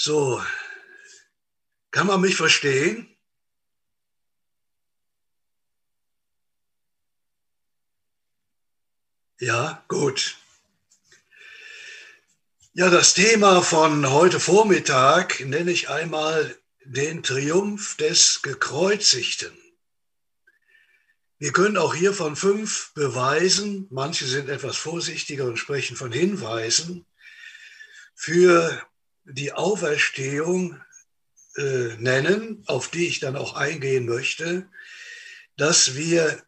So, 0.00 0.40
kann 1.90 2.06
man 2.06 2.20
mich 2.20 2.36
verstehen? 2.36 3.08
Ja, 9.40 9.84
gut. 9.88 10.36
Ja, 12.74 12.90
das 12.90 13.14
Thema 13.14 13.60
von 13.60 14.08
heute 14.08 14.38
Vormittag 14.38 15.40
nenne 15.40 15.72
ich 15.72 15.88
einmal 15.88 16.56
den 16.84 17.24
Triumph 17.24 17.96
des 17.96 18.42
Gekreuzigten. 18.42 19.58
Wir 21.40 21.50
können 21.50 21.76
auch 21.76 21.96
hier 21.96 22.12
von 22.12 22.36
fünf 22.36 22.92
Beweisen, 22.94 23.88
manche 23.90 24.26
sind 24.26 24.48
etwas 24.48 24.76
vorsichtiger 24.76 25.46
und 25.46 25.56
sprechen 25.56 25.96
von 25.96 26.12
Hinweisen, 26.12 27.04
für 28.14 28.80
die 29.28 29.52
Auferstehung 29.52 30.80
äh, 31.56 31.96
nennen, 31.98 32.62
auf 32.66 32.88
die 32.88 33.06
ich 33.06 33.20
dann 33.20 33.36
auch 33.36 33.54
eingehen 33.54 34.06
möchte, 34.06 34.66
dass 35.56 35.96
wir 35.96 36.42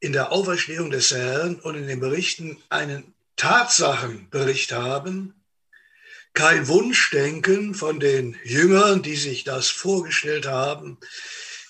in 0.00 0.12
der 0.12 0.32
Auferstehung 0.32 0.90
des 0.90 1.10
Herrn 1.10 1.56
und 1.56 1.76
in 1.76 1.86
den 1.86 2.00
Berichten 2.00 2.58
einen 2.68 3.14
Tatsachenbericht 3.36 4.72
haben, 4.72 5.34
kein 6.34 6.66
Wunschdenken 6.68 7.74
von 7.74 8.00
den 8.00 8.36
Jüngern, 8.44 9.02
die 9.02 9.16
sich 9.16 9.44
das 9.44 9.68
vorgestellt 9.68 10.46
haben, 10.46 10.98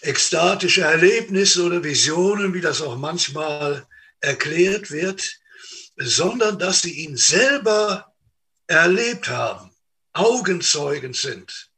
ekstatische 0.01 0.83
Erlebnisse 0.83 1.65
oder 1.65 1.85
Visionen, 1.85 2.55
wie 2.55 2.61
das 2.61 2.81
auch 2.81 2.97
manchmal 2.97 3.87
erklärt 4.21 4.91
wird, 4.91 5.41
sondern 5.97 6.59
dass 6.59 6.83
sie 6.83 6.93
ihn 6.93 7.17
selber 7.17 8.13
erlebt 8.67 9.29
haben, 9.29 9.72
Augenzeugen 10.13 11.15
sind. 11.15 11.71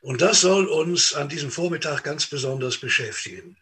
Und 0.00 0.20
das 0.20 0.42
soll 0.42 0.66
uns 0.66 1.14
an 1.14 1.28
diesem 1.28 1.50
Vormittag 1.50 2.04
ganz 2.04 2.26
besonders 2.26 2.78
beschäftigen. 2.78 3.56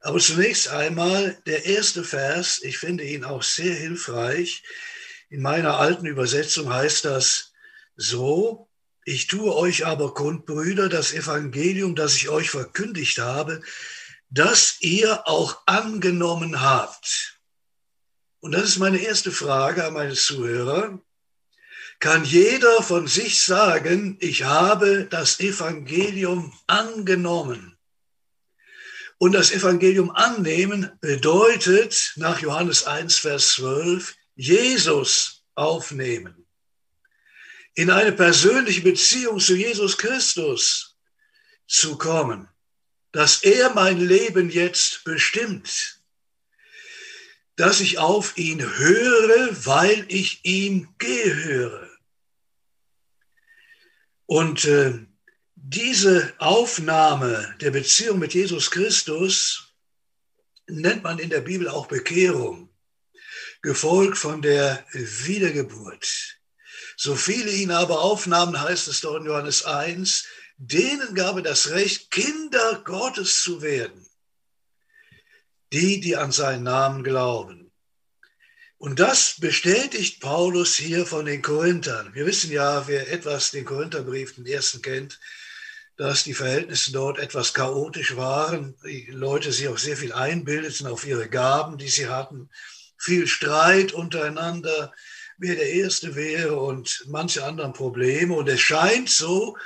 Aber 0.00 0.18
zunächst 0.18 0.68
einmal 0.68 1.40
der 1.46 1.64
erste 1.64 2.04
Vers, 2.04 2.62
ich 2.62 2.78
finde 2.78 3.04
ihn 3.04 3.24
auch 3.24 3.42
sehr 3.42 3.74
hilfreich. 3.74 4.62
In 5.30 5.40
meiner 5.42 5.78
alten 5.78 6.06
Übersetzung 6.06 6.72
heißt 6.72 7.06
das 7.06 7.52
so, 7.96 8.68
ich 9.04 9.26
tue 9.26 9.54
euch 9.54 9.86
aber 9.86 10.14
kund, 10.14 10.46
Brüder, 10.46 10.88
das 10.88 11.12
Evangelium, 11.12 11.94
das 11.94 12.16
ich 12.16 12.28
euch 12.28 12.50
verkündigt 12.50 13.18
habe, 13.18 13.62
das 14.30 14.76
ihr 14.80 15.26
auch 15.26 15.62
angenommen 15.66 16.60
habt. 16.60 17.38
Und 18.40 18.52
das 18.52 18.64
ist 18.64 18.78
meine 18.78 18.98
erste 18.98 19.32
Frage 19.32 19.84
an 19.84 19.94
meine 19.94 20.14
Zuhörer. 20.14 21.00
Kann 22.04 22.22
jeder 22.26 22.82
von 22.82 23.06
sich 23.06 23.42
sagen, 23.42 24.18
ich 24.20 24.44
habe 24.44 25.06
das 25.06 25.40
Evangelium 25.40 26.52
angenommen? 26.66 27.78
Und 29.16 29.32
das 29.32 29.50
Evangelium 29.52 30.10
annehmen 30.10 30.92
bedeutet 31.00 32.12
nach 32.16 32.42
Johannes 32.42 32.84
1, 32.84 33.16
Vers 33.16 33.52
12, 33.54 34.14
Jesus 34.34 35.44
aufnehmen. 35.54 36.46
In 37.72 37.88
eine 37.88 38.12
persönliche 38.12 38.82
Beziehung 38.82 39.40
zu 39.40 39.54
Jesus 39.54 39.96
Christus 39.96 40.98
zu 41.66 41.96
kommen, 41.96 42.50
dass 43.12 43.42
er 43.44 43.72
mein 43.72 43.98
Leben 43.98 44.50
jetzt 44.50 45.04
bestimmt, 45.04 46.02
dass 47.56 47.80
ich 47.80 47.96
auf 47.96 48.36
ihn 48.36 48.60
höre, 48.60 49.64
weil 49.64 50.04
ich 50.08 50.44
ihm 50.44 50.94
gehöre. 50.98 51.93
Und 54.26 54.64
äh, 54.64 54.98
diese 55.54 56.32
Aufnahme 56.38 57.54
der 57.60 57.70
Beziehung 57.70 58.18
mit 58.18 58.34
Jesus 58.34 58.70
Christus 58.70 59.74
nennt 60.66 61.02
man 61.02 61.18
in 61.18 61.30
der 61.30 61.40
Bibel 61.40 61.68
auch 61.68 61.86
Bekehrung, 61.86 62.68
gefolgt 63.62 64.18
von 64.18 64.42
der 64.42 64.84
Wiedergeburt. 64.92 66.38
So 66.96 67.16
viele 67.16 67.50
ihn 67.50 67.70
aber 67.70 68.00
aufnahmen, 68.00 68.60
heißt 68.60 68.88
es 68.88 69.00
doch 69.00 69.16
in 69.16 69.26
Johannes 69.26 69.64
1, 69.64 70.26
denen 70.56 71.14
gab 71.14 71.36
er 71.36 71.42
das 71.42 71.70
Recht, 71.70 72.10
Kinder 72.10 72.82
Gottes 72.84 73.42
zu 73.42 73.62
werden. 73.62 74.06
Die, 75.72 76.00
die 76.00 76.16
an 76.16 76.30
seinen 76.30 76.62
Namen 76.62 77.02
glauben. 77.02 77.63
Und 78.84 79.00
das 79.00 79.36
bestätigt 79.40 80.20
Paulus 80.20 80.74
hier 80.74 81.06
von 81.06 81.24
den 81.24 81.40
Korinthern. 81.40 82.12
Wir 82.12 82.26
wissen 82.26 82.52
ja, 82.52 82.86
wer 82.86 83.10
etwas 83.10 83.50
den 83.50 83.64
Korintherbrief, 83.64 84.34
den 84.34 84.44
ersten 84.44 84.82
kennt, 84.82 85.18
dass 85.96 86.22
die 86.24 86.34
Verhältnisse 86.34 86.92
dort 86.92 87.18
etwas 87.18 87.54
chaotisch 87.54 88.14
waren, 88.14 88.74
die 88.84 89.06
Leute 89.10 89.52
sich 89.52 89.68
auch 89.68 89.78
sehr 89.78 89.96
viel 89.96 90.12
einbildeten 90.12 90.86
auf 90.86 91.06
ihre 91.06 91.30
Gaben, 91.30 91.78
die 91.78 91.88
sie 91.88 92.08
hatten, 92.08 92.50
viel 92.98 93.26
Streit 93.26 93.92
untereinander, 93.92 94.92
wer 95.38 95.54
der 95.54 95.70
Erste 95.70 96.14
wäre 96.14 96.60
und 96.60 97.04
manche 97.06 97.42
anderen 97.42 97.72
Probleme. 97.72 98.34
Und 98.34 98.50
es 98.50 98.60
scheint 98.60 99.08
so, 99.08 99.56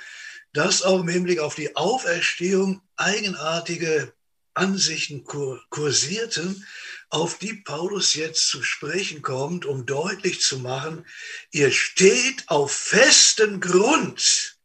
dass 0.52 0.82
auch 0.82 1.00
im 1.00 1.08
Hinblick 1.08 1.40
auf 1.40 1.56
die 1.56 1.74
Auferstehung 1.74 2.82
eigenartige 2.94 4.12
Ansichten 4.54 5.24
kursierten, 5.24 6.64
auf 7.10 7.38
die 7.38 7.54
Paulus 7.54 8.14
jetzt 8.14 8.48
zu 8.48 8.62
sprechen 8.62 9.22
kommt, 9.22 9.64
um 9.64 9.86
deutlich 9.86 10.41
zu 10.41 10.58
machen, 10.58 11.06
ihr 11.50 11.70
steht 11.70 12.44
auf 12.48 12.72
festen 12.72 13.60
Grund 13.60 14.58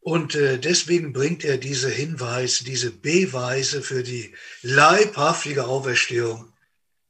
und 0.00 0.34
äh, 0.34 0.58
deswegen 0.58 1.12
bringt 1.12 1.44
er 1.44 1.58
diese 1.58 1.90
Hinweise, 1.90 2.64
diese 2.64 2.90
Beweise 2.90 3.82
für 3.82 4.02
die 4.02 4.34
leibhaftige 4.62 5.66
Auferstehung 5.66 6.50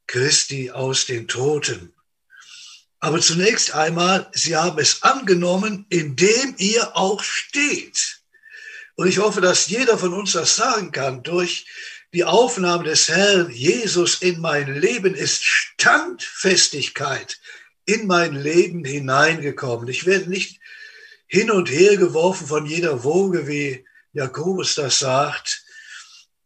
Christi 0.08 0.72
aus 0.72 1.06
den 1.06 1.28
Toten. 1.28 1.94
Aber 2.98 3.20
zunächst 3.20 3.72
einmal, 3.72 4.28
sie 4.32 4.56
haben 4.56 4.80
es 4.80 5.04
angenommen, 5.04 5.86
indem 5.90 6.56
ihr 6.58 6.96
auch 6.96 7.22
steht. 7.22 8.20
Und 8.96 9.06
ich 9.06 9.18
hoffe, 9.18 9.40
dass 9.40 9.68
jeder 9.68 9.96
von 9.96 10.12
uns 10.12 10.32
das 10.32 10.56
sagen 10.56 10.90
kann. 10.90 11.22
Durch 11.22 11.66
die 12.12 12.24
Aufnahme 12.24 12.84
des 12.84 13.08
Herrn 13.08 13.50
Jesus 13.50 14.22
in 14.22 14.40
mein 14.40 14.74
Leben 14.74 15.14
ist 15.14 15.44
Standfestigkeit 15.44 17.38
in 17.84 18.06
mein 18.06 18.34
Leben 18.34 18.84
hineingekommen. 18.84 19.88
Ich 19.88 20.06
werde 20.06 20.28
nicht 20.30 20.60
hin 21.26 21.50
und 21.50 21.70
her 21.70 21.96
geworfen 21.96 22.46
von 22.46 22.66
jeder 22.66 23.04
Woge, 23.04 23.46
wie 23.46 23.84
Jakobus 24.12 24.74
das 24.74 24.98
sagt. 24.98 25.64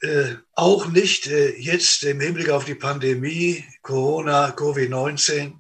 Äh, 0.01 0.37
auch 0.55 0.87
nicht 0.87 1.29
äh, 1.29 1.57
jetzt 1.57 2.03
im 2.03 2.21
Hinblick 2.21 2.51
auf 2.51 2.65
die 2.65 2.75
Pandemie, 2.75 3.65
Corona, 3.83 4.51
Covid-19 4.51 5.55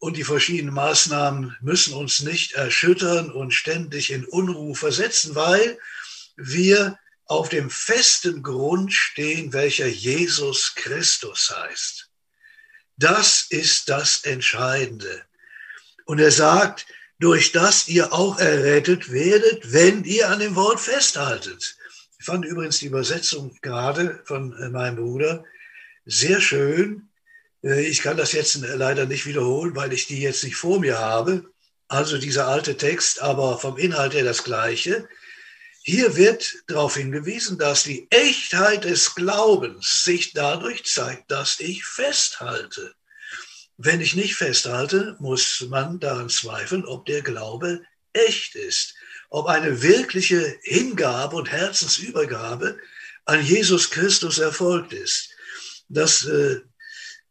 und 0.00 0.16
die 0.16 0.24
verschiedenen 0.24 0.74
Maßnahmen 0.74 1.56
müssen 1.60 1.94
uns 1.94 2.22
nicht 2.22 2.52
erschüttern 2.52 3.30
und 3.30 3.54
ständig 3.54 4.12
in 4.12 4.24
Unruhe 4.24 4.74
versetzen, 4.74 5.36
weil 5.36 5.78
wir 6.36 6.98
auf 7.28 7.48
dem 7.50 7.70
festen 7.70 8.42
Grund 8.42 8.92
stehen, 8.92 9.52
welcher 9.52 9.86
Jesus 9.86 10.74
Christus 10.74 11.54
heißt. 11.54 12.08
Das 12.96 13.46
ist 13.50 13.88
das 13.88 14.24
Entscheidende. 14.24 15.22
Und 16.04 16.18
er 16.18 16.32
sagt, 16.32 16.86
durch 17.20 17.52
das 17.52 17.86
ihr 17.88 18.12
auch 18.12 18.38
errettet 18.38 19.12
werdet, 19.12 19.72
wenn 19.72 20.04
ihr 20.04 20.30
an 20.30 20.40
dem 20.40 20.56
Wort 20.56 20.80
festhaltet. 20.80 21.76
Ich 22.18 22.24
fand 22.24 22.44
übrigens 22.44 22.78
die 22.78 22.86
Übersetzung 22.86 23.56
gerade 23.60 24.20
von 24.24 24.56
äh, 24.58 24.68
meinem 24.68 24.96
Bruder 24.96 25.44
sehr 26.06 26.40
schön. 26.40 27.08
Äh, 27.62 27.82
ich 27.82 28.02
kann 28.02 28.16
das 28.16 28.32
jetzt 28.32 28.56
leider 28.56 29.06
nicht 29.06 29.26
wiederholen, 29.26 29.76
weil 29.76 29.92
ich 29.92 30.06
die 30.06 30.20
jetzt 30.20 30.44
nicht 30.44 30.56
vor 30.56 30.80
mir 30.80 30.98
habe. 30.98 31.44
Also 31.88 32.18
dieser 32.18 32.48
alte 32.48 32.76
Text, 32.76 33.20
aber 33.20 33.58
vom 33.58 33.76
Inhalt 33.76 34.14
her 34.14 34.24
das 34.24 34.44
gleiche. 34.44 35.08
Hier 35.88 36.16
wird 36.16 36.54
darauf 36.66 36.96
hingewiesen, 36.96 37.56
dass 37.56 37.84
die 37.84 38.08
Echtheit 38.10 38.84
des 38.84 39.14
Glaubens 39.14 40.04
sich 40.04 40.34
dadurch 40.34 40.84
zeigt, 40.84 41.30
dass 41.30 41.60
ich 41.60 41.82
festhalte. 41.82 42.94
Wenn 43.78 44.02
ich 44.02 44.14
nicht 44.14 44.34
festhalte, 44.34 45.16
muss 45.18 45.64
man 45.70 45.98
daran 45.98 46.28
zweifeln, 46.28 46.84
ob 46.84 47.06
der 47.06 47.22
Glaube 47.22 47.80
echt 48.12 48.54
ist, 48.54 48.96
ob 49.30 49.46
eine 49.46 49.80
wirkliche 49.80 50.58
Hingabe 50.60 51.36
und 51.36 51.50
Herzensübergabe 51.50 52.76
an 53.24 53.42
Jesus 53.42 53.88
Christus 53.88 54.38
erfolgt 54.38 54.92
ist. 54.92 55.30
Das 55.88 56.26
äh, 56.26 56.60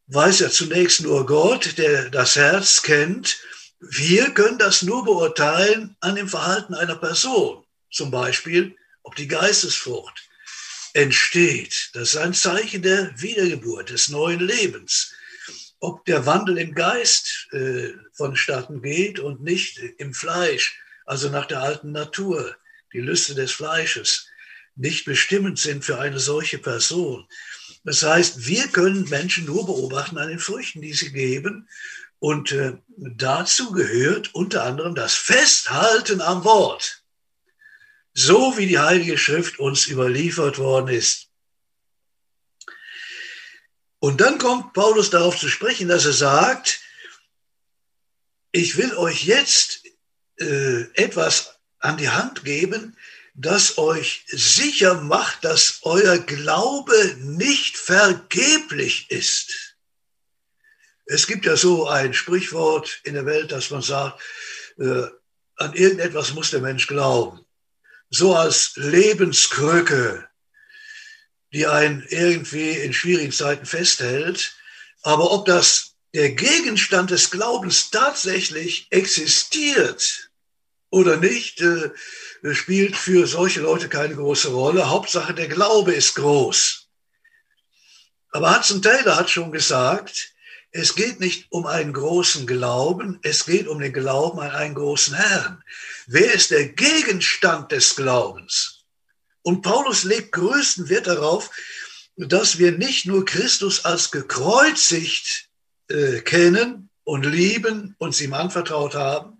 weiß 0.07 0.39
ja 0.39 0.49
zunächst 0.49 1.01
nur 1.01 1.27
Gott, 1.27 1.77
der 1.77 2.09
das 2.09 2.35
Herz 2.35 2.81
kennt. 2.81 3.37
Wir 3.79 4.31
können 4.31 4.57
das 4.57 4.81
nur 4.81 5.05
beurteilen 5.05 5.95
an 5.99 6.15
dem 6.15 6.27
Verhalten 6.27 6.73
einer 6.73 6.95
Person. 6.95 7.63
Zum 7.91 8.11
Beispiel, 8.11 8.75
ob 9.03 9.15
die 9.15 9.27
Geistesfrucht 9.27 10.29
entsteht. 10.93 11.91
Das 11.93 12.09
ist 12.09 12.17
ein 12.17 12.33
Zeichen 12.33 12.81
der 12.81 13.13
Wiedergeburt, 13.21 13.89
des 13.89 14.09
neuen 14.09 14.39
Lebens. 14.39 15.13
ob 15.79 16.05
der 16.05 16.25
Wandel 16.25 16.57
im 16.57 16.73
Geist 16.73 17.47
äh, 17.51 17.89
vonstatten 18.13 18.81
geht 18.81 19.19
und 19.19 19.43
nicht 19.43 19.79
im 19.97 20.13
Fleisch, 20.13 20.79
also 21.05 21.29
nach 21.29 21.45
der 21.45 21.61
alten 21.61 21.91
Natur, 21.91 22.55
die 22.93 22.99
Lüste 22.99 23.35
des 23.35 23.51
Fleisches, 23.51 24.27
nicht 24.75 25.05
bestimmend 25.05 25.59
sind 25.59 25.85
für 25.85 25.99
eine 25.99 26.19
solche 26.19 26.57
Person. 26.57 27.27
Das 27.83 28.03
heißt, 28.03 28.47
wir 28.47 28.67
können 28.67 29.07
Menschen 29.09 29.45
nur 29.45 29.65
beobachten 29.65 30.17
an 30.17 30.29
den 30.29 30.39
Früchten, 30.39 30.81
die 30.81 30.93
sie 30.93 31.11
geben. 31.11 31.67
Und 32.19 32.51
äh, 32.51 32.73
dazu 32.97 33.71
gehört 33.71 34.33
unter 34.33 34.63
anderem 34.63 34.95
das 34.95 35.13
Festhalten 35.13 36.21
am 36.21 36.43
Wort, 36.43 37.03
so 38.17 38.57
wie 38.57 38.65
die 38.65 38.79
Heilige 38.79 39.15
Schrift 39.15 39.59
uns 39.59 39.87
überliefert 39.87 40.57
worden 40.57 40.87
ist. 40.87 41.27
Und 43.99 44.21
dann 44.21 44.39
kommt 44.39 44.73
Paulus 44.73 45.11
darauf 45.11 45.37
zu 45.37 45.47
sprechen, 45.49 45.87
dass 45.87 46.05
er 46.05 46.13
sagt, 46.13 46.79
ich 48.51 48.75
will 48.75 48.95
euch 48.95 49.25
jetzt 49.25 49.83
äh, 50.39 50.81
etwas 50.95 51.59
an 51.77 51.97
die 51.97 52.09
Hand 52.09 52.43
geben, 52.43 52.97
das 53.35 53.77
euch 53.77 54.25
sicher 54.29 54.95
macht, 54.95 55.45
dass 55.45 55.81
euer 55.83 56.17
Glaube 56.17 57.17
nicht 57.19 57.77
vergeblich 57.77 59.11
ist. 59.11 59.75
Es 61.05 61.27
gibt 61.27 61.45
ja 61.45 61.55
so 61.55 61.87
ein 61.87 62.15
Sprichwort 62.15 62.99
in 63.03 63.13
der 63.13 63.27
Welt, 63.27 63.51
dass 63.51 63.69
man 63.69 63.83
sagt, 63.83 64.19
äh, 64.79 65.03
an 65.57 65.73
irgendetwas 65.73 66.33
muss 66.33 66.49
der 66.49 66.61
Mensch 66.61 66.87
glauben. 66.87 67.46
So 68.09 68.35
als 68.35 68.73
Lebenskrücke 68.75 70.27
die 71.53 71.67
einen 71.67 72.05
irgendwie 72.09 72.71
in 72.71 72.93
schwierigen 72.93 73.31
Zeiten 73.31 73.65
festhält. 73.65 74.53
Aber 75.03 75.31
ob 75.31 75.45
das 75.45 75.95
der 76.13 76.31
Gegenstand 76.31 77.11
des 77.11 77.31
Glaubens 77.31 77.89
tatsächlich 77.89 78.87
existiert 78.89 80.29
oder 80.89 81.17
nicht, 81.17 81.61
äh, 81.61 81.91
spielt 82.53 82.95
für 82.95 83.27
solche 83.27 83.61
Leute 83.61 83.89
keine 83.89 84.15
große 84.15 84.49
Rolle. 84.49 84.89
Hauptsache, 84.89 85.33
der 85.33 85.47
Glaube 85.47 85.93
ist 85.93 86.15
groß. 86.15 86.87
Aber 88.31 88.55
Hudson 88.55 88.81
Taylor 88.81 89.15
hat 89.15 89.29
schon 89.29 89.51
gesagt, 89.51 90.33
es 90.71 90.95
geht 90.95 91.19
nicht 91.19 91.47
um 91.49 91.65
einen 91.65 91.93
großen 91.93 92.45
Glauben, 92.45 93.19
es 93.23 93.45
geht 93.45 93.67
um 93.67 93.79
den 93.79 93.93
Glauben 93.93 94.39
an 94.39 94.51
einen 94.51 94.75
großen 94.75 95.15
Herrn. 95.15 95.63
Wer 96.07 96.33
ist 96.33 96.51
der 96.51 96.69
Gegenstand 96.69 97.71
des 97.71 97.95
Glaubens? 97.95 98.83
Und 99.41 99.61
Paulus 99.61 100.03
legt 100.03 100.33
größten 100.33 100.89
Wert 100.89 101.07
darauf, 101.07 101.49
dass 102.17 102.57
wir 102.57 102.71
nicht 102.71 103.05
nur 103.05 103.25
Christus 103.25 103.85
als 103.85 104.11
gekreuzigt 104.11 105.49
äh, 105.89 106.19
kennen 106.21 106.89
und 107.03 107.25
lieben, 107.25 107.95
und 107.99 108.19
ihm 108.19 108.33
anvertraut 108.33 108.95
haben, 108.95 109.39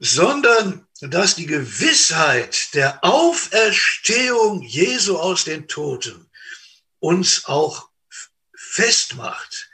sondern 0.00 0.86
dass 1.00 1.36
die 1.36 1.46
Gewissheit 1.46 2.74
der 2.74 3.04
Auferstehung 3.04 4.62
Jesu 4.62 5.16
aus 5.16 5.44
den 5.44 5.68
Toten 5.68 6.28
uns 6.98 7.44
auch 7.44 7.88
festmacht. 8.56 9.70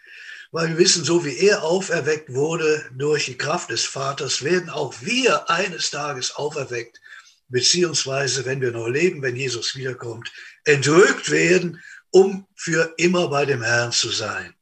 Weil 0.50 0.70
wir 0.70 0.78
wissen, 0.78 1.04
so 1.04 1.24
wie 1.24 1.36
er 1.38 1.62
auferweckt 1.62 2.32
wurde 2.32 2.88
durch 2.92 3.26
die 3.26 3.36
Kraft 3.36 3.70
des 3.70 3.84
Vaters, 3.84 4.42
werden 4.42 4.70
auch 4.70 4.94
wir 5.00 5.50
eines 5.50 5.90
Tages 5.90 6.34
auferweckt 6.34 7.00
beziehungsweise 7.48 8.44
wenn 8.44 8.60
wir 8.60 8.72
noch 8.72 8.88
leben, 8.88 9.22
wenn 9.22 9.36
Jesus 9.36 9.74
wiederkommt, 9.74 10.30
entrückt 10.64 11.30
werden, 11.30 11.82
um 12.10 12.46
für 12.54 12.94
immer 12.96 13.28
bei 13.28 13.44
dem 13.44 13.62
Herrn 13.62 13.92
zu 13.92 14.10
sein. 14.10 14.54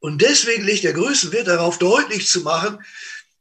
Und 0.00 0.22
deswegen 0.22 0.64
liegt 0.64 0.84
der 0.84 0.92
größte 0.92 1.32
Wert 1.32 1.48
darauf, 1.48 1.78
deutlich 1.78 2.28
zu 2.28 2.40
machen, 2.40 2.84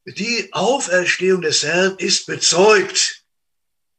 die 0.05 0.51
Auferstehung 0.53 1.41
des 1.41 1.63
Herrn 1.63 1.95
ist 1.97 2.25
bezeugt. 2.25 3.21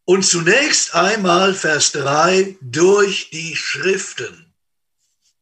Und 0.07 0.23
zunächst 0.23 0.95
einmal 0.95 1.55
Vers 1.55 1.93
3 1.93 2.59
durch 2.61 3.31
die 3.31 3.57
Schriften. 3.57 4.53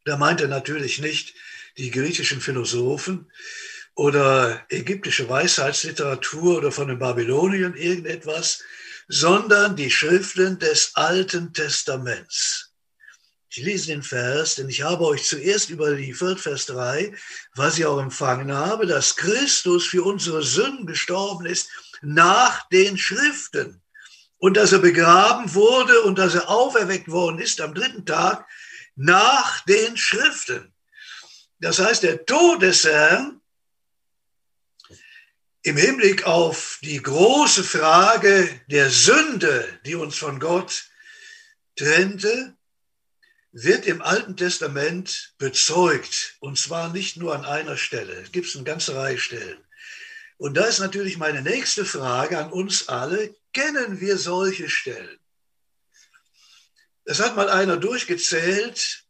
Da 0.04 0.16
meint 0.16 0.40
er 0.40 0.48
natürlich 0.48 1.00
nicht 1.00 1.34
die 1.76 1.90
griechischen 1.90 2.40
Philosophen 2.40 3.30
oder 3.94 4.64
ägyptische 4.70 5.28
Weisheitsliteratur 5.28 6.58
oder 6.58 6.72
von 6.72 6.88
den 6.88 6.98
Babyloniern 6.98 7.74
irgendetwas, 7.74 8.62
sondern 9.08 9.76
die 9.76 9.90
Schriften 9.90 10.58
des 10.58 10.92
Alten 10.94 11.52
Testaments. 11.52 12.72
Ich 13.54 13.62
lese 13.62 13.88
den 13.88 14.02
Vers, 14.02 14.54
denn 14.54 14.70
ich 14.70 14.80
habe 14.80 15.04
euch 15.04 15.24
zuerst 15.24 15.68
überliefert, 15.68 16.40
Vers 16.40 16.64
3, 16.66 17.12
was 17.54 17.76
ich 17.76 17.84
auch 17.84 18.00
empfangen 18.00 18.50
habe, 18.50 18.86
dass 18.86 19.16
Christus 19.16 19.86
für 19.86 20.04
unsere 20.04 20.42
Sünden 20.42 20.86
gestorben 20.86 21.44
ist 21.44 21.68
nach 22.00 22.66
den 22.70 22.96
Schriften 22.96 23.82
und 24.38 24.56
dass 24.56 24.72
er 24.72 24.78
begraben 24.78 25.52
wurde 25.52 26.00
und 26.02 26.18
dass 26.18 26.34
er 26.34 26.48
auferweckt 26.48 27.10
worden 27.10 27.40
ist 27.40 27.60
am 27.60 27.74
dritten 27.74 28.06
Tag 28.06 28.46
nach 28.96 29.60
den 29.66 29.98
Schriften. 29.98 30.71
Das 31.62 31.78
heißt, 31.78 32.02
der 32.02 32.26
Tod 32.26 32.60
des 32.60 32.82
Herrn 32.82 33.40
im 35.62 35.76
Hinblick 35.76 36.24
auf 36.24 36.80
die 36.82 37.00
große 37.00 37.62
Frage 37.62 38.48
der 38.66 38.90
Sünde, 38.90 39.78
die 39.86 39.94
uns 39.94 40.16
von 40.16 40.40
Gott 40.40 40.86
trennte, 41.76 42.56
wird 43.52 43.86
im 43.86 44.02
Alten 44.02 44.36
Testament 44.36 45.34
bezeugt. 45.38 46.34
Und 46.40 46.58
zwar 46.58 46.92
nicht 46.92 47.16
nur 47.16 47.32
an 47.32 47.44
einer 47.44 47.76
Stelle. 47.76 48.14
Es 48.14 48.32
gibt 48.32 48.52
eine 48.56 48.64
ganze 48.64 48.96
Reihe 48.96 49.18
Stellen. 49.18 49.62
Und 50.38 50.54
da 50.56 50.64
ist 50.64 50.80
natürlich 50.80 51.16
meine 51.16 51.42
nächste 51.42 51.84
Frage 51.84 52.38
an 52.38 52.50
uns 52.50 52.88
alle. 52.88 53.36
Kennen 53.52 54.00
wir 54.00 54.18
solche 54.18 54.68
Stellen? 54.68 55.20
Es 57.04 57.20
hat 57.20 57.36
mal 57.36 57.48
einer 57.48 57.76
durchgezählt. 57.76 59.01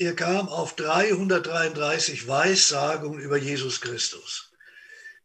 Er 0.00 0.16
kam 0.16 0.48
auf 0.48 0.76
333 0.76 2.26
Weissagungen 2.26 3.20
über 3.20 3.36
Jesus 3.36 3.82
Christus. 3.82 4.50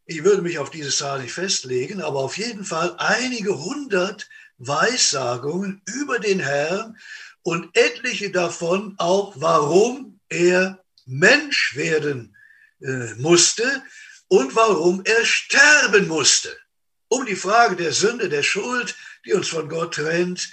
Ich 0.04 0.22
würde 0.22 0.42
mich 0.42 0.58
auf 0.58 0.68
diese 0.68 0.90
Zahl 0.90 1.22
nicht 1.22 1.32
festlegen, 1.32 2.02
aber 2.02 2.18
auf 2.18 2.36
jeden 2.36 2.62
Fall 2.62 2.94
einige 2.98 3.58
hundert 3.58 4.28
Weissagungen 4.58 5.80
über 5.86 6.18
den 6.18 6.40
Herrn 6.40 6.98
und 7.42 7.74
etliche 7.74 8.30
davon 8.30 8.94
auch, 8.98 9.32
warum 9.36 10.20
er 10.28 10.84
Mensch 11.06 11.74
werden 11.74 12.36
äh, 12.82 13.14
musste 13.14 13.82
und 14.28 14.54
warum 14.56 15.00
er 15.06 15.24
sterben 15.24 16.06
musste, 16.06 16.54
um 17.08 17.24
die 17.24 17.34
Frage 17.34 17.76
der 17.76 17.94
Sünde, 17.94 18.28
der 18.28 18.42
Schuld, 18.42 18.94
die 19.24 19.32
uns 19.32 19.48
von 19.48 19.70
Gott 19.70 19.94
trennt, 19.94 20.50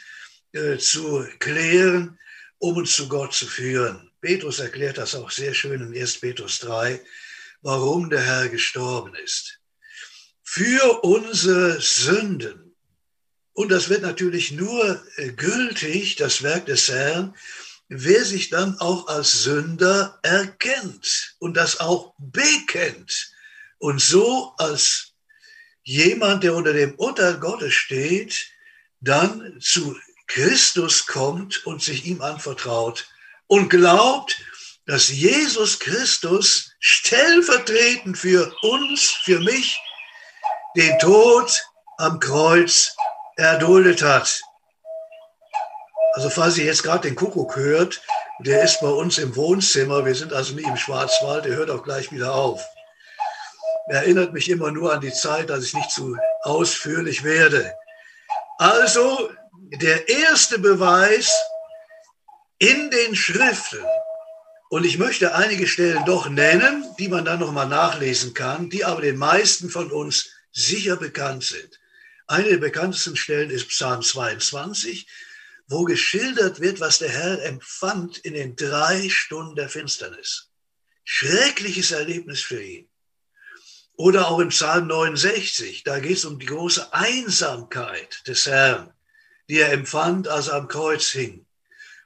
äh, 0.54 0.78
zu 0.78 1.28
klären, 1.40 2.18
um 2.60 2.78
uns 2.78 2.96
zu 2.96 3.10
Gott 3.10 3.34
zu 3.34 3.48
führen. 3.48 4.12
Petrus 4.24 4.60
erklärt 4.60 4.98
das 4.98 5.16
auch 5.16 5.30
sehr 5.30 5.54
schön 5.54 5.82
in 5.82 6.02
1. 6.02 6.22
Petrus 6.22 6.60
3 6.60 7.00
warum 7.62 8.10
der 8.10 8.22
Herr 8.22 8.50
gestorben 8.50 9.16
ist. 9.16 9.60
Für 10.44 11.04
unsere 11.04 11.82
Sünden. 11.82 12.76
Und 13.54 13.70
das 13.70 13.90
wird 13.90 14.02
natürlich 14.02 14.52
nur 14.52 15.04
äh, 15.18 15.32
gültig, 15.32 16.16
das 16.16 16.42
Werk 16.42 16.68
des 16.68 16.90
Herrn, 16.90 17.36
wer 17.88 18.24
sich 18.26 18.50
dann 18.50 18.78
auch 18.80 19.08
als 19.08 19.44
Sünder 19.44 20.20
erkennt 20.24 21.36
und 21.40 21.56
das 21.56 21.80
auch 21.80 22.14
bekennt 22.18 23.32
und 23.78 24.02
so 24.02 24.54
als 24.58 25.14
jemand, 25.84 26.44
der 26.44 26.56
unter 26.56 26.74
dem 26.74 26.96
Urteil 26.96 27.40
Gottes 27.40 27.74
steht, 27.74 28.48
dann 29.02 29.60
zu 29.60 29.98
Christus 30.28 31.06
kommt 31.06 31.66
und 31.66 31.84
sich 31.84 32.06
ihm 32.06 32.22
anvertraut 32.22 33.13
und 33.54 33.70
glaubt, 33.70 34.36
dass 34.88 35.10
Jesus 35.10 35.78
Christus 35.78 36.72
stellvertretend 36.80 38.18
für 38.18 38.52
uns, 38.64 39.12
für 39.24 39.40
mich, 39.42 39.80
den 40.76 40.98
Tod 40.98 41.64
am 42.00 42.20
Kreuz 42.20 42.96
erduldet 43.36 44.02
hat. 44.02 44.42
Also 46.16 46.32
falls 46.32 46.58
ihr 46.58 46.66
jetzt 46.66 46.82
gerade 46.82 47.08
den 47.08 47.16
Kuckuck 47.16 47.56
hört, 47.56 48.02
der 48.40 48.64
ist 48.64 48.82
bei 48.82 48.88
uns 48.88 49.20
im 49.20 49.36
Wohnzimmer. 49.36 50.04
Wir 50.04 50.16
sind 50.16 50.34
also 50.34 50.56
nicht 50.56 50.68
im 50.68 50.76
Schwarzwald, 50.76 51.46
der 51.46 51.56
hört 51.56 51.70
auch 51.70 51.84
gleich 51.84 52.12
wieder 52.12 52.34
auf. 52.34 52.60
Er 53.88 53.98
erinnert 54.00 54.34
mich 54.34 54.50
immer 54.50 54.72
nur 54.72 54.92
an 54.92 55.02
die 55.02 55.14
Zeit, 55.14 55.52
dass 55.52 55.64
ich 55.64 55.76
nicht 55.76 55.92
zu 55.92 56.18
ausführlich 56.42 57.24
werde. 57.24 57.72
Also 58.58 59.30
der 59.80 60.10
erste 60.10 60.58
Beweis 60.58 61.32
in 62.60 62.90
den 62.90 63.16
Schriften, 63.16 63.86
und 64.70 64.86
ich 64.86 64.98
möchte 64.98 65.36
einige 65.36 65.68
Stellen 65.68 66.04
doch 66.06 66.28
nennen, 66.30 66.84
die 66.98 67.08
man 67.08 67.26
dann 67.26 67.40
nochmal 67.40 67.68
nachlesen 67.68 68.34
kann, 68.34 68.72
die 68.72 68.84
aber 68.84 69.02
den 69.02 69.18
meisten 69.18 69.70
von 69.70 69.92
uns 69.92 70.32
sicher 70.52 70.98
bekannt 70.98 71.44
sind. 71.44 71.80
Eine 72.26 72.50
der 72.50 72.58
bekanntesten 72.58 73.16
Stellen 73.16 73.52
ist 73.52 73.68
Psalm 73.70 74.02
22, 74.02 75.06
wo 75.68 75.84
geschildert 75.84 76.60
wird, 76.60 76.80
was 76.80 76.98
der 76.98 77.10
Herr 77.10 77.44
empfand 77.44 78.18
in 78.18 78.34
den 78.34 78.56
drei 78.56 79.10
Stunden 79.10 79.56
der 79.56 79.70
Finsternis. 79.70 80.50
schreckliches 81.04 81.92
Erlebnis 81.92 82.42
für 82.42 82.64
ihn. 82.64 82.90
Oder 83.96 84.30
auch 84.30 84.40
im 84.40 84.50
Psalm 84.50 84.88
69, 84.88 85.84
da 85.84 86.00
geht 86.00 86.18
es 86.18 86.26
um 86.26 86.40
die 86.40 86.48
große 86.48 86.94
Einsamkeit 86.94 88.26
des 88.28 88.48
Herrn, 88.48 88.92
die 89.50 89.60
er 89.60 89.72
empfand, 89.72 90.28
als 90.28 90.48
er 90.48 90.56
am 90.56 90.68
Kreuz 90.68 91.10
hing. 91.10 91.46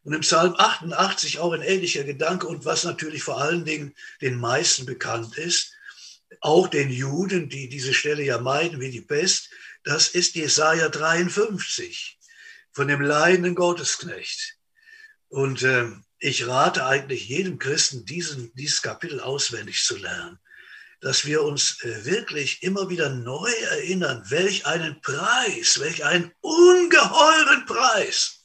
Und 0.07 0.13
im 0.13 0.21
Psalm 0.21 0.55
88 0.57 1.39
auch 1.39 1.51
ein 1.51 1.61
ähnlicher 1.61 2.05
Gedanke 2.05 2.47
und 2.47 2.63
was 2.63 2.85
natürlich 2.85 3.23
vor 3.23 3.41
allen 3.41 3.65
Dingen 3.65 3.93
den 4.21 4.39
meisten 4.39 4.85
bekannt 4.85 5.37
ist, 5.37 5.73
auch 6.39 6.69
den 6.69 6.89
Juden, 6.89 7.49
die 7.49 7.67
diese 7.67 7.93
Stelle 7.93 8.23
ja 8.23 8.37
meiden 8.37 8.79
wie 8.79 8.89
die 8.89 9.01
Pest, 9.01 9.49
das 9.83 10.07
ist 10.07 10.35
Jesaja 10.35 10.87
53 10.87 12.17
von 12.71 12.87
dem 12.87 13.01
leidenden 13.01 13.53
Gottesknecht. 13.53 14.55
Und 15.27 15.63
äh, 15.63 15.89
ich 16.19 16.47
rate 16.47 16.85
eigentlich 16.85 17.27
jedem 17.27 17.59
Christen, 17.59 18.05
diesen, 18.05 18.55
dieses 18.55 18.81
Kapitel 18.81 19.19
auswendig 19.19 19.83
zu 19.83 19.97
lernen, 19.97 20.39
dass 21.01 21.25
wir 21.25 21.43
uns 21.43 21.83
äh, 21.83 22.05
wirklich 22.05 22.63
immer 22.63 22.89
wieder 22.89 23.09
neu 23.09 23.51
erinnern, 23.71 24.23
welch 24.29 24.65
einen 24.65 25.01
Preis, 25.01 25.81
welch 25.81 26.05
einen 26.05 26.31
ungeheuren 26.39 27.65
Preis 27.65 28.36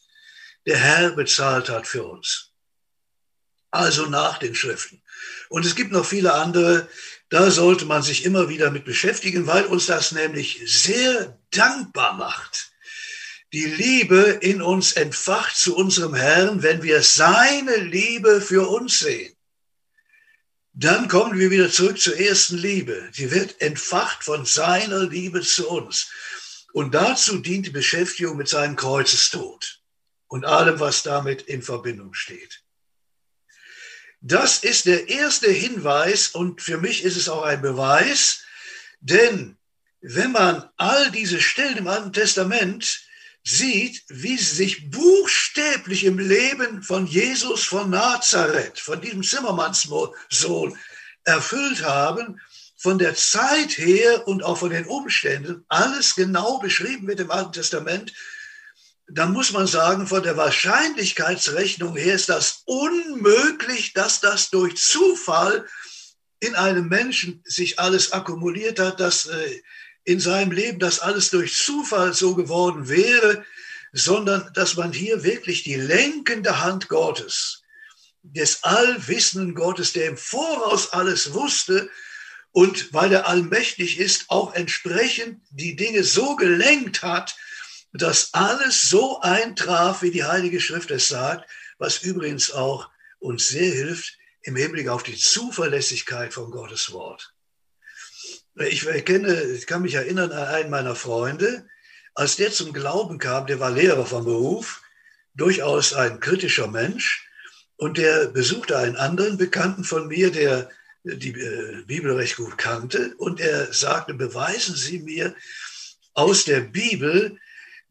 der 0.66 0.78
Herr 0.78 1.10
bezahlt 1.12 1.68
hat 1.68 1.86
für 1.86 2.04
uns. 2.04 2.50
Also 3.70 4.06
nach 4.06 4.38
den 4.38 4.54
Schriften. 4.54 5.02
Und 5.48 5.64
es 5.64 5.74
gibt 5.74 5.92
noch 5.92 6.04
viele 6.04 6.34
andere, 6.34 6.88
da 7.30 7.50
sollte 7.50 7.86
man 7.86 8.02
sich 8.02 8.24
immer 8.24 8.48
wieder 8.48 8.70
mit 8.70 8.84
beschäftigen, 8.84 9.46
weil 9.46 9.64
uns 9.64 9.86
das 9.86 10.12
nämlich 10.12 10.60
sehr 10.66 11.38
dankbar 11.50 12.14
macht 12.14 12.72
die 13.52 13.66
Liebe 13.66 14.38
in 14.40 14.62
uns 14.62 14.92
entfacht 14.92 15.56
zu 15.56 15.76
unserem 15.76 16.14
Herrn, 16.14 16.62
wenn 16.62 16.82
wir 16.82 17.02
seine 17.02 17.76
Liebe 17.76 18.40
für 18.40 18.68
uns 18.68 19.00
sehen. 19.00 19.34
Dann 20.72 21.06
kommen 21.06 21.38
wir 21.38 21.50
wieder 21.50 21.70
zurück 21.70 22.00
zur 22.00 22.18
ersten 22.18 22.56
Liebe. 22.56 23.10
Sie 23.12 23.30
wird 23.30 23.60
entfacht 23.60 24.24
von 24.24 24.46
seiner 24.46 25.00
Liebe 25.00 25.42
zu 25.42 25.68
uns. 25.68 26.10
Und 26.72 26.94
dazu 26.94 27.38
dient 27.38 27.66
die 27.66 27.70
Beschäftigung 27.70 28.38
mit 28.38 28.48
seinem 28.48 28.76
Kreuzestod 28.76 29.81
und 30.32 30.46
allem, 30.46 30.80
was 30.80 31.02
damit 31.02 31.42
in 31.42 31.60
Verbindung 31.60 32.14
steht. 32.14 32.62
Das 34.22 34.64
ist 34.64 34.86
der 34.86 35.10
erste 35.10 35.50
Hinweis 35.50 36.28
und 36.28 36.62
für 36.62 36.78
mich 36.78 37.04
ist 37.04 37.18
es 37.18 37.28
auch 37.28 37.42
ein 37.42 37.60
Beweis, 37.60 38.42
denn 39.00 39.58
wenn 40.00 40.32
man 40.32 40.70
all 40.78 41.10
diese 41.10 41.38
Stellen 41.38 41.76
im 41.76 41.86
Alten 41.86 42.14
Testament 42.14 43.02
sieht, 43.44 44.04
wie 44.08 44.38
sie 44.38 44.54
sich 44.54 44.90
buchstäblich 44.90 46.04
im 46.04 46.18
Leben 46.18 46.82
von 46.82 47.06
Jesus 47.06 47.64
von 47.64 47.90
Nazareth, 47.90 48.78
von 48.78 49.02
diesem 49.02 49.22
Zimmermannssohn, 49.22 50.78
erfüllt 51.24 51.82
haben, 51.82 52.40
von 52.78 52.98
der 52.98 53.14
Zeit 53.16 53.76
her 53.76 54.26
und 54.26 54.42
auch 54.42 54.56
von 54.56 54.70
den 54.70 54.86
Umständen, 54.86 55.66
alles 55.68 56.14
genau 56.14 56.58
beschrieben 56.58 57.06
wird 57.06 57.20
im 57.20 57.30
Alten 57.30 57.52
Testament, 57.52 58.14
dann 59.08 59.32
muss 59.32 59.52
man 59.52 59.66
sagen, 59.66 60.06
von 60.06 60.22
der 60.22 60.36
Wahrscheinlichkeitsrechnung 60.36 61.96
her 61.96 62.14
ist 62.14 62.28
das 62.28 62.62
unmöglich, 62.66 63.92
dass 63.92 64.20
das 64.20 64.50
durch 64.50 64.76
Zufall 64.76 65.66
in 66.40 66.54
einem 66.54 66.88
Menschen 66.88 67.42
sich 67.44 67.78
alles 67.78 68.12
akkumuliert 68.12 68.78
hat, 68.78 69.00
dass 69.00 69.26
äh, 69.26 69.60
in 70.04 70.18
seinem 70.18 70.50
Leben, 70.50 70.78
dass 70.78 71.00
alles 71.00 71.30
durch 71.30 71.54
Zufall 71.54 72.14
so 72.14 72.34
geworden 72.34 72.88
wäre, 72.88 73.44
sondern 73.92 74.50
dass 74.54 74.76
man 74.76 74.92
hier 74.92 75.22
wirklich 75.22 75.62
die 75.62 75.76
lenkende 75.76 76.60
Hand 76.60 76.88
Gottes, 76.88 77.62
des 78.22 78.62
allwissenden 78.62 79.54
Gottes, 79.54 79.92
der 79.92 80.06
im 80.06 80.16
Voraus 80.16 80.92
alles 80.92 81.34
wusste 81.34 81.90
und 82.52 82.92
weil 82.92 83.12
er 83.12 83.28
allmächtig 83.28 83.98
ist, 83.98 84.26
auch 84.28 84.54
entsprechend 84.54 85.42
die 85.50 85.76
Dinge 85.76 86.04
so 86.04 86.36
gelenkt 86.36 87.02
hat, 87.02 87.36
dass 87.92 88.32
alles 88.32 88.82
so 88.82 89.20
eintraf, 89.20 90.02
wie 90.02 90.10
die 90.10 90.24
Heilige 90.24 90.60
Schrift 90.60 90.90
es 90.90 91.08
sagt, 91.08 91.48
was 91.78 92.02
übrigens 92.02 92.50
auch 92.50 92.90
uns 93.18 93.48
sehr 93.48 93.70
hilft 93.70 94.16
im 94.42 94.56
Hinblick 94.56 94.88
auf 94.88 95.02
die 95.02 95.16
Zuverlässigkeit 95.16 96.32
von 96.32 96.50
Gottes 96.50 96.92
Wort. 96.92 97.34
Ich 98.56 98.86
kenne, 99.04 99.42
ich 99.42 99.66
kann 99.66 99.82
mich 99.82 99.94
erinnern 99.94 100.32
an 100.32 100.48
einen 100.48 100.70
meiner 100.70 100.94
Freunde, 100.94 101.66
als 102.14 102.36
der 102.36 102.50
zum 102.50 102.72
Glauben 102.72 103.18
kam, 103.18 103.46
der 103.46 103.60
war 103.60 103.70
Lehrer 103.70 104.04
von 104.04 104.24
Beruf, 104.24 104.82
durchaus 105.34 105.94
ein 105.94 106.20
kritischer 106.20 106.68
Mensch, 106.68 107.28
und 107.76 107.96
der 107.96 108.28
besuchte 108.28 108.78
einen 108.78 108.96
anderen 108.96 109.38
Bekannten 109.38 109.82
von 109.84 110.06
mir, 110.06 110.30
der 110.30 110.70
die 111.02 111.30
äh, 111.30 111.82
Bibel 111.84 112.12
recht 112.12 112.36
gut 112.36 112.58
kannte, 112.58 113.14
und 113.16 113.40
er 113.40 113.72
sagte, 113.72 114.14
beweisen 114.14 114.76
Sie 114.76 115.00
mir 115.00 115.34
aus 116.14 116.44
der 116.44 116.60
Bibel, 116.60 117.38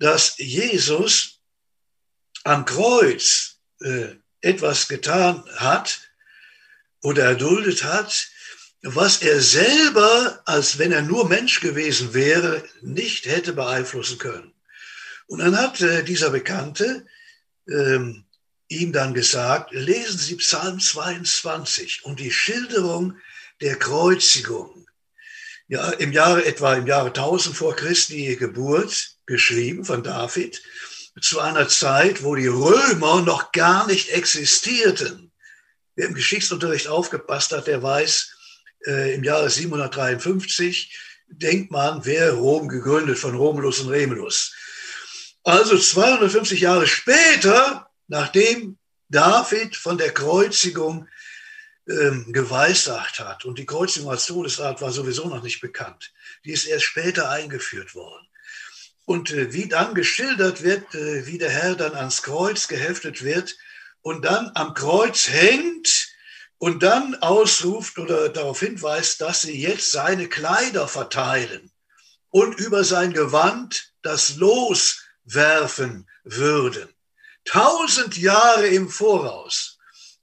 dass 0.02 0.40
Jesus 0.40 1.40
am 2.44 2.66
Kreuz 2.66 3.58
äh, 3.82 4.16
etwas 4.42 4.88
getan 4.88 5.44
hat 5.58 6.10
oder 7.04 7.26
erduldet 7.26 7.84
hat, 7.84 8.28
was 8.82 9.22
er 9.22 9.40
selber, 9.42 10.42
als 10.46 10.80
wenn 10.80 10.92
er 10.92 11.04
nur 11.04 11.30
Mensch 11.30 11.60
gewesen 11.60 12.16
wäre, 12.16 12.68
nicht 12.82 13.28
hätte 13.28 13.54
beeinflussen 13.54 14.18
können. 14.18 14.54
Und 15.28 15.38
dann 15.38 15.56
hat 15.56 15.82
äh, 15.82 16.04
dieser 16.04 16.32
Bekannte 16.32 17.06
ähm, 17.70 18.26
ihm 18.70 18.92
dann 18.94 19.14
gesagt, 19.14 19.72
lesen 19.72 20.18
Sie 20.18 20.36
Psalm 20.38 20.80
22 20.80 22.06
und 22.06 22.20
die 22.20 22.32
Schilderung 22.32 23.20
der 23.62 23.78
Kreuzigung. 23.78 24.88
Ja, 25.68 25.92
im 25.92 26.12
Jahre, 26.12 26.44
etwa 26.44 26.74
im 26.74 26.88
Jahre 26.88 27.10
1000 27.10 27.56
vor 27.56 27.76
Christi 27.76 28.36
Geburt, 28.36 29.16
geschrieben 29.32 29.86
von 29.86 30.04
David, 30.04 30.62
zu 31.20 31.40
einer 31.40 31.68
Zeit, 31.68 32.24
wo 32.24 32.36
die 32.36 32.48
Römer 32.48 33.22
noch 33.22 33.52
gar 33.52 33.88
nicht 33.88 34.10
existierten. 34.10 35.32
Wer 35.96 36.08
im 36.08 36.14
Geschichtsunterricht 36.14 36.88
aufgepasst 36.88 37.52
hat, 37.52 37.68
der 37.68 37.84
weiß, 37.84 38.32
äh, 38.88 39.16
im 39.16 39.24
Jahre 39.24 39.50
753 39.50 40.96
denkt 41.28 41.72
man, 41.72 42.06
wäre 42.06 42.34
Rom 42.34 42.68
gegründet 42.68 43.18
von 43.18 43.36
Romulus 43.36 43.80
und 43.80 43.90
Remulus. 43.90 44.54
Also 45.44 45.78
250 45.78 46.62
Jahre 46.62 46.88
später, 46.88 47.90
nachdem 48.08 48.78
David 49.10 49.76
von 49.76 49.98
der 49.98 50.14
Kreuzigung 50.14 51.08
ähm, 51.90 52.32
geweissagt 52.32 53.20
hat 53.20 53.44
und 53.46 53.58
die 53.58 53.66
Kreuzigung 53.66 54.12
als 54.12 54.26
Todesart 54.28 54.82
war 54.82 54.92
sowieso 54.92 55.28
noch 55.28 55.44
nicht 55.44 55.62
bekannt, 55.62 56.14
die 56.46 56.52
ist 56.52 56.66
erst 56.66 56.86
später 56.86 57.30
eingeführt 57.30 57.96
worden. 57.96 58.28
Und 59.12 59.32
äh, 59.32 59.52
wie 59.52 59.68
dann 59.68 59.94
geschildert 59.94 60.64
wird, 60.64 60.96
äh, 60.96 61.28
wie 61.28 61.38
der 61.38 61.50
Herr 61.50 61.76
dann 61.76 61.96
ans 61.96 62.24
Kreuz 62.24 62.70
geheftet 62.70 63.26
wird 63.26 63.58
und 64.02 64.24
dann 64.24 64.52
am 64.56 64.74
Kreuz 64.74 65.28
hängt 65.28 66.08
und 66.60 66.82
dann 66.82 67.16
ausruft 67.16 67.98
oder 68.00 68.30
darauf 68.30 68.62
hinweist, 68.62 69.20
dass 69.20 69.42
sie 69.42 69.62
jetzt 69.62 69.92
seine 69.92 70.30
Kleider 70.30 70.88
verteilen 70.88 71.72
und 72.30 72.58
über 72.58 72.86
sein 72.86 73.12
Gewand 73.12 73.92
das 74.02 74.38
Los 74.38 75.04
werfen 75.26 76.08
würden. 76.24 76.88
Tausend 77.44 78.18
Jahre 78.18 78.68
im 78.68 78.88
Voraus. 78.88 79.78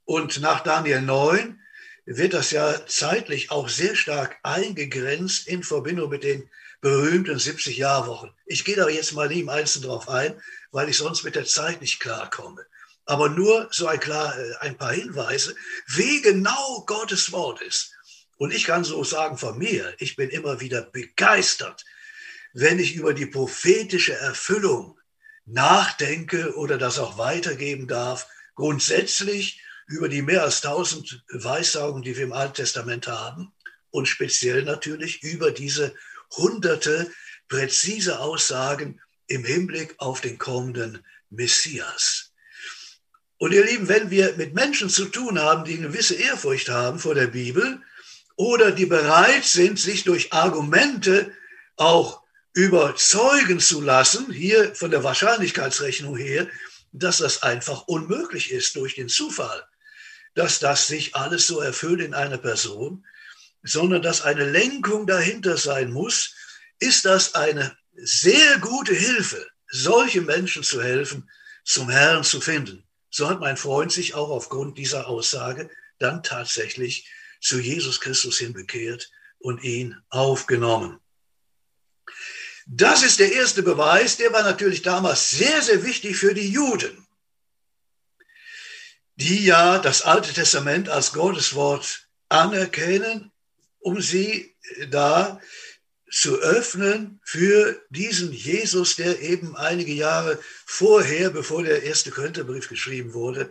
Und 0.07 0.41
nach 0.41 0.61
Daniel 0.61 1.03
9 1.03 1.61
wird 2.07 2.33
das 2.33 2.53
ja 2.53 2.87
zeitlich 2.87 3.51
auch 3.51 3.69
sehr 3.69 3.95
stark 3.95 4.39
eingegrenzt 4.43 5.47
in 5.47 5.63
Verbindung 5.63 6.09
mit 6.09 6.25
den 6.25 6.49
berühmten 6.81 7.39
70 7.39 7.77
Jahrwochen. 7.77 8.33
Ich 8.47 8.65
gehe 8.65 8.77
da 8.77 8.89
jetzt 8.89 9.13
mal 9.13 9.29
nie 9.29 9.41
im 9.41 9.49
Einzelnen 9.49 9.89
drauf 9.89 10.09
ein, 10.09 10.41
weil 10.71 10.89
ich 10.89 10.99
sonst 10.99 11.25
mit 11.25 11.35
der 11.35 11.45
Zeit 11.45 11.81
nicht 11.81 12.01
klarkomme 12.01 12.67
aber 13.09 13.31
nur 13.31 13.69
so 13.71 13.87
ein, 13.87 13.99
klar, 13.99 14.39
äh, 14.39 14.55
ein 14.61 14.77
paar 14.77 14.93
Hinweise, 14.93 15.57
wie 15.87 16.21
genau 16.21 16.85
Gottes 16.87 17.33
Wort 17.33 17.63
ist. 17.63 17.95
Und 18.37 18.53
ich 18.53 18.65
kann 18.65 18.85
so 18.85 19.03
sagen 19.03 19.39
von 19.39 19.59
mir, 19.59 19.95
ich 19.99 20.15
bin 20.15 20.29
immer 20.29 20.61
wieder 20.61 20.83
begeistert, 20.83 21.85
wenn 22.53 22.79
ich 22.79 22.95
über 22.95 23.15
die 23.15 23.27
prophetische 23.27 24.13
Erfüllung 24.13 24.99
nachdenke 25.47 26.55
oder 26.57 26.77
das 26.77 26.99
auch 26.99 27.17
weitergeben 27.17 27.89
darf, 27.89 28.29
grundsätzlich 28.55 29.63
über 29.87 30.11
die 30.11 30.21
mehr 30.21 30.43
als 30.43 30.61
tausend 30.61 31.25
Weissagungen, 31.33 32.03
die 32.03 32.15
wir 32.15 32.25
im 32.25 32.35
Alten 32.35 32.55
Testament 32.55 33.09
haben 33.09 33.53
und 33.91 34.07
speziell 34.07 34.65
natürlich 34.65 35.23
über 35.23 35.51
diese 35.51 35.95
hunderte 36.37 37.11
präzise 37.49 38.21
Aussagen 38.21 39.01
im 39.27 39.45
Hinblick 39.45 39.95
auf 39.99 40.21
den 40.21 40.39
kommenden 40.39 41.05
Messias. 41.31 42.33
Und 43.39 43.53
ihr 43.53 43.65
Lieben, 43.65 43.89
wenn 43.89 44.11
wir 44.11 44.35
mit 44.37 44.55
Menschen 44.55 44.89
zu 44.89 45.07
tun 45.07 45.39
haben, 45.39 45.65
die 45.65 45.75
eine 45.75 45.89
gewisse 45.89 46.15
Ehrfurcht 46.15 46.69
haben 46.69 46.99
vor 46.99 47.15
der 47.15 47.29
Bibel 47.29 47.81
oder 48.37 48.73
die 48.73 48.87
bereit 48.87 49.45
sind, 49.45 49.79
sich 49.79 50.05
durch 50.05 50.33
Argumente 50.33 51.33
auch 51.77 52.23
überzeugen 52.53 53.61
zu 53.61 53.81
lassen, 53.81 54.33
hier 54.33 54.75
von 54.75 54.91
der 54.91 55.05
Wahrscheinlichkeitsrechnung 55.05 56.17
her, 56.17 56.49
dass 56.93 57.19
das 57.19 57.43
einfach 57.43 57.87
unmöglich 57.87 58.51
ist 58.51 58.75
durch 58.75 58.97
den 58.97 59.09
Zufall, 59.09 59.65
dass 60.35 60.59
das 60.59 60.89
sich 60.89 61.15
alles 61.15 61.47
so 61.47 61.61
erfüllt 61.61 62.01
in 62.01 62.15
einer 62.15 62.39
Person, 62.39 63.05
sondern 63.69 64.03
dass 64.03 64.23
eine 64.23 64.45
Lenkung 64.49 65.07
dahinter 65.07 65.57
sein 65.57 65.93
muss, 65.93 66.35
ist 66.79 67.05
das 67.05 67.35
eine 67.35 67.77
sehr 67.95 68.59
gute 68.59 68.95
Hilfe, 68.95 69.47
solche 69.69 70.23
Menschen 70.23 70.63
zu 70.63 70.83
helfen, 70.83 71.29
zum 71.65 71.91
Herrn 71.91 72.25
zu 72.25 72.41
finden. 72.41 72.85
So 73.11 73.29
hat 73.29 73.41
mein 73.41 73.57
Freund 73.57 73.93
sich 73.93 74.15
auch 74.15 74.31
aufgrund 74.31 74.79
dieser 74.79 75.09
Aussage 75.09 75.71
dann 75.99 76.23
tatsächlich 76.23 77.09
zu 77.41 77.59
Jesus 77.59 78.01
Christus 78.01 78.39
hinbekehrt 78.39 79.11
und 79.39 79.63
ihn 79.63 79.97
aufgenommen. 80.09 81.01
Das 82.67 83.03
ist 83.03 83.19
der 83.19 83.33
erste 83.33 83.63
Beweis, 83.63 84.17
der 84.17 84.33
war 84.33 84.43
natürlich 84.43 84.83
damals 84.83 85.31
sehr, 85.31 85.63
sehr 85.63 85.85
wichtig 85.85 86.17
für 86.17 86.35
die 86.35 86.51
Juden, 86.51 87.07
die 89.17 89.45
ja 89.45 89.79
das 89.79 90.03
Alte 90.03 90.33
Testament 90.33 90.89
als 90.89 91.13
Gottes 91.13 91.55
Wort 91.55 92.09
anerkennen, 92.29 93.33
um 93.81 94.01
sie 94.01 94.55
da 94.91 95.41
zu 96.11 96.39
öffnen 96.39 97.21
für 97.25 97.83
diesen 97.91 98.33
Jesus, 98.33 98.97
der 98.97 99.21
eben 99.21 99.57
einige 99.57 99.93
Jahre 99.93 100.39
vorher, 100.65 101.31
bevor 101.31 101.63
der 101.63 101.83
erste 101.83 102.11
Korintherbrief 102.11 102.69
geschrieben 102.69 103.13
wurde, 103.13 103.51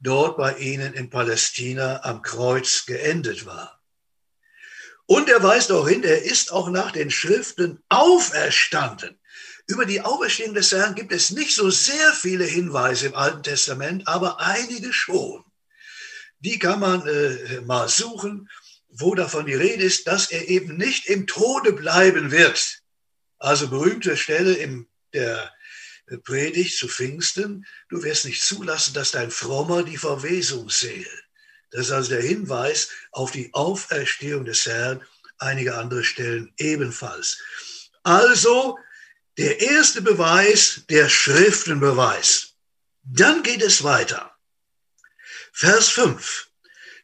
dort 0.00 0.36
bei 0.36 0.56
ihnen 0.56 0.94
in 0.94 1.10
Palästina 1.10 2.02
am 2.02 2.22
Kreuz 2.22 2.86
geendet 2.86 3.46
war. 3.46 3.80
Und 5.06 5.28
er 5.28 5.42
weist 5.42 5.70
auch 5.70 5.88
hin, 5.88 6.02
er 6.04 6.22
ist 6.22 6.52
auch 6.52 6.70
nach 6.70 6.90
den 6.90 7.10
Schriften 7.10 7.82
auferstanden. 7.88 9.18
Über 9.66 9.84
die 9.84 10.00
Auferstehung 10.00 10.54
des 10.54 10.72
Herrn 10.72 10.94
gibt 10.94 11.12
es 11.12 11.30
nicht 11.30 11.54
so 11.54 11.70
sehr 11.70 12.12
viele 12.12 12.44
Hinweise 12.44 13.06
im 13.06 13.14
Alten 13.14 13.42
Testament, 13.42 14.08
aber 14.08 14.40
einige 14.40 14.92
schon. 14.92 15.44
Die 16.40 16.58
kann 16.58 16.80
man 16.80 17.06
äh, 17.06 17.60
mal 17.60 17.88
suchen 17.88 18.48
wo 18.92 19.14
davon 19.14 19.46
die 19.46 19.54
Rede 19.54 19.82
ist, 19.82 20.06
dass 20.06 20.30
er 20.30 20.48
eben 20.48 20.76
nicht 20.76 21.06
im 21.06 21.26
Tode 21.26 21.72
bleiben 21.72 22.30
wird. 22.30 22.80
Also 23.38 23.68
berühmte 23.68 24.16
Stelle 24.16 24.54
in 24.54 24.86
der 25.12 25.52
Predigt 26.24 26.76
zu 26.76 26.88
Pfingsten, 26.88 27.66
du 27.88 28.02
wirst 28.02 28.24
nicht 28.24 28.42
zulassen, 28.42 28.94
dass 28.94 29.12
dein 29.12 29.30
Frommer 29.30 29.82
die 29.82 29.96
Verwesung 29.96 30.68
sehe. 30.68 31.06
Das 31.70 31.86
ist 31.86 31.92
also 31.92 32.10
der 32.10 32.22
Hinweis 32.22 32.90
auf 33.12 33.30
die 33.30 33.52
Auferstehung 33.54 34.44
des 34.44 34.66
Herrn, 34.66 35.02
einige 35.38 35.74
andere 35.76 36.04
Stellen 36.04 36.52
ebenfalls. 36.58 37.38
Also 38.02 38.78
der 39.38 39.60
erste 39.60 40.02
Beweis, 40.02 40.82
der 40.90 41.08
Schriftenbeweis. 41.08 42.54
Dann 43.04 43.42
geht 43.42 43.62
es 43.62 43.82
weiter. 43.82 44.36
Vers 45.52 45.88
5. 45.88 46.51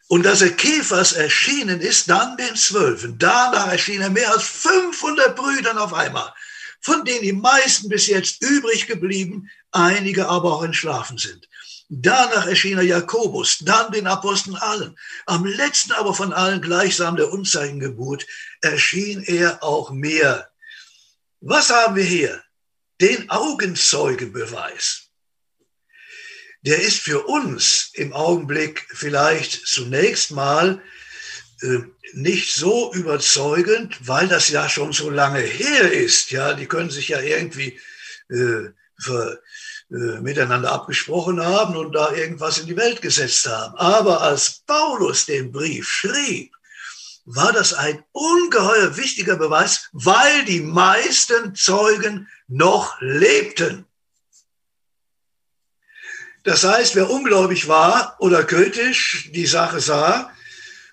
Und 0.08 0.22
dass 0.24 0.40
er 0.40 0.50
Käfers 0.50 1.12
erschienen 1.12 1.80
ist, 1.80 2.08
dann 2.08 2.36
den 2.38 2.56
Zwölfen. 2.56 3.18
Danach 3.18 3.70
erschien 3.70 4.00
er 4.00 4.10
mehr 4.10 4.32
als 4.32 4.42
500 4.42 5.36
Brüdern 5.36 5.76
auf 5.76 5.92
einmal, 5.92 6.32
von 6.80 7.04
denen 7.04 7.22
die 7.22 7.32
meisten 7.32 7.90
bis 7.90 8.06
jetzt 8.06 8.42
übrig 8.42 8.86
geblieben, 8.86 9.50
einige 9.70 10.26
aber 10.28 10.54
auch 10.54 10.62
entschlafen 10.62 11.18
sind. 11.18 11.46
Danach 11.90 12.46
erschien 12.46 12.78
er 12.78 12.84
Jakobus, 12.84 13.58
dann 13.60 13.92
den 13.92 14.06
Aposteln 14.06 14.56
allen. 14.56 14.98
Am 15.26 15.44
letzten 15.44 15.92
aber 15.92 16.14
von 16.14 16.32
allen 16.32 16.62
gleichsam 16.62 17.16
der 17.16 17.30
Unzeichengeburt 17.32 18.26
erschien 18.62 19.22
er 19.22 19.62
auch 19.62 19.90
mir. 19.90 20.48
Was 21.40 21.70
haben 21.70 21.96
wir 21.96 22.04
hier? 22.04 22.42
Den 23.00 23.30
Augenzeugebeweis 23.30 25.07
der 26.62 26.80
ist 26.80 26.98
für 26.98 27.26
uns 27.26 27.90
im 27.94 28.12
Augenblick 28.12 28.86
vielleicht 28.90 29.66
zunächst 29.66 30.30
mal 30.30 30.82
äh, 31.62 31.78
nicht 32.14 32.54
so 32.54 32.92
überzeugend, 32.94 33.96
weil 34.06 34.28
das 34.28 34.48
ja 34.48 34.68
schon 34.68 34.92
so 34.92 35.10
lange 35.10 35.40
her 35.40 35.92
ist. 35.92 36.30
Ja, 36.30 36.54
die 36.54 36.66
können 36.66 36.90
sich 36.90 37.08
ja 37.08 37.20
irgendwie 37.20 37.78
äh, 38.30 38.70
für, 38.98 39.42
äh, 39.90 40.20
miteinander 40.20 40.72
abgesprochen 40.72 41.44
haben 41.44 41.76
und 41.76 41.92
da 41.92 42.12
irgendwas 42.12 42.58
in 42.58 42.66
die 42.66 42.76
Welt 42.76 43.02
gesetzt 43.02 43.46
haben. 43.46 43.76
Aber 43.76 44.22
als 44.22 44.62
Paulus 44.66 45.26
den 45.26 45.52
Brief 45.52 45.88
schrieb, 45.88 46.52
war 47.24 47.52
das 47.52 47.74
ein 47.74 48.02
ungeheuer 48.12 48.96
wichtiger 48.96 49.36
Beweis, 49.36 49.88
weil 49.92 50.44
die 50.46 50.60
meisten 50.60 51.54
Zeugen 51.54 52.28
noch 52.46 52.98
lebten. 53.00 53.84
Das 56.48 56.64
heißt, 56.64 56.96
wer 56.96 57.10
ungläubig 57.10 57.68
war 57.68 58.16
oder 58.20 58.42
kritisch 58.42 59.28
die 59.34 59.44
Sache 59.44 59.80
sah 59.80 60.32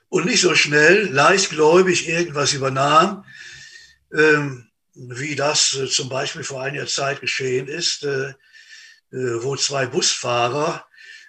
und 0.10 0.26
nicht 0.26 0.42
so 0.42 0.54
schnell 0.54 1.06
leichtgläubig 1.06 2.10
irgendwas 2.10 2.52
übernahm, 2.52 3.24
ähm, 4.14 4.68
wie 4.96 5.38
das 5.38 5.74
äh, 5.76 5.88
zum 5.88 6.10
Beispiel 6.10 6.44
vor 6.44 6.62
einiger 6.62 6.88
Zeit 6.88 7.22
geschehen 7.22 7.70
ist, 7.70 8.04
äh, 8.04 8.32
äh, 8.32 8.34
wo 9.12 9.56
zwei 9.56 9.86
Busfahrer 9.86 10.86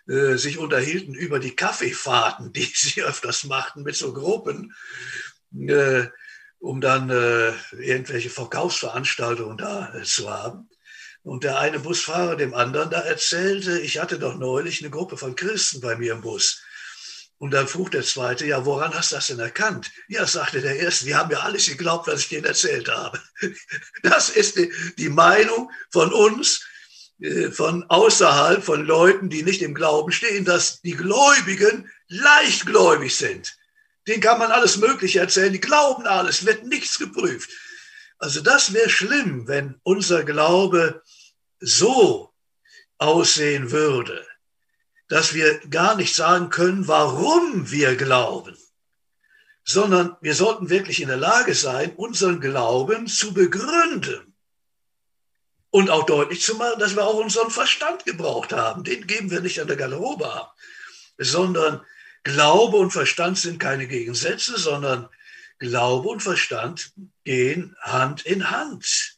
sich 0.07 0.59
unterhielten 0.59 1.15
über 1.15 1.39
die 1.39 1.55
Kaffeefahrten, 1.55 2.53
die 2.57 2.69
sie 2.75 3.05
öfters 3.05 3.45
machten 3.45 3.85
mit 3.85 3.95
so 3.95 4.13
Gruppen, 4.13 4.75
um 6.59 6.81
dann 6.81 7.11
irgendwelche 7.73 8.31
Verkaufsveranstaltungen 8.31 9.59
da 9.59 9.93
zu 10.05 10.31
haben. 10.31 10.69
Und 11.27 11.43
der 11.43 11.59
eine 11.59 11.81
Busfahrer 11.81 12.37
dem 12.37 12.55
anderen 12.55 12.89
da 12.89 13.01
erzählte, 13.01 13.81
ich 13.81 13.99
hatte 13.99 14.17
doch 14.21 14.37
neulich 14.37 14.81
eine 14.81 14.91
Gruppe 14.91 15.17
von 15.17 15.35
Christen 15.35 15.81
bei 15.81 15.97
mir 15.97 16.13
im 16.13 16.21
Bus. 16.21 16.63
Und 17.39 17.51
dann 17.51 17.67
frug 17.67 17.91
der 17.91 18.05
zweite, 18.05 18.47
ja, 18.47 18.65
woran 18.65 18.95
hast 18.95 19.11
du 19.11 19.17
das 19.17 19.27
denn 19.27 19.41
erkannt? 19.41 19.91
Ja, 20.07 20.25
sagte 20.25 20.61
der 20.61 20.77
erste, 20.77 21.05
die 21.05 21.17
haben 21.17 21.33
ja 21.33 21.41
alles 21.41 21.67
geglaubt, 21.67 22.07
was 22.07 22.21
ich 22.21 22.29
denen 22.29 22.45
erzählt 22.45 22.89
habe. 22.89 23.21
Das 24.05 24.31
ist 24.31 24.57
die, 24.57 24.73
die 24.99 25.09
Meinung 25.09 25.69
von 25.91 26.13
uns, 26.13 26.65
äh, 27.19 27.51
von 27.51 27.83
außerhalb, 27.89 28.63
von 28.63 28.87
Leuten, 28.87 29.29
die 29.29 29.43
nicht 29.43 29.63
im 29.63 29.75
Glauben 29.75 30.13
stehen, 30.13 30.45
dass 30.45 30.81
die 30.83 30.95
Gläubigen 30.95 31.91
leichtgläubig 32.07 33.17
sind. 33.17 33.57
Denen 34.07 34.23
kann 34.23 34.39
man 34.39 34.53
alles 34.53 34.77
Mögliche 34.77 35.19
erzählen, 35.19 35.53
die 35.53 35.61
glauben 35.61 36.07
alles, 36.07 36.47
wird 36.47 36.67
nichts 36.67 37.01
geprüft. 37.01 37.51
Also 38.19 38.41
das 38.41 38.73
wäre 38.73 38.89
schlimm, 38.89 39.49
wenn 39.49 39.81
unser 39.83 40.23
Glaube 40.23 41.03
so 41.61 42.33
aussehen 42.99 43.71
würde, 43.71 44.27
dass 45.09 45.35
wir 45.35 45.59
gar 45.69 45.95
nicht 45.97 46.15
sagen 46.15 46.51
können, 46.51 46.89
warum 46.89 47.71
wir 47.71 47.97
glauben, 47.97 48.57
sondern 49.65 50.17
wir 50.21 50.35
sollten 50.35 50.71
wirklich 50.71 51.01
in 51.01 51.09
der 51.09 51.17
Lage 51.17 51.55
sein, 51.55 51.95
unseren 51.97 52.41
Glauben 52.41 53.07
zu 53.07 53.35
begründen 53.35 54.35
und 55.71 55.91
auch 55.91 56.07
deutlich 56.07 56.43
zu 56.43 56.55
machen, 56.55 56.79
dass 56.79 56.97
wir 56.97 57.05
auch 57.05 57.19
unseren 57.19 57.51
Verstand 57.51 58.05
gebraucht 58.05 58.53
haben. 58.53 58.85
Den 58.85 59.07
geben 59.07 59.31
wir 59.31 59.41
nicht 59.41 59.61
an 59.61 59.69
der 59.69 59.77
Garderobe 59.77 60.33
ab, 60.33 60.55
sondern 61.19 61.85
Glaube 62.23 62.79
und 62.79 62.91
Verstand 62.91 63.39
sind 63.39 63.61
keine 63.61 63.87
Gegensätze, 63.87 64.59
sondern 64.59 65.09
Glaube 65.59 66.09
und 66.09 66.23
Verstand 66.23 66.93
gehen 67.25 67.77
Hand 67.81 68.27
in 68.27 68.51
Hand. 68.51 69.16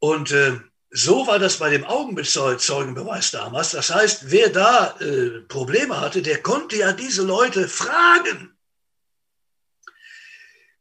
Und 0.00 0.32
äh, 0.32 0.58
so 0.90 1.26
war 1.26 1.38
das 1.38 1.58
bei 1.58 1.70
dem 1.70 1.84
Augenzeugenbeweis 1.84 3.30
damals. 3.30 3.70
Das 3.70 3.94
heißt, 3.94 4.30
wer 4.30 4.48
da 4.48 4.96
äh, 4.98 5.40
Probleme 5.42 6.00
hatte, 6.00 6.20
der 6.20 6.42
konnte 6.42 6.76
ja 6.76 6.92
diese 6.92 7.22
Leute 7.22 7.68
fragen. 7.68 8.56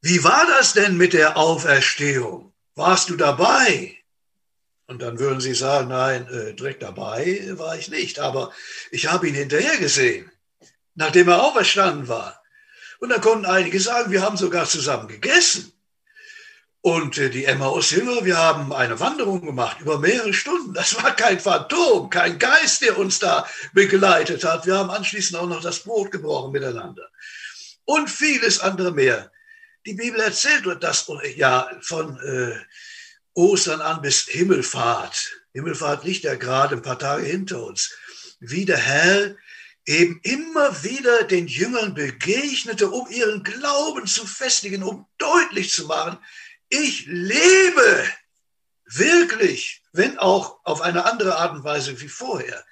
Wie 0.02 0.24
war 0.24 0.48
das 0.48 0.74
denn 0.74 0.98
mit 0.98 1.14
der 1.14 1.38
Auferstehung? 1.38 2.54
Warst 2.76 3.10
du 3.10 3.18
dabei? 3.18 3.98
Und 4.88 5.04
dann 5.04 5.20
würden 5.20 5.42
sie 5.42 5.54
sagen, 5.54 5.90
nein, 5.90 6.28
äh, 6.30 6.54
direkt 6.56 6.82
dabei 6.82 7.44
war 7.52 7.78
ich 7.78 7.90
nicht, 7.90 8.18
aber 8.18 8.52
ich 8.90 9.06
habe 9.12 9.28
ihn 9.28 9.36
hinterher 9.36 9.78
gesehen, 9.78 10.32
nachdem 10.96 11.28
er 11.28 11.44
auferstanden 11.44 12.08
war. 12.08 12.42
Und 13.00 13.10
da 13.10 13.20
konnten 13.20 13.46
einige 13.46 13.80
sagen, 13.80 14.12
wir 14.12 14.24
haben 14.24 14.38
sogar 14.38 14.66
zusammen 14.66 15.08
gegessen. 15.08 15.72
Und 16.82 17.18
äh, 17.18 17.30
die 17.30 17.46
Emmaus-Jünger, 17.46 18.24
wir 18.24 18.38
haben 18.38 18.72
eine 18.72 19.00
Wanderung 19.00 19.46
gemacht 19.46 19.82
über 19.82 20.00
mehrere 20.00 20.34
Stunden. 20.34 20.74
Das 20.74 20.96
war 21.02 21.14
kein 21.16 21.40
Phantom, 21.40 22.10
kein 22.10 22.40
Geist, 22.40 22.82
der 22.82 22.98
uns 22.98 23.20
da 23.20 23.46
begleitet 23.74 24.46
hat. 24.46 24.66
Wir 24.66 24.78
haben 24.78 24.90
anschließend 24.90 25.38
auch 25.38 25.48
noch 25.48 25.62
das 25.62 25.80
Brot 25.80 26.12
gebrochen 26.12 26.54
miteinander. 26.54 27.10
Und 27.84 28.10
vieles 28.10 28.60
andere 28.60 28.92
mehr. 28.92 29.32
Die 29.86 29.94
Bibel 29.94 30.20
erzählt 30.22 30.66
das 30.82 31.12
ja 31.36 31.70
von 31.82 32.18
äh, 32.22 32.56
Ostern 33.34 33.82
an 33.82 34.02
bis 34.02 34.28
Himmelfahrt. 34.28 35.32
Himmelfahrt 35.54 36.06
liegt 36.06 36.24
ja 36.24 36.36
gerade 36.36 36.76
ein 36.76 36.82
paar 36.82 37.00
Tage 37.00 37.26
hinter 37.26 37.64
uns. 37.64 37.94
Wie 38.40 38.66
der 38.66 38.78
Herr 38.78 39.36
eben 39.86 40.20
immer 40.24 40.84
wieder 40.84 41.24
den 41.24 41.48
Jüngern 41.48 41.94
begegnete, 41.94 42.90
um 42.90 43.10
ihren 43.10 43.44
Glauben 43.44 44.06
zu 44.06 44.26
festigen, 44.28 44.84
um 44.84 45.08
deutlich 45.18 45.72
zu 45.72 45.88
machen, 45.88 46.20
ich 46.70 47.06
lebe 47.08 48.08
wirklich, 48.86 49.84
wenn 49.92 50.18
auch 50.18 50.60
auf 50.64 50.82
eine 50.82 51.06
andere 51.06 51.38
Art 51.38 51.54
und 51.54 51.64
Weise 51.64 52.00
wie 52.02 52.08
vorher. 52.08 52.64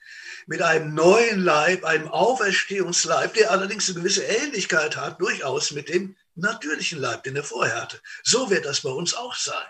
mit 0.48 0.62
einem 0.62 0.94
neuen 0.94 1.42
Leib, 1.42 1.84
einem 1.84 2.08
Auferstehungsleib, 2.08 3.34
der 3.34 3.52
allerdings 3.52 3.90
eine 3.90 4.00
gewisse 4.00 4.24
Ähnlichkeit 4.24 4.96
hat, 4.96 5.20
durchaus 5.20 5.72
mit 5.72 5.90
dem 5.90 6.16
natürlichen 6.36 7.00
Leib, 7.00 7.24
den 7.24 7.36
er 7.36 7.44
vorher 7.44 7.82
hatte. 7.82 8.00
So 8.24 8.50
wird 8.50 8.66
das 8.66 8.82
bei 8.82 8.90
uns 8.90 9.14
auch 9.14 9.36
sein. 9.36 9.68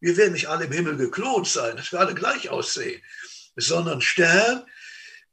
Wir 0.00 0.16
werden 0.16 0.32
nicht 0.32 0.48
alle 0.48 0.64
im 0.64 0.72
Himmel 0.72 0.96
geklont 0.96 1.46
sein, 1.46 1.76
dass 1.76 1.92
wir 1.92 2.00
alle 2.00 2.14
gleich 2.14 2.50
aussehen, 2.50 3.00
sondern 3.54 4.00
Stern 4.00 4.66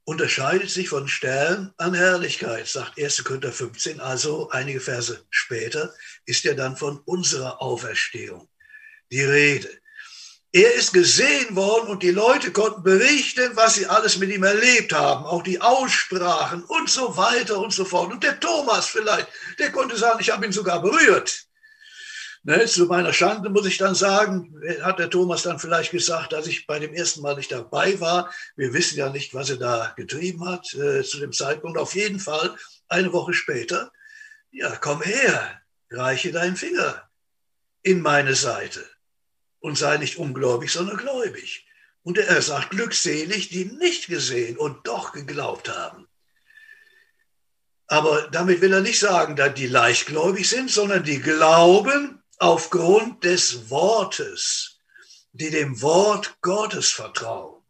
unterscheidet 0.08 0.70
sich 0.70 0.88
von 0.88 1.10
Stern 1.10 1.74
an 1.76 1.94
Herrlichkeit, 1.94 2.66
sagt 2.66 2.98
1. 2.98 3.26
Korinther 3.26 3.52
15. 3.52 4.00
Also 4.00 4.50
einige 4.52 4.80
Verse 4.80 5.22
später 5.30 5.94
ist 6.26 6.46
ja 6.46 6.54
dann 6.54 6.78
von 6.78 7.00
unserer 7.00 7.62
Auferstehung 7.62 8.48
die 9.12 9.22
Rede. 9.22 9.70
Er 10.54 10.74
ist 10.76 10.94
gesehen 10.94 11.58
worden 11.58 11.90
und 11.90 12.04
die 12.04 12.12
Leute 12.12 12.54
konnten 12.54 12.84
berichten, 12.84 13.52
was 13.56 13.76
sie 13.76 13.86
alles 13.88 14.18
mit 14.18 14.30
ihm 14.30 14.44
erlebt 14.44 14.94
haben, 14.94 15.26
auch 15.26 15.44
die 15.44 15.60
Aussprachen 15.60 16.64
und 16.64 16.90
so 16.90 17.18
weiter 17.18 17.60
und 17.60 17.74
so 17.74 17.84
fort. 17.84 18.10
Und 18.10 18.24
der 18.24 18.40
Thomas 18.40 18.88
vielleicht, 18.88 19.28
der 19.60 19.74
konnte 19.74 19.98
sagen, 19.98 20.20
ich 20.22 20.30
habe 20.30 20.46
ihn 20.46 20.54
sogar 20.54 20.82
berührt. 20.82 21.47
Ne, 22.44 22.66
zu 22.66 22.86
meiner 22.86 23.14
Schande 23.14 23.50
muss 23.50 23.66
ich 23.66 23.78
dann 23.78 23.96
sagen, 23.96 24.62
hat 24.82 25.00
der 25.00 25.10
Thomas 25.10 25.44
dann 25.44 25.60
vielleicht 25.60 25.92
gesagt, 25.92 26.34
dass 26.34 26.48
ich 26.48 26.68
bei 26.68 26.80
dem 26.80 26.94
ersten 26.94 27.22
Mal 27.22 27.36
nicht 27.36 27.52
dabei 27.52 28.00
war. 28.00 28.32
Wir 28.56 28.74
wissen 28.74 28.98
ja 28.98 29.10
nicht, 29.10 29.34
was 29.34 29.50
er 29.50 29.58
da 29.58 29.94
getrieben 29.98 30.48
hat 30.48 30.74
äh, 30.74 31.04
zu 31.04 31.20
dem 31.20 31.34
Zeitpunkt. 31.34 31.78
Auf 31.78 31.96
jeden 31.96 32.20
Fall 32.20 32.56
eine 32.88 33.12
Woche 33.12 33.34
später, 33.34 33.92
ja, 34.52 34.76
komm 34.78 35.02
her, 35.02 35.62
reiche 35.92 36.32
deinen 36.32 36.56
Finger 36.56 37.10
in 37.84 38.02
meine 38.02 38.36
Seite 38.36 38.86
und 39.60 39.78
sei 39.78 39.98
nicht 39.98 40.18
ungläubig, 40.18 40.72
sondern 40.72 40.98
gläubig. 40.98 41.66
Und 42.04 42.18
er 42.18 42.42
sagt, 42.42 42.70
glückselig, 42.70 43.50
die 43.50 43.66
nicht 43.66 44.08
gesehen 44.08 44.58
und 44.58 44.88
doch 44.88 45.12
geglaubt 45.12 45.70
haben. 45.70 46.08
Aber 47.88 48.30
damit 48.32 48.62
will 48.62 48.74
er 48.74 48.82
nicht 48.82 49.00
sagen, 49.00 49.36
dass 49.36 49.54
die 49.54 49.68
leichtgläubig 49.68 50.48
sind, 50.48 50.70
sondern 50.70 51.04
die 51.04 51.20
glauben 51.20 52.17
aufgrund 52.38 53.24
des 53.24 53.70
Wortes, 53.70 54.80
die 55.34 55.50
dem 55.50 55.82
Wort 55.82 56.38
Gottes 56.42 56.92
vertrauen. 56.92 57.62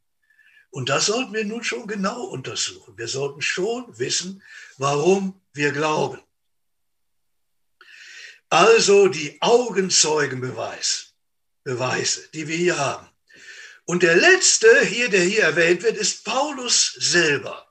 Und 0.70 0.90
das 0.90 1.08
sollten 1.08 1.34
wir 1.34 1.46
nun 1.46 1.64
schon 1.64 1.88
genau 1.88 2.24
untersuchen. 2.26 2.98
Wir 2.98 3.08
sollten 3.08 3.42
schon 3.42 3.98
wissen, 3.98 4.44
warum 4.78 5.40
wir 5.54 5.72
glauben. 5.72 6.22
Also 8.50 9.08
die 9.08 9.42
Augenzeugenbeweis, 9.42 11.14
Beweise, 11.64 12.30
die 12.34 12.48
wir 12.48 12.56
hier 12.56 12.78
haben. 12.78 13.08
Und 13.86 14.04
der 14.04 14.16
letzte 14.16 14.82
hier, 14.82 15.10
der 15.10 15.22
hier 15.22 15.44
erwähnt 15.44 15.84
wird, 15.84 15.98
ist 15.98 16.24
Paulus 16.24 16.94
selber. 16.98 17.68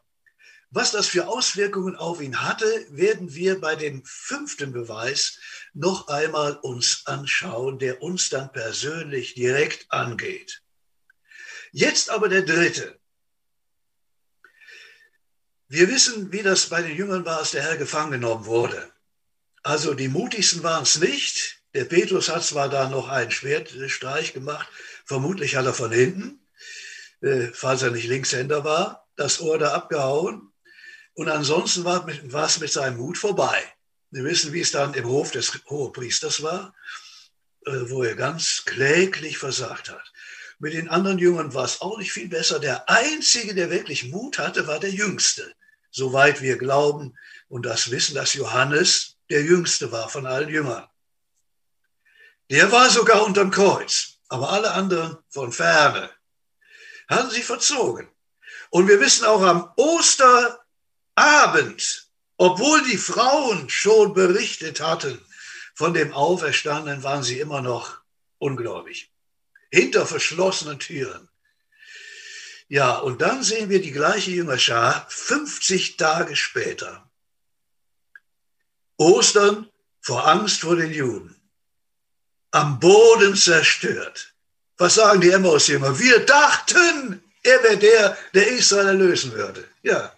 Was 0.71 0.91
das 0.91 1.07
für 1.07 1.29
Auswirkungen 1.29 1.97
auf 1.97 2.21
ihn 2.21 2.43
hatte, 2.43 2.87
werden 2.91 3.35
wir 3.35 3.61
bei 3.61 3.77
dem 3.77 4.05
fünften 4.05 4.73
Beweis 4.73 5.39
noch 5.77 6.09
einmal 6.09 6.57
uns 6.57 7.03
anschauen, 7.05 7.79
der 7.79 8.03
uns 8.03 8.31
dann 8.31 8.51
persönlich 8.51 9.35
direkt 9.35 9.87
angeht. 9.91 10.63
Jetzt 11.71 12.09
aber 12.11 12.29
der 12.29 12.43
dritte. 12.43 12.99
Wir 15.69 15.89
wissen, 15.89 16.33
wie 16.33 16.43
das 16.43 16.69
bei 16.69 16.81
den 16.81 16.97
Jüngern 16.97 17.27
war, 17.27 17.39
als 17.39 17.51
der 17.51 17.63
Herr 17.63 17.77
gefangen 17.77 18.13
genommen 18.13 18.47
wurde. 18.47 18.91
Also 19.63 19.93
die 19.93 20.09
mutigsten 20.09 20.63
waren 20.63 20.85
es 20.85 20.99
nicht. 20.99 21.61
Der 21.75 21.85
Petrus 21.85 22.31
hat 22.31 22.45
zwar 22.45 22.71
da 22.71 22.89
noch 22.89 23.09
einen 23.09 23.31
Schwertstreich 23.31 24.33
gemacht, 24.33 24.69
vermutlich 25.05 25.57
hat 25.57 25.67
er 25.67 25.75
von 25.75 25.93
hinten, 25.93 26.41
äh, 27.21 27.49
falls 27.53 27.83
er 27.83 27.91
nicht 27.91 28.07
Linkshänder 28.07 28.65
war, 28.65 29.07
das 29.17 29.41
Ohr 29.41 29.59
da 29.59 29.75
abgehauen. 29.75 30.53
Und 31.13 31.29
ansonsten 31.29 31.85
war 31.85 32.47
es 32.47 32.61
mit 32.61 32.73
seinem 32.73 32.97
Mut 32.97 33.19
vorbei. 33.19 33.76
Wir 34.11 34.25
wissen, 34.25 34.53
wie 34.53 34.61
es 34.61 34.71
dann 34.71 34.95
im 34.95 35.07
Hof 35.07 35.31
des 35.31 35.53
Hohepriesters 35.69 36.43
war, 36.43 36.75
äh, 37.67 37.91
wo 37.91 38.03
er 38.05 38.15
ganz 38.15 38.65
kläglich 38.65 39.39
versagt 39.39 39.91
hat. 39.91 40.13
Mit 40.59 40.73
den 40.73 40.89
anderen 40.89 41.19
Jüngern 41.19 41.53
war 41.53 41.65
es 41.65 41.81
auch 41.81 41.99
nicht 41.99 42.13
viel 42.13 42.29
besser. 42.29 42.59
Der 42.59 42.89
Einzige, 42.89 43.55
der 43.55 43.71
wirklich 43.71 44.05
Mut 44.05 44.39
hatte, 44.39 44.67
war 44.67 44.81
der 44.81 44.91
Jüngste. 44.91 45.55
Soweit 45.91 46.41
wir 46.41 46.57
glauben 46.57 47.17
und 47.49 47.67
das 47.67 47.91
wissen, 47.91 48.15
dass 48.15 48.35
Johannes 48.35 49.17
der 49.29 49.43
Jüngste 49.43 49.93
war 49.93 50.09
von 50.09 50.27
allen 50.27 50.49
Jüngern. 50.49 50.89
Der 52.51 52.71
war 52.71 52.89
sogar 52.91 53.25
unterm 53.25 53.51
Kreuz, 53.51 54.19
aber 54.29 54.51
alle 54.51 54.71
anderen 54.73 55.19
von 55.29 55.53
ferne 55.53 56.11
hatten 57.09 57.31
sich 57.31 57.45
verzogen. 57.45 58.09
Und 58.71 58.89
wir 58.89 59.01
wissen 59.01 59.25
auch 59.25 59.43
am 59.43 59.73
Osterabend 59.77 60.67
obwohl 62.37 62.83
die 62.85 62.99
Frauen 62.99 63.69
schon 63.69 64.15
berichtet 64.15 64.81
hatten 64.81 65.21
von 65.75 65.95
dem 65.95 66.13
Auferstandenen, 66.13 67.03
waren 67.03 67.23
sie 67.23 67.41
immer 67.41 67.63
noch 67.63 67.99
ungläubig. 68.39 69.11
Hinter 69.71 70.07
verschlossenen 70.07 70.79
Türen. 70.79 71.29
Ja, 72.69 72.97
und 72.97 73.21
dann 73.21 73.43
sehen 73.43 73.69
wir 73.69 73.81
die 73.81 73.93
gleiche 73.93 74.31
Jüngerschar 74.31 75.07
50 75.09 75.97
Tage 75.97 76.35
später. 76.35 77.09
Ostern 78.97 79.71
vor 80.01 80.27
Angst 80.27 80.61
vor 80.61 80.77
den 80.77 80.93
Juden. 80.93 81.37
Am 82.51 82.81
Boden 82.81 83.37
zerstört. 83.37 84.35
Was 84.79 84.95
sagen 84.95 85.21
die 85.21 85.31
Emmaus-Jünger? 85.31 85.99
Wir 85.99 86.21
dachten, 86.21 87.23
er 87.43 87.63
wäre 87.63 87.79
der, 87.79 88.19
der 88.35 88.49
Israel 88.49 88.89
erlösen 88.89 89.33
würde. 89.33 89.69
Ja, 89.83 90.16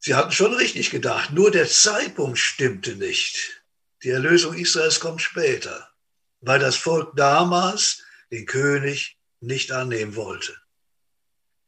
Sie 0.00 0.14
hatten 0.14 0.32
schon 0.32 0.54
richtig 0.54 0.90
gedacht, 0.90 1.30
nur 1.30 1.50
der 1.50 1.68
Zeitpunkt 1.68 2.38
stimmte 2.38 2.96
nicht. 2.96 3.62
Die 4.02 4.08
Erlösung 4.08 4.54
Israels 4.54 4.98
kommt 4.98 5.20
später, 5.20 5.90
weil 6.40 6.58
das 6.58 6.76
Volk 6.76 7.14
damals 7.16 8.02
den 8.30 8.46
König 8.46 9.18
nicht 9.40 9.72
annehmen 9.72 10.16
wollte. 10.16 10.56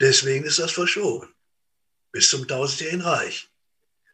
Deswegen 0.00 0.44
ist 0.44 0.58
das 0.58 0.72
verschoben 0.72 1.32
bis 2.10 2.28
zum 2.28 2.46
tausendjährigen 2.46 3.00
Reich, 3.00 3.50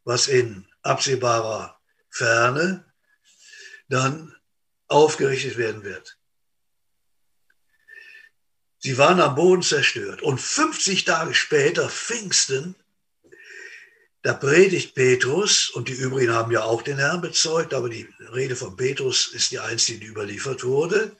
was 0.05 0.29
in 0.29 0.67
absehbarer 0.83 1.79
Ferne 2.11 2.85
dann 3.89 4.35
aufgerichtet 4.87 5.59
werden 5.59 5.83
wird. 5.83 6.17
Sie 8.79 8.97
waren 8.97 9.21
am 9.21 9.35
Boden 9.35 9.63
zerstört 9.63 10.23
und 10.23 10.41
50 10.41 11.05
Tage 11.05 11.35
später, 11.35 11.91
Pfingsten, 11.91 12.77
da 14.23 14.35
predigt 14.35 14.95
Petrus, 14.95 15.71
und 15.71 15.89
die 15.89 15.93
übrigen 15.93 16.33
haben 16.33 16.51
ja 16.51 16.63
auch 16.63 16.83
den 16.83 16.99
Herrn 16.99 17.21
bezeugt, 17.21 17.73
aber 17.73 17.89
die 17.89 18.09
Rede 18.33 18.57
von 18.57 18.77
Petrus 18.77 19.29
ist 19.29 19.53
die 19.53 19.61
einzige, 19.61 20.01
die 20.01 20.07
überliefert 20.07 20.65
wurde. 20.65 21.17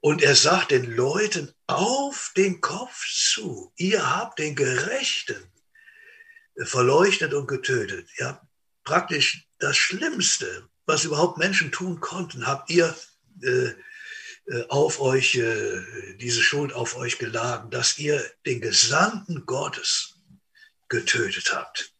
Und 0.00 0.22
er 0.22 0.34
sagt 0.34 0.70
den 0.70 0.96
Leuten 0.96 1.52
auf 1.66 2.32
den 2.36 2.60
Kopf 2.60 3.04
zu, 3.08 3.72
ihr 3.76 4.16
habt 4.16 4.38
den 4.38 4.54
Gerechten 4.54 5.42
verleuchtet 6.56 7.34
und 7.34 7.46
getötet. 7.46 8.08
Ihr 8.18 8.28
habt 8.28 8.44
praktisch 8.84 9.46
das 9.58 9.76
Schlimmste, 9.76 10.68
was 10.86 11.04
überhaupt 11.04 11.38
Menschen 11.38 11.72
tun 11.72 12.00
konnten, 12.00 12.46
habt 12.46 12.70
ihr 12.70 12.94
äh, 13.42 13.68
äh 14.46 14.66
auf 14.68 15.00
euch, 15.00 15.36
äh, 15.36 15.82
diese 16.16 16.42
Schuld 16.42 16.72
auf 16.72 16.96
euch 16.96 17.18
geladen, 17.18 17.70
dass 17.70 17.98
ihr 17.98 18.24
den 18.44 18.60
Gesandten 18.60 19.46
Gottes 19.46 20.11
getötet 20.92 21.52
habt. 21.52 21.92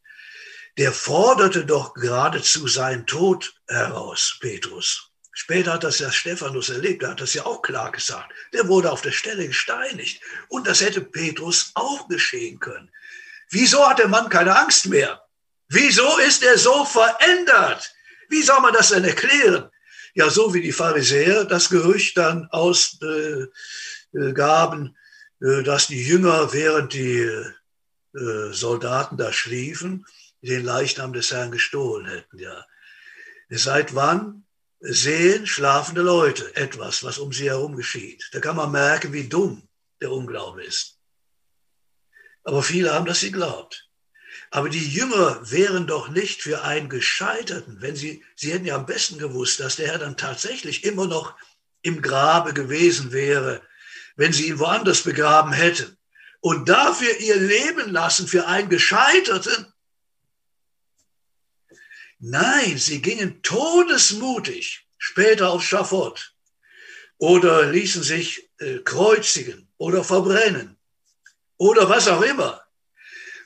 Der 0.79 0.93
forderte 0.93 1.67
doch 1.67 1.95
geradezu 1.95 2.69
seinen 2.69 3.07
Tod 3.07 3.55
heraus, 3.67 4.39
Petrus. 4.41 5.11
Später 5.33 5.73
hat 5.73 5.85
das 5.85 5.99
ja 5.99 6.13
Stephanus 6.13 6.69
erlebt, 6.69 7.03
er 7.03 7.11
hat 7.11 7.21
das 7.21 7.35
ja 7.35 7.45
auch 7.47 7.63
klar 7.63 7.91
gesagt. 7.91 8.33
Der 8.53 8.69
wurde 8.69 8.93
auf 8.93 9.01
der 9.01 9.13
Stelle 9.13 9.49
gesteinigt. 9.49 10.23
Und 10.49 10.67
das 10.67 10.81
hätte 10.83 11.01
Petrus 11.01 11.73
auch 11.75 12.07
geschehen 12.09 12.61
können. 12.61 12.91
Wieso 13.51 13.87
hat 13.89 13.99
der 13.99 14.09
Mann 14.09 14.29
keine 14.29 14.57
Angst 14.57 14.87
mehr? 14.87 15.23
Wieso 15.69 16.19
ist 16.19 16.43
er 16.43 16.59
so 16.59 16.85
verändert? 16.85 17.95
Wie 18.29 18.43
soll 18.43 18.61
man 18.61 18.75
das 18.75 18.91
denn 18.91 19.05
erklären? 19.05 19.71
Ja, 20.15 20.29
so 20.29 20.53
wie 20.53 20.61
die 20.61 20.73
Pharisäer 20.73 21.45
das 21.45 21.71
Gerücht 21.71 22.19
dann 22.19 22.47
ausgaben, 22.51 23.49
äh, 25.41 25.63
dass 25.63 25.87
die 25.87 26.03
Jünger, 26.03 26.53
während 26.53 26.93
die 26.93 27.27
äh, 28.15 28.53
Soldaten 28.53 29.17
da 29.17 29.33
schliefen, 29.33 30.07
den 30.43 30.65
Leichnam 30.65 31.13
des 31.13 31.31
Herrn 31.31 31.51
gestohlen 31.51 32.07
hätten. 32.07 32.39
Ja. 32.39 32.67
Seit 33.49 33.95
wann 33.95 34.45
sehen 34.81 35.47
schlafende 35.47 36.03
Leute 36.03 36.55
etwas, 36.57 37.05
was 37.05 37.19
um 37.19 37.33
sie 37.33 37.49
herum 37.49 37.77
geschieht? 37.77 38.29
Da 38.33 38.41
kann 38.41 38.57
man 38.57 38.73
merken, 38.73 39.13
wie 39.13 39.29
dumm 39.29 39.69
der 40.01 40.11
Unglaube 40.11 40.65
ist. 40.65 40.99
Aber 42.45 42.63
viele 42.63 42.93
haben 42.93 43.07
das 43.07 43.21
geglaubt. 43.21 43.89
Aber 44.51 44.69
die 44.69 44.87
Jünger 44.87 45.41
wären 45.51 45.87
doch 45.87 46.09
nicht 46.09 46.43
für 46.43 46.63
einen 46.65 46.89
Gescheiterten, 46.89 47.81
wenn 47.81 47.97
sie, 47.97 48.25
sie 48.35 48.53
hätten 48.53 48.67
ja 48.67 48.75
am 48.75 48.87
besten 48.87 49.19
gewusst, 49.19 49.61
dass 49.61 49.77
der 49.77 49.89
Herr 49.89 49.99
dann 49.99 50.17
tatsächlich 50.17 50.85
immer 50.85 51.07
noch 51.07 51.35
im 51.83 52.03
Grabe 52.03 52.53
gewesen 52.53 53.13
wäre, 53.13 53.63
wenn 54.17 54.33
sie 54.33 54.49
ihn 54.49 54.59
woanders 54.59 55.03
begraben 55.03 55.53
hätten 55.53 55.97
und 56.43 56.69
dafür 56.69 57.19
ihr 57.21 57.37
Leben 57.37 57.91
lassen 57.91 58.27
für 58.27 58.47
einen 58.47 58.69
Gescheiterten? 58.69 59.73
Nein, 62.19 62.79
sie 62.79 63.01
gingen 63.01 63.43
todesmutig 63.43 64.87
später 64.99 65.51
aufs 65.51 65.65
Schafott 65.65 66.35
oder 67.19 67.71
ließen 67.71 68.03
sich 68.03 68.51
äh, 68.59 68.79
kreuzigen 68.79 69.69
oder 69.79 70.05
verbrennen 70.05 70.77
oder 71.59 71.89
was 71.89 72.09
auch 72.09 72.23
immer, 72.23 72.61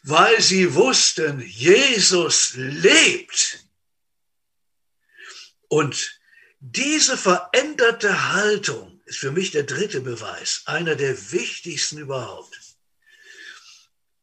weil 0.02 0.40
sie 0.40 0.74
wussten, 0.74 1.40
Jesus 1.40 2.54
lebt. 2.54 3.66
Und 5.68 6.18
diese 6.60 7.18
veränderte 7.18 8.32
Haltung 8.32 9.02
ist 9.04 9.18
für 9.18 9.32
mich 9.32 9.50
der 9.50 9.64
dritte 9.64 10.00
Beweis, 10.00 10.62
einer 10.64 10.94
der 10.94 11.32
wichtigsten 11.32 11.98
überhaupt. 11.98 12.65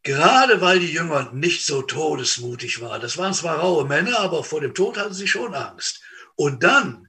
Gerade 0.03 0.59
weil 0.59 0.79
die 0.79 0.91
Jünger 0.91 1.31
nicht 1.31 1.65
so 1.65 1.81
todesmutig 1.81 2.81
waren. 2.81 3.01
Das 3.01 3.17
waren 3.17 3.33
zwar 3.33 3.59
raue 3.59 3.85
Männer, 3.85 4.19
aber 4.19 4.43
vor 4.43 4.59
dem 4.59 4.73
Tod 4.73 4.97
hatten 4.97 5.13
sie 5.13 5.29
schon 5.29 5.55
Angst. 5.55 6.01
Und 6.35 6.63
dann, 6.63 7.07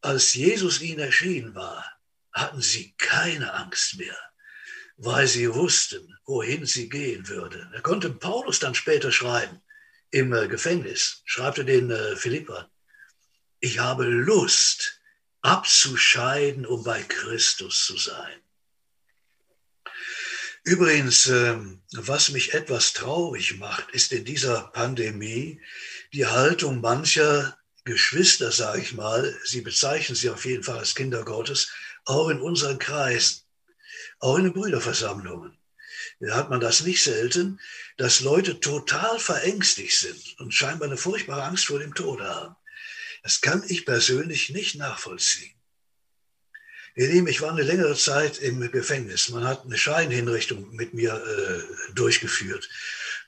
als 0.00 0.32
Jesus 0.32 0.80
ihnen 0.80 1.00
erschienen 1.00 1.54
war, 1.54 1.84
hatten 2.32 2.62
sie 2.62 2.94
keine 2.96 3.52
Angst 3.52 3.98
mehr, 3.98 4.16
weil 4.96 5.26
sie 5.26 5.52
wussten, 5.52 6.16
wohin 6.24 6.64
sie 6.64 6.88
gehen 6.88 7.28
würde. 7.28 7.68
Da 7.74 7.80
konnte 7.80 8.08
Paulus 8.10 8.58
dann 8.58 8.74
später 8.74 9.12
schreiben, 9.12 9.60
im 10.10 10.32
äh, 10.32 10.48
Gefängnis, 10.48 11.22
schreibt 11.24 11.58
er 11.58 11.64
den 11.64 11.90
äh, 11.90 12.16
Philippern, 12.16 12.66
ich 13.60 13.78
habe 13.78 14.04
Lust 14.04 15.00
abzuscheiden, 15.42 16.64
um 16.64 16.82
bei 16.84 17.02
Christus 17.02 17.84
zu 17.84 17.96
sein. 17.98 18.40
Übrigens, 20.64 21.26
ähm, 21.26 21.80
was 21.92 22.30
mich 22.30 22.52
etwas 22.52 22.92
traurig 22.92 23.58
macht, 23.58 23.90
ist 23.92 24.12
in 24.12 24.24
dieser 24.24 24.70
Pandemie 24.74 25.60
die 26.12 26.26
Haltung 26.26 26.80
mancher 26.80 27.56
Geschwister, 27.84 28.52
sage 28.52 28.82
ich 28.82 28.92
mal, 28.92 29.38
sie 29.44 29.62
bezeichnen 29.62 30.14
sie 30.14 30.28
auf 30.28 30.44
jeden 30.44 30.62
Fall 30.62 30.78
als 30.78 30.94
Kinder 30.94 31.24
Gottes, 31.24 31.70
auch 32.04 32.28
in 32.28 32.40
unseren 32.40 32.78
Kreisen, 32.78 33.40
auch 34.18 34.36
in 34.36 34.44
den 34.44 34.52
Brüderversammlungen. 34.52 35.56
Da 36.20 36.36
hat 36.36 36.50
man 36.50 36.60
das 36.60 36.82
nicht 36.82 37.02
selten, 37.02 37.58
dass 37.96 38.20
Leute 38.20 38.60
total 38.60 39.18
verängstigt 39.18 39.98
sind 39.98 40.38
und 40.38 40.52
scheinbar 40.52 40.88
eine 40.88 40.98
furchtbare 40.98 41.44
Angst 41.44 41.66
vor 41.66 41.78
dem 41.78 41.94
Tod 41.94 42.20
haben. 42.20 42.54
Das 43.22 43.40
kann 43.40 43.64
ich 43.66 43.86
persönlich 43.86 44.50
nicht 44.50 44.76
nachvollziehen. 44.76 45.59
Ihr 47.00 47.08
Lieben, 47.08 47.28
ich 47.28 47.40
war 47.40 47.50
eine 47.50 47.62
längere 47.62 47.96
Zeit 47.96 48.36
im 48.40 48.60
Gefängnis. 48.70 49.30
Man 49.30 49.44
hat 49.44 49.64
eine 49.64 49.78
Scheinhinrichtung 49.78 50.70
mit 50.76 50.92
mir 50.92 51.14
äh, 51.14 51.94
durchgeführt 51.94 52.68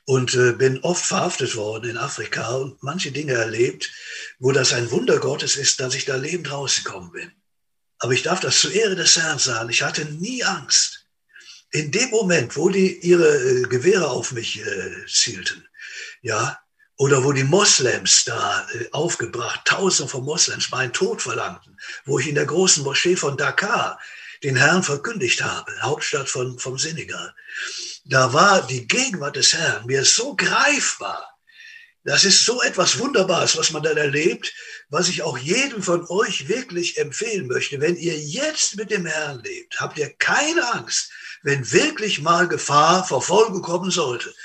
und 0.05 0.35
äh, 0.35 0.51
bin 0.51 0.83
oft 0.83 1.03
verhaftet 1.03 1.55
worden 1.55 1.89
in 1.89 1.97
Afrika 1.97 2.53
und 2.57 2.83
manche 2.83 3.11
Dinge 3.11 3.33
erlebt, 3.33 3.91
wo 4.37 4.51
das 4.51 4.73
ein 4.73 4.91
Wunder 4.91 5.17
Gottes 5.17 5.55
ist, 5.55 5.79
dass 5.79 5.95
ich 5.95 6.05
da 6.05 6.17
lebend 6.17 6.51
rausgekommen 6.51 7.11
bin. 7.13 7.31
Aber 7.97 8.13
ich 8.13 8.21
darf 8.21 8.41
das 8.41 8.59
zur 8.59 8.71
Ehre 8.73 8.95
des 8.95 9.15
Herrn 9.15 9.39
sagen. 9.39 9.71
Ich 9.71 9.81
hatte 9.81 10.05
nie 10.05 10.43
Angst. 10.43 11.07
In 11.71 11.89
dem 11.89 12.11
Moment, 12.11 12.55
wo 12.55 12.69
die 12.69 12.99
ihre 12.99 13.27
äh, 13.27 13.63
Gewehre 13.63 14.07
auf 14.07 14.33
mich 14.33 14.63
äh, 14.63 15.05
zielten, 15.07 15.67
ja, 16.21 16.59
oder 16.97 17.23
wo 17.23 17.31
die 17.31 17.43
Moslems 17.43 18.23
da 18.25 18.67
äh, 18.73 18.85
aufgebracht, 18.91 19.61
tausende 19.65 20.09
von 20.09 20.23
Moslems 20.23 20.69
meinen 20.71 20.93
Tod 20.93 21.21
verlangten, 21.21 21.77
wo 22.05 22.19
ich 22.19 22.27
in 22.27 22.35
der 22.35 22.45
großen 22.45 22.83
Moschee 22.83 23.15
von 23.15 23.37
Dakar 23.37 23.99
den 24.43 24.55
Herrn 24.55 24.83
verkündigt 24.83 25.43
habe, 25.43 25.71
Hauptstadt 25.81 26.29
von, 26.29 26.59
vom 26.59 26.77
Senegal. 26.77 27.33
Da 28.05 28.33
war 28.33 28.65
die 28.67 28.87
Gegenwart 28.87 29.37
des 29.37 29.53
Herrn 29.53 29.85
mir 29.85 30.03
so 30.03 30.35
greifbar. 30.35 31.29
Das 32.05 32.25
ist 32.25 32.43
so 32.43 32.61
etwas 32.61 32.99
Wunderbares, 32.99 33.55
was 33.57 33.71
man 33.71 33.81
dann 33.81 33.95
erlebt, 33.95 34.53
was 34.89 35.07
ich 35.07 35.23
auch 35.23 35.37
jedem 35.37 35.81
von 35.81 36.05
euch 36.09 36.49
wirklich 36.49 36.97
empfehlen 36.97 37.47
möchte. 37.47 37.79
Wenn 37.79 37.95
ihr 37.95 38.17
jetzt 38.17 38.75
mit 38.75 38.91
dem 38.91 39.05
Herrn 39.05 39.41
lebt, 39.41 39.79
habt 39.79 39.97
ihr 39.97 40.13
keine 40.19 40.73
Angst, 40.73 41.11
wenn 41.43 41.71
wirklich 41.71 42.21
mal 42.21 42.49
Gefahr, 42.49 43.05
Verfolgung 43.05 43.61
kommen 43.61 43.89
sollte. 43.89 44.35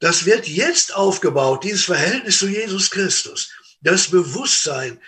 Das 0.00 0.24
wird 0.24 0.48
jetzt 0.48 0.94
aufgebaut, 0.94 1.64
dieses 1.64 1.84
Verhältnis 1.84 2.38
zu 2.38 2.48
Jesus 2.48 2.90
Christus. 2.90 3.50
Das 3.80 4.10
Bewusstsein, 4.10 5.00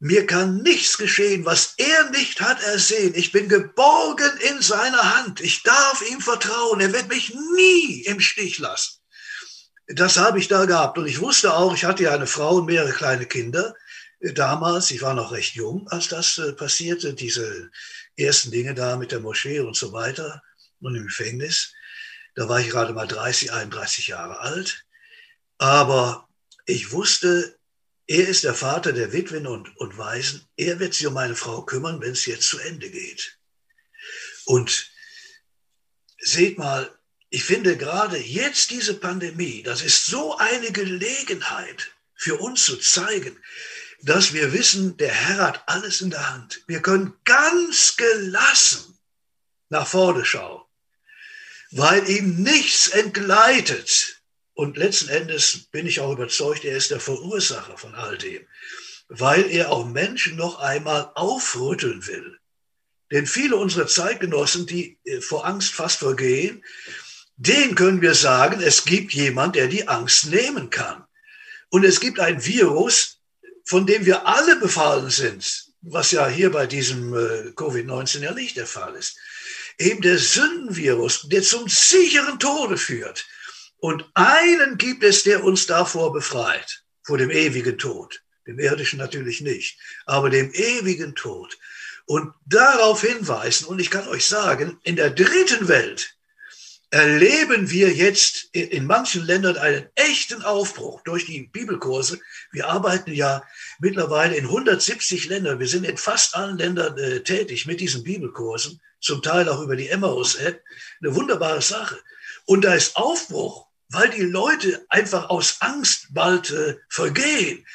mir 0.00 0.26
kann 0.26 0.62
nichts 0.62 0.96
geschehen, 0.96 1.44
was 1.44 1.74
er 1.76 2.10
nicht 2.10 2.40
hat 2.40 2.62
ersehen. 2.62 3.14
Ich 3.16 3.32
bin 3.32 3.48
geborgen 3.48 4.30
in 4.48 4.62
seiner 4.62 5.16
Hand. 5.16 5.40
Ich 5.40 5.62
darf 5.62 6.02
ihm 6.08 6.20
vertrauen. 6.20 6.80
Er 6.80 6.92
wird 6.92 7.08
mich 7.08 7.34
nie 7.56 8.02
im 8.02 8.20
Stich 8.20 8.58
lassen. 8.58 8.98
Das 9.88 10.16
habe 10.16 10.38
ich 10.38 10.48
da 10.48 10.66
gehabt. 10.66 10.98
Und 10.98 11.06
ich 11.06 11.20
wusste 11.20 11.54
auch, 11.54 11.74
ich 11.74 11.84
hatte 11.84 12.04
ja 12.04 12.12
eine 12.12 12.26
Frau 12.26 12.56
und 12.56 12.66
mehrere 12.66 12.92
kleine 12.92 13.26
Kinder. 13.26 13.74
Damals, 14.20 14.90
ich 14.90 15.02
war 15.02 15.14
noch 15.14 15.32
recht 15.32 15.54
jung, 15.54 15.88
als 15.88 16.08
das 16.08 16.38
äh, 16.38 16.52
passierte, 16.52 17.14
diese 17.14 17.70
ersten 18.16 18.50
Dinge 18.50 18.74
da 18.74 18.96
mit 18.96 19.12
der 19.12 19.20
Moschee 19.20 19.60
und 19.60 19.76
so 19.76 19.92
weiter 19.92 20.42
und 20.80 20.94
im 20.94 21.06
Gefängnis. 21.06 21.72
Da 22.38 22.48
war 22.48 22.60
ich 22.60 22.70
gerade 22.70 22.92
mal 22.92 23.08
30, 23.08 23.52
31 23.52 24.06
Jahre 24.06 24.38
alt. 24.38 24.86
Aber 25.58 26.28
ich 26.66 26.92
wusste, 26.92 27.58
er 28.06 28.28
ist 28.28 28.44
der 28.44 28.54
Vater 28.54 28.92
der 28.92 29.12
Witwen 29.12 29.48
und, 29.48 29.76
und 29.76 29.98
Waisen. 29.98 30.46
Er 30.56 30.78
wird 30.78 30.94
sich 30.94 31.08
um 31.08 31.14
meine 31.14 31.34
Frau 31.34 31.62
kümmern, 31.62 32.00
wenn 32.00 32.12
es 32.12 32.26
jetzt 32.26 32.48
zu 32.48 32.60
Ende 32.60 32.90
geht. 32.90 33.40
Und 34.44 34.88
seht 36.20 36.58
mal, 36.58 36.96
ich 37.28 37.42
finde 37.42 37.76
gerade 37.76 38.18
jetzt 38.18 38.70
diese 38.70 38.94
Pandemie, 38.94 39.64
das 39.64 39.82
ist 39.82 40.06
so 40.06 40.38
eine 40.38 40.70
Gelegenheit 40.70 41.90
für 42.14 42.36
uns 42.36 42.64
zu 42.64 42.76
zeigen, 42.76 43.36
dass 44.02 44.32
wir 44.32 44.52
wissen, 44.52 44.96
der 44.96 45.12
Herr 45.12 45.44
hat 45.44 45.64
alles 45.66 46.02
in 46.02 46.10
der 46.10 46.30
Hand. 46.30 46.62
Wir 46.68 46.82
können 46.82 47.14
ganz 47.24 47.96
gelassen 47.96 48.96
nach 49.70 49.88
vorne 49.88 50.24
schauen 50.24 50.67
weil 51.70 52.08
ihm 52.08 52.42
nichts 52.42 52.88
entgleitet. 52.88 54.20
Und 54.54 54.76
letzten 54.76 55.08
Endes 55.08 55.68
bin 55.70 55.86
ich 55.86 56.00
auch 56.00 56.12
überzeugt, 56.12 56.64
er 56.64 56.76
ist 56.76 56.90
der 56.90 57.00
Verursacher 57.00 57.78
von 57.78 57.94
all 57.94 58.18
dem, 58.18 58.44
weil 59.08 59.50
er 59.50 59.70
auch 59.70 59.86
Menschen 59.86 60.36
noch 60.36 60.58
einmal 60.58 61.12
aufrütteln 61.14 62.06
will. 62.06 62.38
Denn 63.10 63.26
viele 63.26 63.56
unserer 63.56 63.86
Zeitgenossen, 63.86 64.66
die 64.66 64.98
äh, 65.04 65.20
vor 65.20 65.46
Angst 65.46 65.74
fast 65.74 65.98
vergehen, 65.98 66.64
denen 67.36 67.74
können 67.74 68.02
wir 68.02 68.14
sagen, 68.14 68.60
es 68.60 68.84
gibt 68.84 69.12
jemand, 69.14 69.54
der 69.54 69.68
die 69.68 69.86
Angst 69.86 70.26
nehmen 70.26 70.70
kann. 70.70 71.04
Und 71.70 71.84
es 71.84 72.00
gibt 72.00 72.18
ein 72.18 72.44
Virus, 72.44 73.20
von 73.64 73.86
dem 73.86 74.04
wir 74.04 74.26
alle 74.26 74.56
befallen 74.56 75.10
sind, 75.10 75.66
was 75.82 76.10
ja 76.10 76.26
hier 76.26 76.50
bei 76.50 76.66
diesem 76.66 77.14
äh, 77.14 77.50
Covid-19 77.54 78.20
ja 78.20 78.32
nicht 78.32 78.56
der 78.56 78.66
Fall 78.66 78.94
ist 78.96 79.16
eben 79.78 80.02
der 80.02 80.18
Sündenvirus, 80.18 81.28
der 81.28 81.42
zum 81.42 81.68
sicheren 81.68 82.38
Tode 82.38 82.76
führt. 82.76 83.26
Und 83.78 84.04
einen 84.14 84.76
gibt 84.76 85.04
es, 85.04 85.22
der 85.22 85.44
uns 85.44 85.66
davor 85.66 86.12
befreit, 86.12 86.82
vor 87.02 87.18
dem 87.18 87.30
ewigen 87.30 87.78
Tod. 87.78 88.22
Dem 88.46 88.58
irdischen 88.58 88.98
natürlich 88.98 89.40
nicht, 89.40 89.78
aber 90.06 90.30
dem 90.30 90.52
ewigen 90.52 91.14
Tod. 91.14 91.56
Und 92.06 92.32
darauf 92.46 93.02
hinweisen, 93.02 93.66
und 93.66 93.78
ich 93.78 93.90
kann 93.90 94.08
euch 94.08 94.24
sagen, 94.24 94.80
in 94.82 94.96
der 94.96 95.10
dritten 95.10 95.68
Welt 95.68 96.14
erleben 96.90 97.70
wir 97.70 97.92
jetzt 97.92 98.48
in 98.52 98.86
manchen 98.86 99.22
Ländern 99.26 99.58
einen 99.58 99.86
echten 99.94 100.42
Aufbruch 100.42 101.02
durch 101.02 101.26
die 101.26 101.42
Bibelkurse. 101.42 102.18
Wir 102.50 102.68
arbeiten 102.68 103.12
ja 103.12 103.42
mittlerweile 103.78 104.36
in 104.36 104.46
170 104.46 105.28
Ländern. 105.28 105.60
Wir 105.60 105.68
sind 105.68 105.84
in 105.84 105.98
fast 105.98 106.34
allen 106.34 106.56
Ländern 106.56 106.96
äh, 106.96 107.20
tätig 107.20 107.66
mit 107.66 107.80
diesen 107.80 108.04
Bibelkursen 108.04 108.80
zum 109.00 109.22
Teil 109.22 109.48
auch 109.48 109.60
über 109.60 109.76
die 109.76 109.88
Emmaus-App, 109.88 110.62
eine 111.00 111.14
wunderbare 111.14 111.62
Sache. 111.62 111.98
Und 112.46 112.64
da 112.64 112.74
ist 112.74 112.96
Aufbruch, 112.96 113.66
weil 113.90 114.10
die 114.10 114.22
Leute 114.22 114.84
einfach 114.88 115.30
aus 115.30 115.56
Angst 115.60 116.08
bald 116.10 116.50
äh, 116.50 116.76
vergehen 116.88 117.66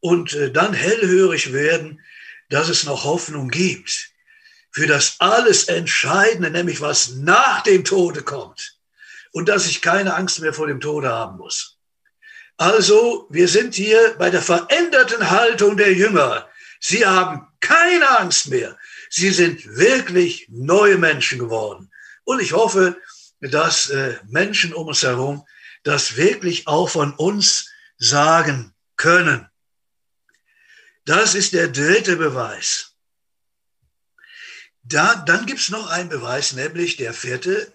und 0.00 0.32
äh, 0.34 0.50
dann 0.50 0.72
hellhörig 0.72 1.52
werden, 1.52 2.00
dass 2.48 2.68
es 2.68 2.84
noch 2.84 3.04
Hoffnung 3.04 3.48
gibt 3.48 4.10
für 4.72 4.86
das 4.86 5.16
alles 5.18 5.64
Entscheidende, 5.64 6.50
nämlich 6.50 6.80
was 6.80 7.10
nach 7.10 7.62
dem 7.62 7.84
Tode 7.84 8.22
kommt 8.22 8.78
und 9.32 9.48
dass 9.48 9.66
ich 9.66 9.82
keine 9.82 10.14
Angst 10.14 10.40
mehr 10.40 10.52
vor 10.52 10.66
dem 10.66 10.80
Tode 10.80 11.10
haben 11.10 11.38
muss. 11.38 11.78
Also, 12.56 13.26
wir 13.30 13.48
sind 13.48 13.74
hier 13.74 14.14
bei 14.18 14.30
der 14.30 14.42
veränderten 14.42 15.30
Haltung 15.30 15.76
der 15.76 15.92
Jünger. 15.92 16.48
Sie 16.80 17.04
haben 17.06 17.48
keine 17.60 18.18
Angst 18.18 18.48
mehr. 18.48 18.76
Sie 19.14 19.30
sind 19.30 19.76
wirklich 19.76 20.46
neue 20.48 20.96
Menschen 20.96 21.38
geworden. 21.38 21.92
Und 22.24 22.40
ich 22.40 22.54
hoffe, 22.54 22.98
dass 23.40 23.90
äh, 23.90 24.18
Menschen 24.24 24.72
um 24.72 24.86
uns 24.86 25.02
herum 25.02 25.46
das 25.82 26.16
wirklich 26.16 26.66
auch 26.66 26.88
von 26.88 27.12
uns 27.12 27.68
sagen 27.98 28.72
können. 28.96 29.46
Das 31.04 31.34
ist 31.34 31.52
der 31.52 31.68
dritte 31.68 32.16
Beweis. 32.16 32.94
Da, 34.82 35.16
dann 35.16 35.44
gibt 35.44 35.60
es 35.60 35.68
noch 35.68 35.90
einen 35.90 36.08
Beweis, 36.08 36.54
nämlich 36.54 36.96
der 36.96 37.12
vierte. 37.12 37.70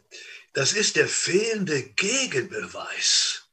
das 0.53 0.73
ist 0.73 0.95
der 0.95 1.07
fehlende 1.07 1.83
Gegenbeweis. 1.83 3.46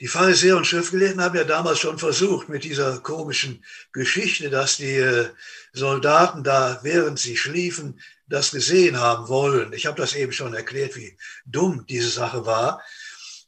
Die 0.00 0.06
Pharisäer 0.06 0.56
und 0.56 0.66
Schriftgelehrten 0.66 1.20
haben 1.20 1.36
ja 1.36 1.44
damals 1.44 1.80
schon 1.80 1.98
versucht 1.98 2.48
mit 2.48 2.62
dieser 2.62 2.98
komischen 3.00 3.64
Geschichte, 3.92 4.48
dass 4.48 4.76
die 4.76 4.94
äh, 4.94 5.28
Soldaten 5.72 6.44
da, 6.44 6.78
während 6.82 7.18
sie 7.18 7.36
schliefen, 7.36 8.00
das 8.28 8.52
gesehen 8.52 8.98
haben 8.98 9.28
wollen. 9.28 9.72
Ich 9.72 9.86
habe 9.86 10.00
das 10.00 10.14
eben 10.14 10.32
schon 10.32 10.54
erklärt, 10.54 10.94
wie 10.94 11.16
dumm 11.46 11.84
diese 11.88 12.10
Sache 12.10 12.46
war. 12.46 12.80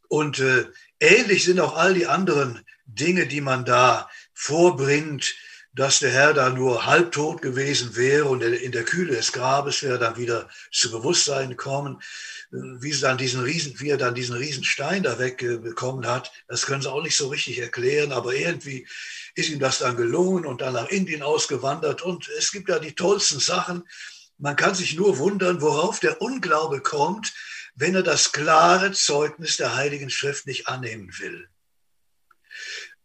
Und 0.08 0.40
äh, 0.40 0.66
ähnlich 0.98 1.44
sind 1.44 1.60
auch 1.60 1.76
all 1.76 1.94
die 1.94 2.06
anderen 2.06 2.60
Dinge, 2.86 3.26
die 3.26 3.40
man 3.40 3.64
da 3.64 4.10
vorbringt, 4.34 5.34
dass 5.80 5.98
der 5.98 6.10
Herr 6.10 6.34
da 6.34 6.50
nur 6.50 6.84
halbtot 6.84 7.40
gewesen 7.40 7.96
wäre 7.96 8.26
und 8.26 8.42
in 8.42 8.70
der 8.70 8.84
Kühle 8.84 9.16
des 9.16 9.32
Grabes 9.32 9.82
wäre 9.82 9.98
dann 9.98 10.18
wieder 10.18 10.46
zu 10.70 10.90
Bewusstsein 10.90 11.48
gekommen 11.48 12.02
wie, 12.50 12.92
sie 12.92 13.00
dann 13.00 13.16
diesen 13.16 13.42
Riesen, 13.42 13.78
wie 13.80 13.88
er 13.88 13.96
dann 13.96 14.14
diesen 14.14 14.36
Riesenstein 14.36 15.04
da 15.04 15.18
wegbekommen 15.18 16.06
hat, 16.06 16.32
das 16.48 16.66
können 16.66 16.82
sie 16.82 16.90
auch 16.90 17.02
nicht 17.02 17.16
so 17.16 17.28
richtig 17.28 17.60
erklären, 17.60 18.12
aber 18.12 18.34
irgendwie 18.34 18.86
ist 19.34 19.48
ihm 19.48 19.58
das 19.58 19.78
dann 19.78 19.96
gelungen 19.96 20.44
und 20.44 20.60
dann 20.60 20.74
nach 20.74 20.88
Indien 20.88 21.22
ausgewandert. 21.22 22.02
Und 22.02 22.28
es 22.36 22.52
gibt 22.52 22.68
ja 22.68 22.78
die 22.78 22.94
tollsten 22.94 23.40
Sachen. 23.40 23.88
Man 24.36 24.56
kann 24.56 24.74
sich 24.74 24.96
nur 24.96 25.16
wundern, 25.18 25.62
worauf 25.62 26.00
der 26.00 26.20
Unglaube 26.20 26.82
kommt, 26.82 27.32
wenn 27.74 27.94
er 27.94 28.02
das 28.02 28.32
klare 28.32 28.92
Zeugnis 28.92 29.56
der 29.56 29.76
Heiligen 29.76 30.10
Schrift 30.10 30.46
nicht 30.46 30.68
annehmen 30.68 31.10
will. 31.20 31.48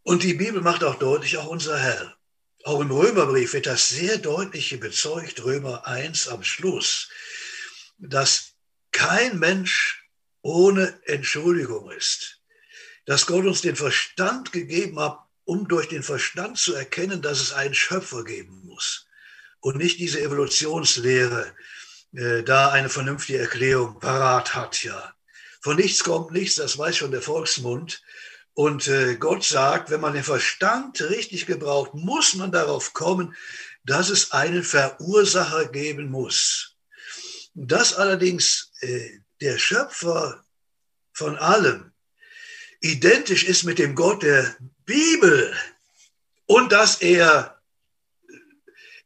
Und 0.03 0.23
die 0.23 0.33
Bibel 0.33 0.61
macht 0.61 0.83
auch 0.83 0.95
deutlich, 0.95 1.37
auch 1.37 1.47
unser 1.47 1.77
Herr. 1.79 2.17
Auch 2.65 2.81
im 2.81 2.89
Römerbrief 2.89 3.53
wird 3.53 3.67
das 3.67 3.89
sehr 3.89 4.17
deutlich 4.17 4.79
bezeugt, 4.79 5.43
Römer 5.43 5.85
1 5.85 6.29
am 6.29 6.43
Schluss, 6.43 7.09
dass 7.99 8.53
kein 8.91 9.37
Mensch 9.37 10.09
ohne 10.41 10.99
Entschuldigung 11.05 11.91
ist. 11.91 12.41
Dass 13.05 13.27
Gott 13.27 13.45
uns 13.45 13.61
den 13.61 13.75
Verstand 13.75 14.51
gegeben 14.51 14.99
hat, 14.99 15.19
um 15.43 15.67
durch 15.67 15.89
den 15.89 16.01
Verstand 16.01 16.57
zu 16.57 16.73
erkennen, 16.73 17.21
dass 17.21 17.39
es 17.39 17.53
einen 17.53 17.75
Schöpfer 17.75 18.23
geben 18.23 18.63
muss. 18.65 19.05
Und 19.59 19.77
nicht 19.77 19.99
diese 19.99 20.19
Evolutionslehre 20.21 21.53
äh, 22.15 22.41
da 22.41 22.71
eine 22.71 22.89
vernünftige 22.89 23.37
Erklärung 23.37 23.99
parat 23.99 24.55
hat, 24.55 24.83
ja. 24.83 25.13
Von 25.61 25.75
nichts 25.75 26.03
kommt 26.03 26.31
nichts, 26.31 26.55
das 26.55 26.79
weiß 26.79 26.97
schon 26.97 27.11
der 27.11 27.21
Volksmund. 27.21 28.01
Und 28.55 28.87
äh, 28.87 29.17
Gott 29.17 29.43
sagt, 29.43 29.89
wenn 29.89 29.99
man 29.99 30.13
den 30.13 30.23
Verstand 30.23 31.01
richtig 31.01 31.45
gebraucht, 31.45 31.93
muss 31.93 32.35
man 32.35 32.53
darauf 32.53 32.93
kommen, 32.93 33.35
dass 33.83 34.09
es 34.09 34.31
einen 34.31 34.63
Verursacher 34.63 35.65
geben 35.67 36.09
muss. 36.09 36.77
Dass 37.53 37.93
allerdings 37.93 38.71
äh, 38.79 39.19
der 39.41 39.57
Schöpfer 39.57 40.43
von 41.11 41.37
allem 41.37 41.91
identisch 42.79 43.43
ist 43.43 43.63
mit 43.63 43.77
dem 43.77 43.93
Gott 43.93 44.23
der 44.23 44.55
Bibel 44.85 45.53
und 46.45 46.71
dass 46.71 47.01
er 47.01 47.61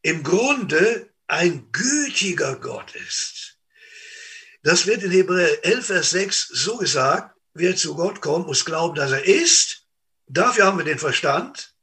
im 0.02 0.22
Grunde 0.22 1.08
ein 1.26 1.72
gütiger 1.72 2.54
Gott 2.56 2.94
ist. 2.94 3.56
Das 4.62 4.86
wird 4.86 5.02
in 5.02 5.10
Hebräer 5.10 5.64
11, 5.64 5.86
Vers 5.86 6.10
6 6.10 6.48
so 6.52 6.76
gesagt, 6.76 7.36
wer 7.60 7.76
zu 7.76 7.94
Gott 7.94 8.20
kommt, 8.20 8.46
muss 8.46 8.64
glauben, 8.64 8.94
dass 8.94 9.12
er 9.12 9.24
ist. 9.24 9.86
Dafür 10.26 10.66
haben 10.66 10.78
wir 10.78 10.84
den 10.84 10.98
Verstand. 10.98 11.74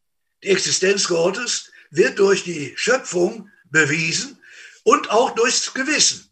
Die 0.43 0.49
Existenz 0.49 1.07
Gottes 1.07 1.71
wird 1.89 2.19
durch 2.19 2.43
die 2.43 2.73
Schöpfung 2.75 3.49
bewiesen 3.65 4.41
und 4.83 5.09
auch 5.09 5.31
durchs 5.31 5.73
Gewissen. 5.73 6.27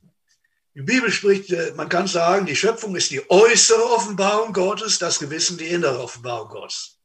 Die 0.75 0.81
Bibel 0.81 1.09
spricht, 1.11 1.51
äh, 1.51 1.73
man 1.75 1.87
kann 1.87 2.07
sagen, 2.07 2.45
die 2.45 2.55
Schöpfung 2.55 2.95
ist 2.95 3.09
die 3.11 3.29
äußere 3.29 3.91
Offenbarung 3.91 4.51
Gottes, 4.51 4.99
das 4.99 5.19
Gewissen 5.19 5.57
die 5.57 5.67
innere 5.67 5.99
Offenbarung 6.01 6.49
Gottes. 6.49 6.99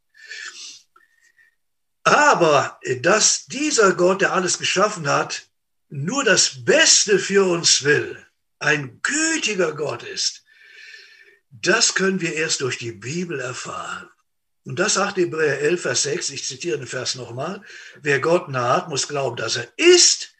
Aber 2.03 2.79
äh, 2.83 3.01
dass 3.01 3.47
dieser 3.47 3.95
Gott, 3.95 4.23
der 4.23 4.33
alles 4.33 4.59
geschaffen 4.59 5.09
hat, 5.09 5.47
nur 5.89 6.25
das 6.25 6.65
Beste 6.65 7.19
für 7.19 7.45
uns 7.45 7.85
will, 7.85 8.25
ein 8.59 9.01
gütiger 9.03 9.73
Gott 9.73 10.03
ist, 10.03 10.40
das 11.51 11.95
können 11.95 12.21
wir 12.21 12.35
erst 12.35 12.61
durch 12.61 12.79
die 12.79 12.93
Bibel 12.93 13.41
erfahren. 13.41 14.09
Und 14.65 14.79
das 14.79 14.95
sagt 14.95 15.17
Hebräer 15.17 15.61
11, 15.61 15.83
Vers 15.83 16.03
6, 16.05 16.31
ich 16.31 16.47
zitiere 16.47 16.79
den 16.79 16.87
Vers 16.87 17.15
nochmal, 17.15 17.63
wer 18.03 18.21
Gott 18.21 18.49
naht, 18.49 18.89
muss 18.89 19.09
glauben, 19.09 19.37
dass 19.37 19.57
er 19.57 19.69
ist, 19.77 20.35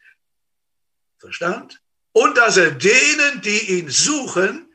Verstand, 1.17 1.81
und 2.13 2.37
dass 2.37 2.57
er 2.57 2.71
denen, 2.71 3.41
die 3.41 3.77
ihn 3.79 3.89
suchen, 3.89 4.73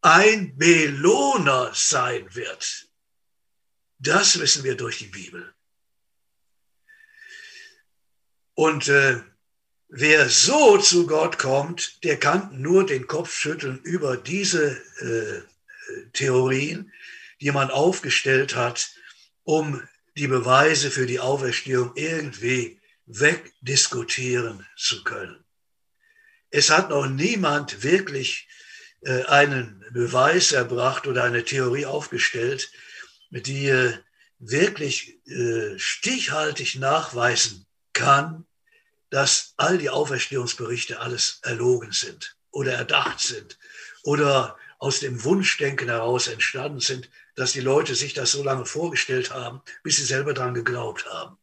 ein 0.00 0.56
Belohner 0.56 1.70
sein 1.74 2.34
wird. 2.34 2.88
Das 3.98 4.38
wissen 4.38 4.64
wir 4.64 4.76
durch 4.76 4.98
die 4.98 5.06
Bibel. 5.06 5.54
Und 8.54 8.88
äh, 8.88 9.20
wer 9.88 10.28
so 10.28 10.78
zu 10.78 11.06
Gott 11.06 11.38
kommt, 11.38 12.04
der 12.04 12.18
kann 12.18 12.60
nur 12.60 12.86
den 12.86 13.06
Kopf 13.06 13.34
schütteln 13.34 13.80
über 13.82 14.16
diese 14.16 14.76
äh, 15.00 15.53
Theorien, 16.12 16.92
die 17.40 17.50
man 17.50 17.70
aufgestellt 17.70 18.54
hat, 18.54 18.90
um 19.42 19.82
die 20.16 20.28
Beweise 20.28 20.90
für 20.90 21.06
die 21.06 21.20
Auferstehung 21.20 21.92
irgendwie 21.96 22.80
wegdiskutieren 23.06 24.66
zu 24.76 25.04
können. 25.04 25.44
Es 26.50 26.70
hat 26.70 26.90
noch 26.90 27.06
niemand 27.06 27.82
wirklich 27.82 28.48
äh, 29.02 29.24
einen 29.24 29.84
Beweis 29.92 30.52
erbracht 30.52 31.06
oder 31.06 31.24
eine 31.24 31.44
Theorie 31.44 31.86
aufgestellt, 31.86 32.70
die 33.30 33.68
äh, 33.68 33.98
wirklich 34.38 35.18
äh, 35.26 35.78
stichhaltig 35.78 36.76
nachweisen 36.76 37.66
kann, 37.92 38.46
dass 39.10 39.54
all 39.56 39.78
die 39.78 39.90
Auferstehungsberichte 39.90 41.00
alles 41.00 41.40
erlogen 41.42 41.92
sind 41.92 42.36
oder 42.50 42.72
erdacht 42.72 43.20
sind 43.20 43.58
oder 44.02 44.56
aus 44.84 45.00
dem 45.00 45.24
Wunschdenken 45.24 45.88
heraus 45.88 46.26
entstanden 46.26 46.80
sind, 46.80 47.08
dass 47.36 47.52
die 47.52 47.62
Leute 47.62 47.94
sich 47.94 48.12
das 48.12 48.32
so 48.32 48.42
lange 48.42 48.66
vorgestellt 48.66 49.30
haben, 49.30 49.62
bis 49.82 49.96
sie 49.96 50.04
selber 50.04 50.34
daran 50.34 50.52
geglaubt 50.52 51.06
haben. 51.06 51.38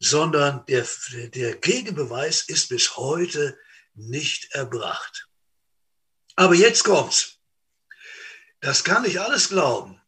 Sondern 0.00 0.66
der, 0.66 0.84
der 1.28 1.54
Gegenbeweis 1.54 2.42
ist 2.42 2.68
bis 2.68 2.96
heute 2.96 3.56
nicht 3.94 4.50
erbracht. 4.50 5.28
Aber 6.34 6.56
jetzt 6.56 6.82
kommt's. 6.82 7.38
Das 8.60 8.82
kann 8.82 9.04
ich 9.04 9.20
alles 9.20 9.50
glauben. 9.50 10.00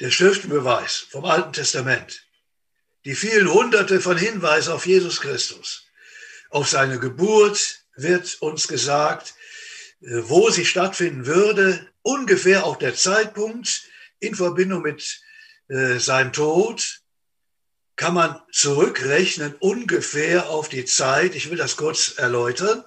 Der 0.00 0.10
Schriftenbeweis 0.10 0.96
vom 1.10 1.26
Alten 1.26 1.52
Testament, 1.52 2.26
die 3.04 3.14
vielen 3.14 3.52
Hunderte 3.52 4.00
von 4.00 4.16
Hinweisen 4.16 4.72
auf 4.72 4.86
Jesus 4.86 5.20
Christus, 5.20 5.84
auf 6.48 6.70
seine 6.70 6.98
Geburt 6.98 7.84
wird 7.96 8.40
uns 8.40 8.66
gesagt, 8.66 9.34
wo 10.00 10.50
sie 10.50 10.64
stattfinden 10.64 11.26
würde, 11.26 11.86
ungefähr 12.02 12.64
auch 12.64 12.76
der 12.76 12.94
Zeitpunkt 12.94 13.82
in 14.20 14.34
Verbindung 14.34 14.82
mit 14.82 15.20
äh, 15.68 15.98
seinem 15.98 16.32
Tod, 16.32 17.00
kann 17.96 18.14
man 18.14 18.40
zurückrechnen 18.52 19.54
ungefähr 19.58 20.50
auf 20.50 20.68
die 20.68 20.84
Zeit, 20.84 21.34
ich 21.34 21.50
will 21.50 21.58
das 21.58 21.76
kurz 21.76 22.14
erläutern, 22.16 22.84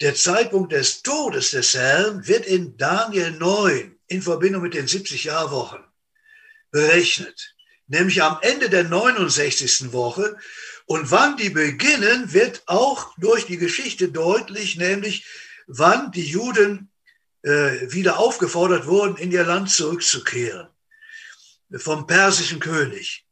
der 0.00 0.14
Zeitpunkt 0.14 0.72
des 0.72 1.02
Todes 1.02 1.50
des 1.50 1.74
Herrn 1.74 2.26
wird 2.26 2.46
in 2.46 2.76
Daniel 2.76 3.32
9 3.32 3.98
in 4.06 4.22
Verbindung 4.22 4.62
mit 4.62 4.74
den 4.74 4.86
70 4.86 5.24
Jahrwochen 5.24 5.84
berechnet, 6.70 7.54
nämlich 7.86 8.22
am 8.22 8.38
Ende 8.42 8.70
der 8.70 8.84
69. 8.84 9.92
Woche. 9.92 10.36
Und 10.86 11.10
wann 11.10 11.36
die 11.36 11.50
beginnen, 11.50 12.32
wird 12.32 12.62
auch 12.66 13.14
durch 13.18 13.46
die 13.46 13.58
Geschichte 13.58 14.08
deutlich, 14.08 14.76
nämlich 14.76 15.24
wann 15.72 16.10
die 16.10 16.26
Juden 16.26 16.90
äh, 17.42 17.92
wieder 17.92 18.18
aufgefordert 18.18 18.86
wurden, 18.86 19.16
in 19.16 19.30
ihr 19.30 19.44
Land 19.44 19.70
zurückzukehren 19.70 20.68
vom 21.76 22.06
persischen 22.06 22.58
König. 22.58 23.24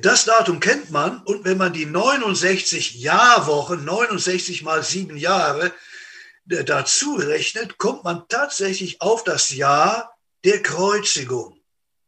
Das 0.00 0.24
Datum 0.24 0.60
kennt 0.60 0.90
man 0.90 1.22
und 1.24 1.44
wenn 1.44 1.58
man 1.58 1.74
die 1.74 1.84
69 1.84 2.94
Jahrwochen, 2.94 3.84
69 3.84 4.62
mal 4.62 4.82
sieben 4.82 5.18
Jahre 5.18 5.72
äh, 6.48 6.64
dazu 6.64 7.16
rechnet, 7.16 7.76
kommt 7.76 8.02
man 8.02 8.26
tatsächlich 8.28 9.02
auf 9.02 9.22
das 9.24 9.50
Jahr 9.50 10.16
der 10.42 10.62
Kreuzigung. 10.62 11.60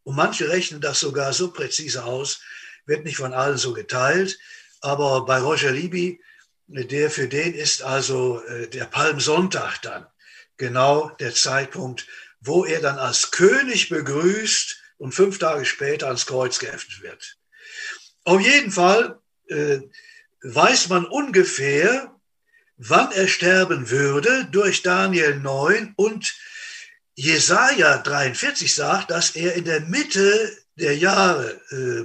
Und 0.04 0.16
manche 0.16 0.48
rechnen 0.48 0.80
das 0.80 1.00
sogar 1.00 1.34
so 1.34 1.50
präzise 1.50 2.04
aus, 2.04 2.40
wird 2.86 3.04
nicht 3.04 3.18
von 3.18 3.34
allen 3.34 3.58
so 3.58 3.74
geteilt, 3.74 4.38
aber 4.80 5.26
bei 5.26 5.38
Roger 5.38 5.72
Libby, 5.72 6.20
der 6.68 7.10
für 7.10 7.28
den 7.28 7.54
ist 7.54 7.82
also 7.82 8.42
äh, 8.44 8.68
der 8.68 8.86
Palmsonntag 8.86 9.82
dann 9.82 10.06
genau 10.56 11.10
der 11.20 11.34
Zeitpunkt, 11.34 12.06
wo 12.40 12.64
er 12.64 12.80
dann 12.80 12.98
als 12.98 13.30
König 13.30 13.88
begrüßt 13.88 14.76
und 14.98 15.12
fünf 15.12 15.38
Tage 15.38 15.64
später 15.64 16.06
ans 16.06 16.26
Kreuz 16.26 16.58
geheftet 16.58 17.02
wird. 17.02 17.36
Auf 18.24 18.40
jeden 18.40 18.72
Fall 18.72 19.20
äh, 19.48 19.80
weiß 20.42 20.88
man 20.88 21.04
ungefähr, 21.06 22.12
wann 22.76 23.12
er 23.12 23.28
sterben 23.28 23.90
würde 23.90 24.46
durch 24.50 24.82
Daniel 24.82 25.36
9 25.36 25.94
und 25.96 26.34
Jesaja 27.14 27.98
43 27.98 28.74
sagt, 28.74 29.10
dass 29.10 29.36
er 29.36 29.54
in 29.54 29.64
der 29.64 29.80
Mitte 29.80 30.56
der 30.74 30.96
Jahre 30.96 31.60
äh, 31.70 32.04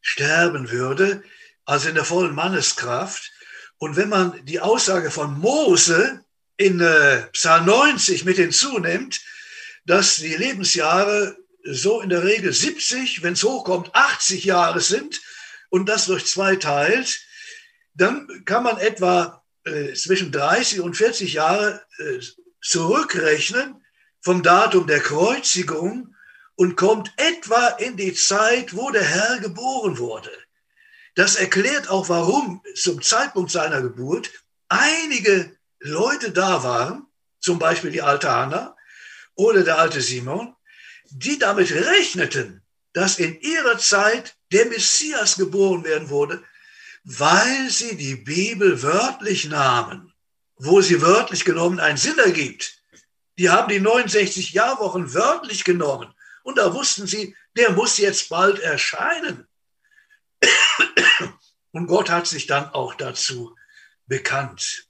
sterben 0.00 0.70
würde, 0.70 1.22
also 1.64 1.88
in 1.88 1.94
der 1.94 2.04
vollen 2.04 2.34
Manneskraft. 2.34 3.30
Und 3.80 3.96
wenn 3.96 4.10
man 4.10 4.44
die 4.44 4.60
Aussage 4.60 5.10
von 5.10 5.40
Mose 5.40 6.22
in 6.58 6.80
äh, 6.80 7.22
Psalm 7.32 7.64
90 7.64 8.26
mit 8.26 8.36
hinzunimmt, 8.36 9.22
dass 9.86 10.16
die 10.16 10.36
Lebensjahre 10.36 11.38
so 11.64 12.02
in 12.02 12.10
der 12.10 12.22
Regel 12.22 12.52
70, 12.52 13.22
wenn 13.22 13.32
es 13.32 13.42
hochkommt, 13.42 13.94
80 13.94 14.44
Jahre 14.44 14.82
sind 14.82 15.22
und 15.70 15.88
das 15.88 16.04
durch 16.04 16.26
zwei 16.26 16.56
teilt, 16.56 17.20
dann 17.94 18.44
kann 18.44 18.64
man 18.64 18.76
etwa 18.76 19.42
äh, 19.64 19.94
zwischen 19.94 20.30
30 20.30 20.82
und 20.82 20.94
40 20.94 21.32
Jahre 21.32 21.82
äh, 22.00 22.20
zurückrechnen 22.60 23.82
vom 24.20 24.42
Datum 24.42 24.86
der 24.86 25.00
Kreuzigung 25.00 26.14
und 26.54 26.76
kommt 26.76 27.10
etwa 27.16 27.68
in 27.78 27.96
die 27.96 28.12
Zeit, 28.12 28.76
wo 28.76 28.90
der 28.90 29.04
Herr 29.04 29.38
geboren 29.38 29.96
wurde. 29.96 30.30
Das 31.20 31.36
erklärt 31.36 31.90
auch, 31.90 32.08
warum 32.08 32.62
zum 32.74 33.02
Zeitpunkt 33.02 33.50
seiner 33.50 33.82
Geburt 33.82 34.30
einige 34.70 35.54
Leute 35.78 36.30
da 36.30 36.62
waren, 36.64 37.08
zum 37.40 37.58
Beispiel 37.58 37.90
die 37.90 38.00
alte 38.00 38.32
Hanna 38.32 38.74
oder 39.34 39.62
der 39.62 39.78
alte 39.78 40.00
Simon, 40.00 40.56
die 41.10 41.38
damit 41.38 41.72
rechneten, 41.72 42.62
dass 42.94 43.18
in 43.18 43.38
ihrer 43.38 43.76
Zeit 43.76 44.34
der 44.50 44.64
Messias 44.64 45.36
geboren 45.36 45.84
werden 45.84 46.08
wurde, 46.08 46.42
weil 47.04 47.68
sie 47.68 47.98
die 47.98 48.16
Bibel 48.16 48.82
wörtlich 48.82 49.44
nahmen, 49.44 50.14
wo 50.56 50.80
sie 50.80 51.02
wörtlich 51.02 51.44
genommen 51.44 51.80
einen 51.80 51.98
Sinn 51.98 52.18
ergibt. 52.18 52.82
Die 53.36 53.50
haben 53.50 53.68
die 53.68 53.80
69 53.80 54.54
Jahrwochen 54.54 55.12
wörtlich 55.12 55.64
genommen 55.64 56.14
und 56.44 56.56
da 56.56 56.72
wussten 56.72 57.06
sie, 57.06 57.36
der 57.58 57.72
muss 57.72 57.98
jetzt 57.98 58.30
bald 58.30 58.58
erscheinen. 58.60 59.46
Und 61.72 61.86
Gott 61.86 62.10
hat 62.10 62.26
sich 62.26 62.46
dann 62.46 62.70
auch 62.70 62.94
dazu 62.94 63.56
bekannt. 64.06 64.86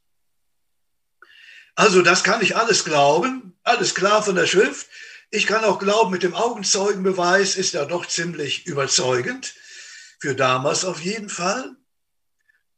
Also 1.75 2.03
das 2.03 2.25
kann 2.25 2.43
ich 2.43 2.57
alles 2.57 2.85
glauben, 2.85 3.57
alles 3.63 3.95
klar 3.95 4.23
von 4.23 4.35
der 4.35 4.47
Schrift. 4.47 4.89
Ich 5.31 5.47
kann 5.47 5.65
auch 5.65 5.79
glauben, 5.79 6.11
mit 6.11 6.23
dem 6.23 6.35
Augenzeugenbeweis 6.35 7.57
ist 7.57 7.75
er 7.75 7.87
doch 7.87 8.07
ziemlich 8.07 8.67
überzeugend, 8.67 9.55
für 10.19 10.35
damals 10.35 10.85
auf 10.85 11.01
jeden 11.01 11.29
Fall. 11.29 11.77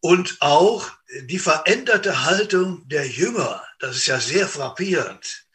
Und 0.01 0.37
auch 0.41 0.91
die 1.23 1.39
veränderte 1.39 2.25
Haltung 2.25 2.87
der 2.89 3.07
Jünger, 3.09 3.63
das 3.79 3.97
ist 3.97 4.07
ja 4.07 4.21
sehr 4.21 4.49
frappierend. 4.49 5.47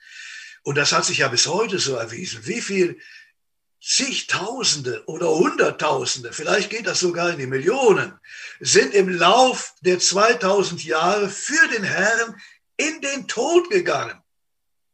Und 0.64 0.76
das 0.76 0.92
hat 0.92 1.06
sich 1.06 1.20
ja 1.20 1.28
bis 1.28 1.48
heute 1.48 1.80
so 1.80 1.96
erwiesen. 1.96 2.46
Wie 2.46 2.62
viel 2.62 3.00
zigtausende 3.82 5.04
oder 5.08 5.30
hunderttausende, 5.30 6.34
vielleicht 6.34 6.70
geht 6.70 6.88
das 6.88 7.00
sogar 7.00 7.32
in 7.32 7.40
die 7.40 7.48
Millionen, 7.48 8.20
sind 8.60 8.94
im 8.94 9.10
Lauf 9.10 9.74
der 9.82 10.00
2000 10.00 10.84
Jahre 10.84 11.30
für 11.30 11.68
den 11.70 11.84
Herrn 11.84 12.42
in 12.78 13.02
den 13.02 13.28
Tod 13.28 13.70
gegangen, 13.70 14.22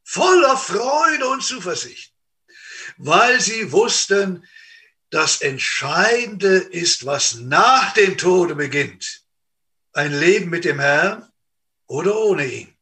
voller 0.04 0.58
Freude 0.58 1.28
und 1.28 1.44
Zuversicht, 1.44 2.14
weil 2.98 3.40
sie 3.40 3.72
wussten, 3.72 4.46
das 5.10 5.42
Entscheidende 5.42 6.58
ist, 6.58 7.06
was 7.06 7.36
nach 7.36 7.94
dem 7.94 8.18
Tode 8.18 8.56
beginnt. 8.56 9.22
Ein 9.94 10.12
Leben 10.20 10.50
mit 10.50 10.66
dem 10.66 10.80
Herrn 10.80 11.32
oder 11.86 12.18
ohne 12.18 12.48
ihn 12.48 12.73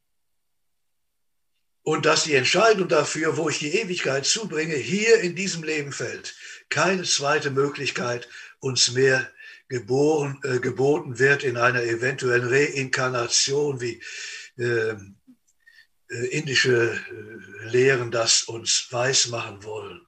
und 1.84 2.05
dass 2.05 2.23
die 2.23 2.36
Entscheidung 2.36 2.88
dafür, 2.88 3.38
wo 3.38 3.49
ich 3.49 3.59
die 3.59 3.75
Ewigkeit 3.75 4.25
zubringe, 4.25 4.75
hier 4.75 5.19
in 5.21 5.36
diesem 5.36 5.63
Leben 5.63 5.91
fällt. 5.91 6.36
Keine 6.69 7.03
zweite 7.03 7.51
Möglichkeit 7.51 8.29
uns 8.59 8.91
mehr 8.91 9.29
geboren, 9.67 10.39
äh, 10.43 10.59
geboten 10.59 11.17
wird 11.17 11.43
in 11.43 11.57
einer 11.57 11.84
eventuellen 11.84 12.47
Reinkarnation, 12.47 13.82
wie 13.82 14.01
ähm, 14.57 15.17
äh, 16.09 16.27
indische 16.27 16.93
äh, 16.93 17.67
Lehren 17.69 18.11
das 18.11 18.43
uns 18.43 18.88
weismachen 18.91 19.63
wollen. 19.63 20.05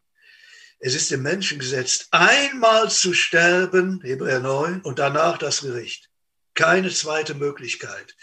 Es 0.79 0.95
ist 0.95 1.11
dem 1.11 1.21
Menschen 1.21 1.59
gesetzt, 1.59 2.09
einmal 2.11 2.91
zu 2.91 3.13
sterben, 3.13 4.01
Hebräer 4.01 4.41
9, 4.41 4.81
und 4.81 4.99
danach 4.99 5.37
das 5.37 5.61
Gericht. 5.61 6.09
Keine 6.55 6.89
zweite 6.89 7.33
Möglichkeit. 7.33 8.15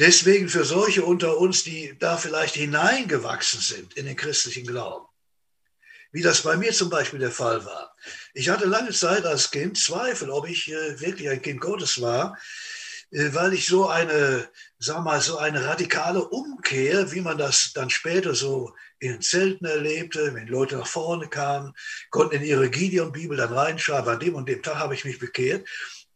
Deswegen 0.00 0.48
für 0.48 0.64
solche 0.64 1.04
unter 1.04 1.36
uns, 1.36 1.62
die 1.62 1.94
da 1.98 2.16
vielleicht 2.16 2.54
hineingewachsen 2.54 3.60
sind 3.60 3.92
in 3.98 4.06
den 4.06 4.16
christlichen 4.16 4.66
Glauben, 4.66 5.06
wie 6.10 6.22
das 6.22 6.40
bei 6.40 6.56
mir 6.56 6.72
zum 6.72 6.88
Beispiel 6.88 7.18
der 7.18 7.30
Fall 7.30 7.66
war. 7.66 7.94
Ich 8.32 8.48
hatte 8.48 8.64
lange 8.64 8.92
Zeit 8.92 9.26
als 9.26 9.50
Kind 9.50 9.76
Zweifel, 9.76 10.30
ob 10.30 10.48
ich 10.48 10.72
äh, 10.72 10.98
wirklich 11.00 11.28
ein 11.28 11.42
Kind 11.42 11.60
Gottes 11.60 12.00
war, 12.00 12.38
äh, 13.10 13.28
weil 13.34 13.52
ich 13.52 13.66
so 13.66 13.88
eine, 13.88 14.48
sag 14.78 15.04
mal, 15.04 15.20
so 15.20 15.36
eine 15.36 15.66
radikale 15.66 16.24
Umkehr, 16.26 17.12
wie 17.12 17.20
man 17.20 17.36
das 17.36 17.74
dann 17.74 17.90
später 17.90 18.34
so 18.34 18.74
in 19.00 19.20
Zelten 19.20 19.66
erlebte, 19.66 20.34
wenn 20.34 20.46
Leute 20.46 20.76
nach 20.76 20.86
vorne 20.86 21.28
kamen, 21.28 21.74
konnten 22.08 22.36
in 22.36 22.44
ihre 22.44 22.70
Gideon-Bibel 22.70 23.36
dann 23.36 23.52
reinschreiben, 23.52 24.14
an 24.14 24.20
dem 24.20 24.34
und 24.34 24.48
dem 24.48 24.62
Tag 24.62 24.76
habe 24.76 24.94
ich 24.94 25.04
mich 25.04 25.18
bekehrt. 25.18 25.68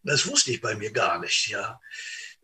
Das 0.05 0.27
wusste 0.27 0.53
ich 0.53 0.63
bei 0.63 0.75
mir 0.75 0.91
gar 0.91 1.19
nicht, 1.19 1.49
ja. 1.49 1.79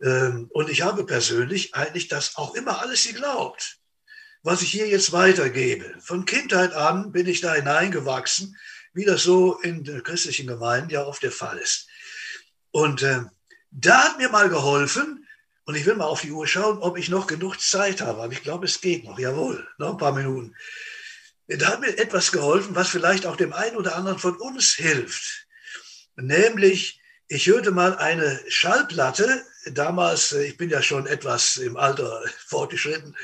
Ähm, 0.01 0.49
und 0.51 0.69
ich 0.69 0.81
habe 0.81 1.05
persönlich 1.05 1.75
eigentlich 1.75 2.07
das 2.07 2.35
auch 2.35 2.55
immer 2.55 2.81
alles 2.81 3.05
geglaubt, 3.05 3.77
was 4.43 4.61
ich 4.61 4.71
hier 4.71 4.87
jetzt 4.87 5.11
weitergebe. 5.11 5.95
Von 6.01 6.25
Kindheit 6.25 6.73
an 6.73 7.11
bin 7.11 7.27
ich 7.27 7.41
da 7.41 7.53
hineingewachsen, 7.53 8.57
wie 8.93 9.05
das 9.05 9.23
so 9.23 9.59
in 9.59 9.83
der 9.83 10.01
christlichen 10.01 10.47
Gemeinden 10.47 10.89
ja 10.89 11.05
oft 11.05 11.23
der 11.23 11.31
Fall 11.31 11.57
ist. 11.57 11.87
Und 12.71 13.03
äh, 13.03 13.21
da 13.69 14.05
hat 14.05 14.17
mir 14.17 14.29
mal 14.29 14.49
geholfen, 14.49 15.27
und 15.65 15.75
ich 15.75 15.85
will 15.85 15.95
mal 15.95 16.05
auf 16.05 16.21
die 16.21 16.31
Uhr 16.31 16.47
schauen, 16.47 16.79
ob 16.79 16.97
ich 16.97 17.09
noch 17.09 17.27
genug 17.27 17.61
Zeit 17.61 18.01
habe. 18.01 18.21
Aber 18.21 18.33
ich 18.33 18.43
glaube, 18.43 18.65
es 18.65 18.81
geht 18.81 19.05
noch. 19.05 19.19
Jawohl, 19.19 19.65
noch 19.77 19.91
ein 19.91 19.97
paar 19.97 20.11
Minuten. 20.11 20.55
Da 21.47 21.67
hat 21.67 21.81
mir 21.81 21.97
etwas 21.97 22.31
geholfen, 22.31 22.75
was 22.75 22.89
vielleicht 22.89 23.25
auch 23.25 23.35
dem 23.35 23.53
einen 23.53 23.77
oder 23.77 23.95
anderen 23.95 24.17
von 24.17 24.35
uns 24.35 24.73
hilft. 24.73 25.47
Nämlich, 26.15 26.99
ich 27.27 27.47
hörte 27.47 27.71
mal 27.71 27.97
eine 27.97 28.39
Schallplatte 28.47 29.45
damals, 29.65 30.31
äh, 30.31 30.45
ich 30.45 30.57
bin 30.57 30.69
ja 30.69 30.81
schon 30.81 31.07
etwas 31.07 31.57
im 31.57 31.77
Alter 31.77 32.23
fortgeschritten, 32.45 33.15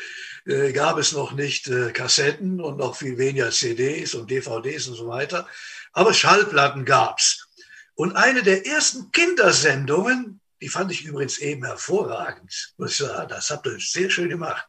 äh, 0.45 0.71
gab 0.71 0.97
es 0.97 1.11
noch 1.11 1.31
nicht 1.33 1.67
äh, 1.67 1.91
Kassetten 1.91 2.61
und 2.61 2.77
noch 2.77 2.95
viel 2.95 3.17
weniger 3.17 3.51
CDs 3.51 4.13
und 4.13 4.29
DVDs 4.29 4.87
und 4.87 4.95
so 4.95 5.07
weiter. 5.07 5.47
Aber 5.93 6.13
Schallplatten 6.13 6.85
gab's. 6.85 7.47
Und 7.95 8.15
eine 8.15 8.43
der 8.43 8.65
ersten 8.67 9.11
Kindersendungen, 9.11 10.39
die 10.61 10.69
fand 10.69 10.91
ich 10.91 11.05
übrigens 11.05 11.39
eben 11.39 11.65
hervorragend, 11.65 12.73
muss 12.77 12.91
ich 12.91 12.97
sagen, 12.97 13.29
das 13.29 13.49
habt 13.49 13.65
ihr 13.65 13.77
sehr 13.79 14.09
schön 14.09 14.29
gemacht, 14.29 14.67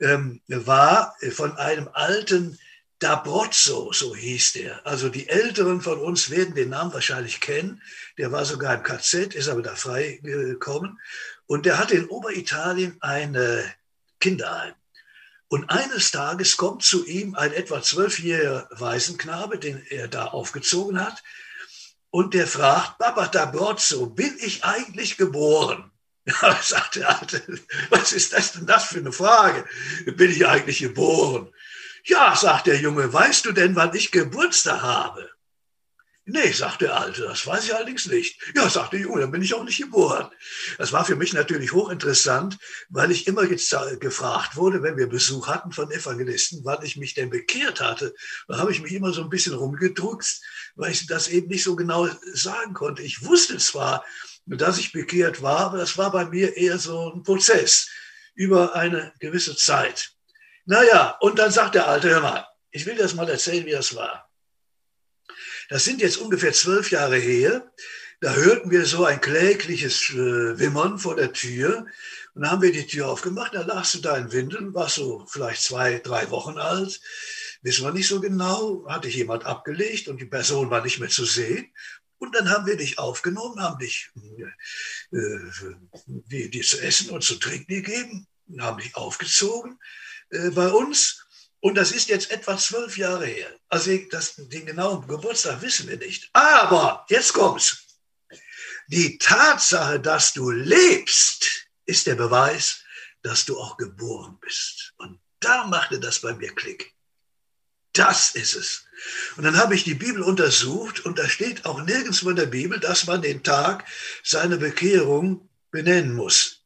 ähm, 0.00 0.40
war 0.48 1.16
von 1.30 1.56
einem 1.56 1.88
alten 1.92 2.58
D'Abrozzo, 3.00 3.92
so 3.92 4.14
hieß 4.16 4.54
der. 4.54 4.86
Also 4.86 5.08
die 5.10 5.28
Älteren 5.28 5.82
von 5.82 5.98
uns 5.98 6.30
werden 6.30 6.54
den 6.54 6.70
Namen 6.70 6.94
wahrscheinlich 6.94 7.40
kennen. 7.40 7.82
Der 8.16 8.32
war 8.32 8.44
sogar 8.44 8.74
im 8.74 8.82
KZ, 8.82 9.34
ist 9.34 9.48
aber 9.48 9.62
da 9.62 9.74
freigekommen. 9.74 10.98
Und 11.46 11.66
der 11.66 11.78
hatte 11.78 11.94
in 11.94 12.08
Oberitalien 12.08 12.96
eine 13.00 13.64
Kinderheim. 14.18 14.74
Und 15.48 15.70
eines 15.70 16.10
Tages 16.10 16.56
kommt 16.56 16.82
zu 16.82 17.06
ihm 17.06 17.34
ein 17.34 17.52
etwa 17.52 17.82
zwölfjähriger 17.82 18.68
Waisenknabe, 18.70 19.58
den 19.58 19.84
er 19.90 20.08
da 20.08 20.26
aufgezogen 20.26 21.04
hat. 21.04 21.22
Und 22.10 22.34
der 22.34 22.46
fragt, 22.46 22.98
Papa 22.98 23.26
D'Abrozzo, 23.26 24.06
bin 24.06 24.36
ich 24.40 24.64
eigentlich 24.64 25.16
geboren? 25.16 25.90
Ja, 26.42 26.58
sagt 26.60 26.96
der 26.96 27.20
Alte, 27.20 27.40
was 27.90 28.12
ist 28.12 28.32
das 28.32 28.52
denn 28.52 28.66
das 28.66 28.86
für 28.86 28.98
eine 28.98 29.12
Frage? 29.12 29.64
Bin 30.16 30.32
ich 30.32 30.44
eigentlich 30.44 30.80
geboren? 30.80 31.52
Ja, 32.08 32.36
sagt 32.36 32.68
der 32.68 32.80
Junge, 32.80 33.12
weißt 33.12 33.46
du 33.46 33.52
denn, 33.52 33.74
wann 33.74 33.94
ich 33.94 34.12
Geburtstag 34.12 34.80
habe? 34.80 35.28
Nee, 36.24 36.52
sagt 36.52 36.82
der 36.82 36.96
Alte, 36.96 37.22
das 37.22 37.44
weiß 37.44 37.64
ich 37.64 37.74
allerdings 37.74 38.06
nicht. 38.06 38.40
Ja, 38.54 38.68
sagt 38.70 38.92
der 38.92 39.00
Junge, 39.00 39.22
dann 39.22 39.32
bin 39.32 39.42
ich 39.42 39.54
auch 39.54 39.64
nicht 39.64 39.78
geboren. 39.78 40.30
Das 40.78 40.92
war 40.92 41.04
für 41.04 41.16
mich 41.16 41.32
natürlich 41.32 41.72
hochinteressant, 41.72 42.58
weil 42.90 43.10
ich 43.10 43.26
immer 43.26 43.46
gefragt 43.46 44.54
wurde, 44.54 44.84
wenn 44.84 44.96
wir 44.96 45.08
Besuch 45.08 45.48
hatten 45.48 45.72
von 45.72 45.90
Evangelisten, 45.90 46.64
wann 46.64 46.84
ich 46.84 46.96
mich 46.96 47.14
denn 47.14 47.30
bekehrt 47.30 47.80
hatte. 47.80 48.14
Da 48.46 48.58
habe 48.58 48.70
ich 48.70 48.80
mich 48.80 48.92
immer 48.92 49.12
so 49.12 49.22
ein 49.22 49.28
bisschen 49.28 49.54
rumgedruckt, 49.54 50.40
weil 50.76 50.92
ich 50.92 51.06
das 51.06 51.26
eben 51.26 51.48
nicht 51.48 51.64
so 51.64 51.74
genau 51.74 52.08
sagen 52.32 52.74
konnte. 52.74 53.02
Ich 53.02 53.24
wusste 53.24 53.58
zwar, 53.58 54.04
dass 54.46 54.78
ich 54.78 54.92
bekehrt 54.92 55.42
war, 55.42 55.58
aber 55.58 55.78
das 55.78 55.98
war 55.98 56.12
bei 56.12 56.24
mir 56.24 56.56
eher 56.56 56.78
so 56.78 57.12
ein 57.12 57.24
Prozess 57.24 57.88
über 58.34 58.76
eine 58.76 59.12
gewisse 59.18 59.56
Zeit. 59.56 60.15
Naja, 60.66 61.16
und 61.20 61.38
dann 61.38 61.52
sagt 61.52 61.76
der 61.76 61.88
Alte, 61.88 62.10
hör 62.10 62.20
mal, 62.20 62.46
ich 62.72 62.84
will 62.86 62.96
dir 62.96 63.02
das 63.02 63.14
mal 63.14 63.28
erzählen, 63.28 63.64
wie 63.64 63.70
das 63.70 63.94
war. 63.94 64.28
Das 65.68 65.84
sind 65.84 66.00
jetzt 66.00 66.18
ungefähr 66.18 66.52
zwölf 66.52 66.90
Jahre 66.90 67.16
her. 67.16 67.72
da 68.20 68.34
hörten 68.34 68.70
wir 68.70 68.84
so 68.84 69.04
ein 69.04 69.20
klägliches 69.20 70.10
äh, 70.10 70.58
Wimmern 70.58 70.98
vor 70.98 71.16
der 71.16 71.32
Tür. 71.32 71.86
Und 72.34 72.42
dann 72.42 72.50
haben 72.50 72.62
wir 72.62 72.72
die 72.72 72.86
Tür 72.86 73.08
aufgemacht, 73.08 73.54
da 73.54 73.62
lagst 73.62 73.94
du 73.94 74.00
da 74.00 74.16
in 74.16 74.32
Windeln, 74.32 74.74
warst 74.74 74.96
so 74.96 75.24
vielleicht 75.28 75.62
zwei, 75.62 75.98
drei 76.00 76.30
Wochen 76.30 76.58
alt. 76.58 77.00
Wissen 77.62 77.84
wir 77.84 77.92
nicht 77.92 78.08
so 78.08 78.20
genau, 78.20 78.84
hatte 78.88 79.08
jemand 79.08 79.44
abgelegt 79.44 80.08
und 80.08 80.20
die 80.20 80.26
Person 80.26 80.70
war 80.70 80.82
nicht 80.82 80.98
mehr 80.98 81.08
zu 81.08 81.24
sehen. 81.24 81.72
Und 82.18 82.34
dann 82.34 82.50
haben 82.50 82.66
wir 82.66 82.76
dich 82.76 82.98
aufgenommen, 82.98 83.60
haben 83.60 83.78
dich 83.78 84.10
äh, 85.12 85.18
die, 86.06 86.50
die 86.50 86.60
zu 86.62 86.80
essen 86.80 87.10
und 87.10 87.22
zu 87.22 87.36
trinken 87.36 87.74
gegeben, 87.74 88.26
haben 88.60 88.78
dich 88.78 88.94
aufgezogen 88.96 89.78
äh, 90.30 90.50
bei 90.50 90.68
uns. 90.68 91.24
Und 91.60 91.74
das 91.74 91.92
ist 91.92 92.08
jetzt 92.08 92.30
etwa 92.30 92.56
zwölf 92.56 92.96
Jahre 92.96 93.26
her. 93.26 93.52
Also 93.68 93.96
das, 94.10 94.34
den 94.36 94.66
genauen 94.66 95.06
Geburtstag 95.06 95.62
wissen 95.62 95.88
wir 95.88 95.96
nicht. 95.96 96.30
Aber 96.32 97.04
jetzt 97.08 97.32
kommt's. 97.32 97.86
Die 98.88 99.18
Tatsache, 99.18 99.98
dass 99.98 100.32
du 100.32 100.50
lebst, 100.50 101.66
ist 101.86 102.06
der 102.06 102.14
Beweis, 102.14 102.84
dass 103.22 103.44
du 103.44 103.58
auch 103.58 103.76
geboren 103.76 104.38
bist. 104.40 104.94
Und 104.98 105.18
da 105.40 105.66
machte 105.66 105.98
das 105.98 106.20
bei 106.20 106.34
mir 106.34 106.54
Klick. 106.54 106.94
Das 107.92 108.34
ist 108.34 108.54
es. 108.54 108.84
Und 109.36 109.44
dann 109.44 109.56
habe 109.56 109.74
ich 109.74 109.84
die 109.84 109.94
Bibel 109.94 110.22
untersucht 110.22 111.00
und 111.00 111.18
da 111.18 111.28
steht 111.28 111.64
auch 111.64 111.82
nirgendwo 111.82 112.30
in 112.30 112.36
der 112.36 112.46
Bibel, 112.46 112.78
dass 112.78 113.06
man 113.06 113.22
den 113.22 113.42
Tag 113.42 113.84
seiner 114.22 114.56
Bekehrung 114.58 115.48
benennen 115.70 116.14
muss. 116.14 116.62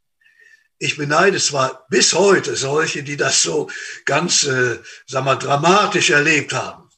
Ich 0.83 0.97
beneide 0.97 1.39
zwar 1.39 1.87
bis 1.91 2.15
heute 2.15 2.57
solche, 2.57 3.03
die 3.03 3.19
das 3.19 3.43
so 3.43 3.69
ganz, 4.07 4.45
äh, 4.45 4.79
sag 5.07 5.25
mal, 5.25 5.37
dramatisch 5.37 6.09
erlebt 6.09 6.55
haben. 6.55 6.89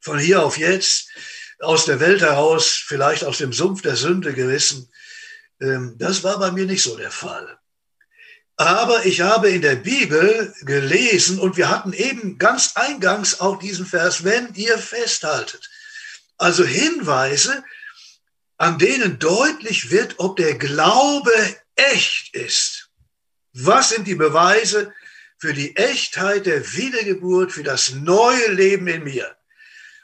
Von 0.00 0.20
hier 0.20 0.44
auf 0.44 0.56
jetzt, 0.56 1.08
aus 1.58 1.84
der 1.84 1.98
Welt 1.98 2.20
heraus, 2.20 2.80
vielleicht 2.86 3.24
aus 3.24 3.38
dem 3.38 3.52
Sumpf 3.52 3.82
der 3.82 3.96
Sünde 3.96 4.34
gerissen. 4.34 4.88
Ähm, 5.60 5.96
das 5.98 6.22
war 6.22 6.38
bei 6.38 6.52
mir 6.52 6.64
nicht 6.64 6.84
so 6.84 6.96
der 6.96 7.10
Fall. 7.10 7.58
Aber 8.56 9.04
ich 9.04 9.20
habe 9.22 9.50
in 9.50 9.62
der 9.62 9.74
Bibel 9.74 10.54
gelesen 10.62 11.40
und 11.40 11.56
wir 11.56 11.68
hatten 11.68 11.92
eben 11.92 12.38
ganz 12.38 12.76
eingangs 12.76 13.40
auch 13.40 13.58
diesen 13.58 13.84
Vers, 13.84 14.22
wenn 14.22 14.54
ihr 14.54 14.78
festhaltet. 14.78 15.70
Also 16.38 16.64
Hinweise, 16.64 17.64
an 18.58 18.78
denen 18.78 19.18
deutlich 19.18 19.90
wird, 19.90 20.20
ob 20.20 20.36
der 20.36 20.54
Glaube 20.54 21.32
echt 21.74 22.32
ist. 22.36 22.83
Was 23.54 23.90
sind 23.90 24.06
die 24.06 24.16
Beweise 24.16 24.92
für 25.38 25.52
die 25.52 25.76
Echtheit 25.76 26.46
der 26.46 26.74
Wiedergeburt, 26.74 27.52
für 27.52 27.62
das 27.62 27.92
neue 27.92 28.50
Leben 28.52 28.88
in 28.88 29.04
mir? 29.04 29.36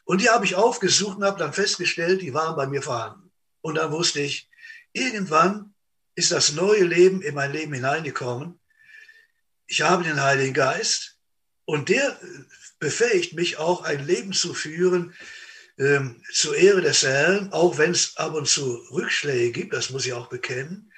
Und 0.05 0.21
die 0.21 0.31
habe 0.31 0.45
ich 0.45 0.55
aufgesucht 0.55 1.19
und 1.19 1.25
habe 1.25 1.39
dann 1.39 1.53
festgestellt, 1.53 2.23
die 2.23 2.33
waren 2.33 2.57
bei 2.57 2.67
mir 2.67 2.81
vorhanden. 2.81 3.31
Und 3.61 3.75
dann 3.75 3.91
wusste 3.91 4.21
ich, 4.21 4.49
irgendwann 4.93 5.75
ist 6.15 6.33
das 6.33 6.53
neue 6.53 6.85
Leben 6.85 7.23
in 7.23 7.35
mein 7.35 7.53
Leben 7.53 7.73
hineingekommen. 7.73 8.59
Ich 9.67 9.83
habe 9.83 10.05
den 10.05 10.23
Heiligen 10.23 10.55
Geist 10.55 11.17
und 11.65 11.89
der 11.89 12.19
befähigt 12.79 13.35
mich 13.35 13.59
auch 13.59 13.83
ein 13.83 14.05
Leben 14.07 14.33
zu 14.33 14.55
führen 14.55 15.15
ähm, 15.79 16.23
zur 16.33 16.57
Ehre 16.57 16.83
des 16.83 17.03
Herrn, 17.03 17.53
auch 17.53 17.79
wenn 17.79 17.93
es 17.93 18.17
ab 18.17 18.35
und 18.35 18.49
zu 18.49 18.77
Rückschläge 18.91 19.53
gibt, 19.53 19.73
das 19.73 19.91
muss 19.91 20.07
ich 20.07 20.13
auch 20.13 20.29
bekennen. 20.29 20.93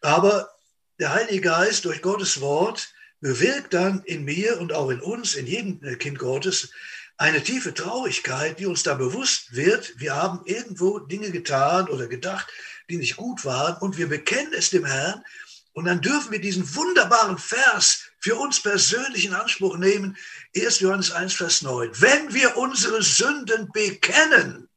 Aber 0.00 0.53
der 0.98 1.12
Heilige 1.12 1.40
Geist 1.40 1.84
durch 1.84 2.02
Gottes 2.02 2.40
Wort 2.40 2.94
bewirkt 3.20 3.74
dann 3.74 4.02
in 4.04 4.24
mir 4.24 4.60
und 4.60 4.72
auch 4.72 4.90
in 4.90 5.00
uns, 5.00 5.34
in 5.34 5.46
jedem 5.46 5.80
Kind 5.98 6.18
Gottes, 6.18 6.70
eine 7.16 7.42
tiefe 7.42 7.72
Traurigkeit, 7.72 8.58
die 8.58 8.66
uns 8.66 8.82
da 8.82 8.94
bewusst 8.94 9.54
wird, 9.54 9.94
wir 9.98 10.14
haben 10.14 10.40
irgendwo 10.44 10.98
Dinge 10.98 11.30
getan 11.30 11.88
oder 11.88 12.06
gedacht, 12.06 12.48
die 12.90 12.96
nicht 12.96 13.16
gut 13.16 13.44
waren 13.44 13.76
und 13.80 13.96
wir 13.96 14.08
bekennen 14.08 14.52
es 14.52 14.70
dem 14.70 14.84
Herrn 14.84 15.24
und 15.72 15.86
dann 15.86 16.00
dürfen 16.00 16.32
wir 16.32 16.40
diesen 16.40 16.74
wunderbaren 16.74 17.38
Vers 17.38 18.04
für 18.20 18.36
uns 18.36 18.62
persönlich 18.62 19.24
in 19.24 19.34
Anspruch 19.34 19.76
nehmen. 19.76 20.16
1. 20.56 20.80
Johannes 20.80 21.10
1, 21.10 21.34
Vers 21.34 21.62
9. 21.62 21.90
Wenn 22.00 22.32
wir 22.32 22.56
unsere 22.56 23.02
Sünden 23.02 23.70
bekennen, 23.72 24.68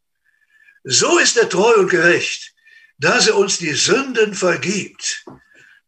so 0.83 1.17
ist 1.19 1.37
er 1.37 1.49
treu 1.49 1.73
und 1.75 1.89
gerecht, 1.89 2.53
dass 2.97 3.27
er 3.27 3.37
uns 3.37 3.57
die 3.57 3.73
Sünden 3.73 4.33
vergibt 4.33 5.25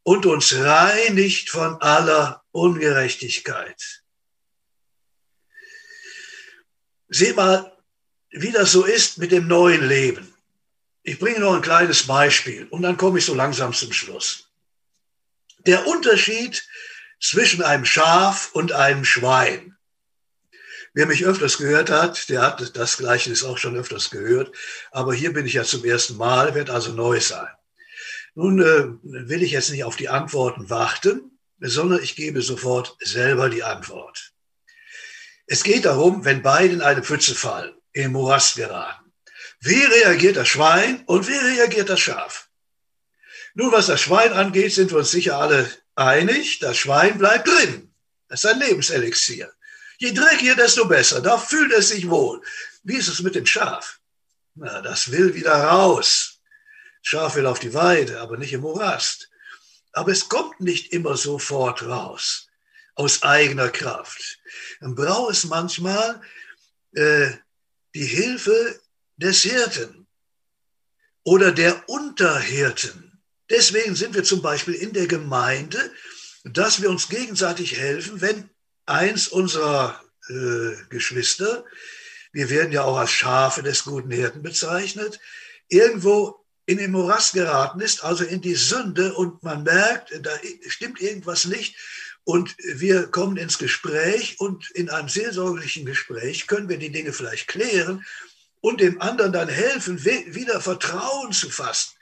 und 0.09 0.25
uns 0.25 0.55
reinigt 0.55 1.51
von 1.51 1.79
aller 1.83 2.43
Ungerechtigkeit. 2.51 4.01
Sieh 7.09 7.33
mal, 7.33 7.77
wie 8.31 8.51
das 8.51 8.71
so 8.71 8.85
ist 8.85 9.19
mit 9.19 9.31
dem 9.31 9.47
neuen 9.47 9.87
Leben. 9.87 10.33
Ich 11.03 11.19
bringe 11.19 11.41
noch 11.41 11.53
ein 11.53 11.61
kleines 11.61 12.07
Beispiel 12.07 12.65
und 12.71 12.81
dann 12.81 12.97
komme 12.97 13.19
ich 13.19 13.25
so 13.25 13.35
langsam 13.35 13.71
zum 13.71 13.93
Schluss. 13.93 14.49
Der 15.67 15.85
Unterschied 15.85 16.67
zwischen 17.21 17.61
einem 17.61 17.85
Schaf 17.85 18.49
und 18.53 18.71
einem 18.71 19.05
Schwein. 19.05 19.77
Wer 20.93 21.05
mich 21.05 21.23
öfters 21.23 21.59
gehört 21.59 21.91
hat, 21.91 22.29
der 22.29 22.41
hat 22.41 22.75
das 22.75 22.97
Gleiche 22.97 23.31
auch 23.47 23.59
schon 23.59 23.77
öfters 23.77 24.09
gehört. 24.09 24.55
Aber 24.89 25.13
hier 25.13 25.33
bin 25.33 25.45
ich 25.45 25.53
ja 25.53 25.63
zum 25.63 25.85
ersten 25.85 26.17
Mal, 26.17 26.55
wird 26.55 26.71
also 26.71 26.93
neu 26.93 27.19
sein. 27.19 27.58
Nun 28.35 28.61
äh, 28.61 28.85
will 29.03 29.43
ich 29.43 29.51
jetzt 29.51 29.69
nicht 29.71 29.83
auf 29.83 29.95
die 29.95 30.09
Antworten 30.09 30.69
warten, 30.69 31.39
sondern 31.59 32.01
ich 32.01 32.15
gebe 32.15 32.41
sofort 32.41 32.95
selber 32.99 33.49
die 33.49 33.63
Antwort. 33.63 34.31
Es 35.45 35.63
geht 35.63 35.85
darum, 35.85 36.25
wenn 36.25 36.41
beide 36.41 36.73
in 36.73 36.81
eine 36.81 37.03
Pfütze 37.03 37.35
fallen, 37.35 37.73
den 37.95 38.11
Morast 38.11 38.55
geraten. 38.55 39.11
Wie 39.61 39.83
reagiert 39.83 40.37
das 40.37 40.47
Schwein 40.47 41.03
und 41.05 41.27
wie 41.27 41.35
reagiert 41.35 41.89
das 41.89 41.99
Schaf? 41.99 42.49
Nun, 43.55 43.71
was 43.71 43.87
das 43.87 43.99
Schwein 43.99 44.31
angeht, 44.31 44.73
sind 44.73 44.91
wir 44.91 44.99
uns 44.99 45.11
sicher 45.11 45.37
alle 45.37 45.69
einig. 45.95 46.59
Das 46.59 46.77
Schwein 46.77 47.17
bleibt 47.17 47.47
drin. 47.47 47.93
Das 48.27 48.43
ist 48.43 48.49
ein 48.49 48.59
Lebenselixier. 48.59 49.51
Je 49.97 50.13
dreckiger, 50.13 50.55
desto 50.55 50.85
besser. 50.85 51.19
Da 51.19 51.37
fühlt 51.37 51.73
es 51.73 51.89
sich 51.89 52.09
wohl. 52.09 52.41
Wie 52.83 52.95
ist 52.95 53.09
es 53.09 53.21
mit 53.21 53.35
dem 53.35 53.45
Schaf? 53.45 53.99
Na, 54.55 54.81
das 54.81 55.11
will 55.11 55.33
wieder 55.33 55.55
raus. 55.55 56.28
Schaf 57.01 57.35
will 57.35 57.45
auf 57.45 57.59
die 57.59 57.73
Weide, 57.73 58.19
aber 58.19 58.37
nicht 58.37 58.53
im 58.53 58.61
Morast. 58.61 59.29
Aber 59.93 60.11
es 60.11 60.29
kommt 60.29 60.59
nicht 60.59 60.93
immer 60.93 61.17
sofort 61.17 61.83
raus, 61.83 62.47
aus 62.95 63.23
eigener 63.23 63.69
Kraft. 63.69 64.39
Dann 64.79 64.95
braucht 64.95 65.31
es 65.31 65.45
manchmal 65.45 66.21
äh, 66.93 67.31
die 67.95 68.05
Hilfe 68.05 68.79
des 69.17 69.41
Hirten 69.41 70.07
oder 71.23 71.51
der 71.51 71.87
Unterhirten. 71.89 73.19
Deswegen 73.49 73.95
sind 73.95 74.13
wir 74.13 74.23
zum 74.23 74.41
Beispiel 74.41 74.75
in 74.75 74.93
der 74.93 75.07
Gemeinde, 75.07 75.91
dass 76.43 76.81
wir 76.81 76.89
uns 76.89 77.09
gegenseitig 77.09 77.77
helfen, 77.77 78.21
wenn 78.21 78.49
eins 78.85 79.27
unserer 79.27 80.01
äh, 80.29 80.75
Geschwister, 80.89 81.65
wir 82.31 82.49
werden 82.49 82.71
ja 82.71 82.83
auch 82.83 82.97
als 82.97 83.11
Schafe 83.11 83.63
des 83.63 83.83
guten 83.83 84.11
Hirten 84.11 84.43
bezeichnet, 84.43 85.19
irgendwo 85.67 86.45
in 86.69 86.77
den 86.77 86.91
Morast 86.91 87.33
geraten 87.33 87.81
ist, 87.81 88.03
also 88.03 88.23
in 88.23 88.41
die 88.41 88.53
Sünde 88.53 89.15
und 89.15 89.41
man 89.41 89.63
merkt, 89.63 90.11
da 90.21 90.29
stimmt 90.67 91.01
irgendwas 91.01 91.45
nicht 91.45 91.75
und 92.25 92.55
wir 92.59 93.07
kommen 93.07 93.37
ins 93.37 93.57
Gespräch 93.57 94.39
und 94.39 94.69
in 94.75 94.91
einem 94.91 95.09
seelsorgerlichen 95.09 95.83
Gespräch 95.83 96.45
können 96.45 96.69
wir 96.69 96.77
die 96.77 96.91
Dinge 96.91 97.11
vielleicht 97.11 97.47
klären 97.47 98.05
und 98.61 98.81
dem 98.81 99.01
anderen 99.01 99.33
dann 99.33 99.49
helfen, 99.49 100.05
wieder 100.05 100.61
Vertrauen 100.61 101.31
zu 101.31 101.49
fassen 101.49 101.93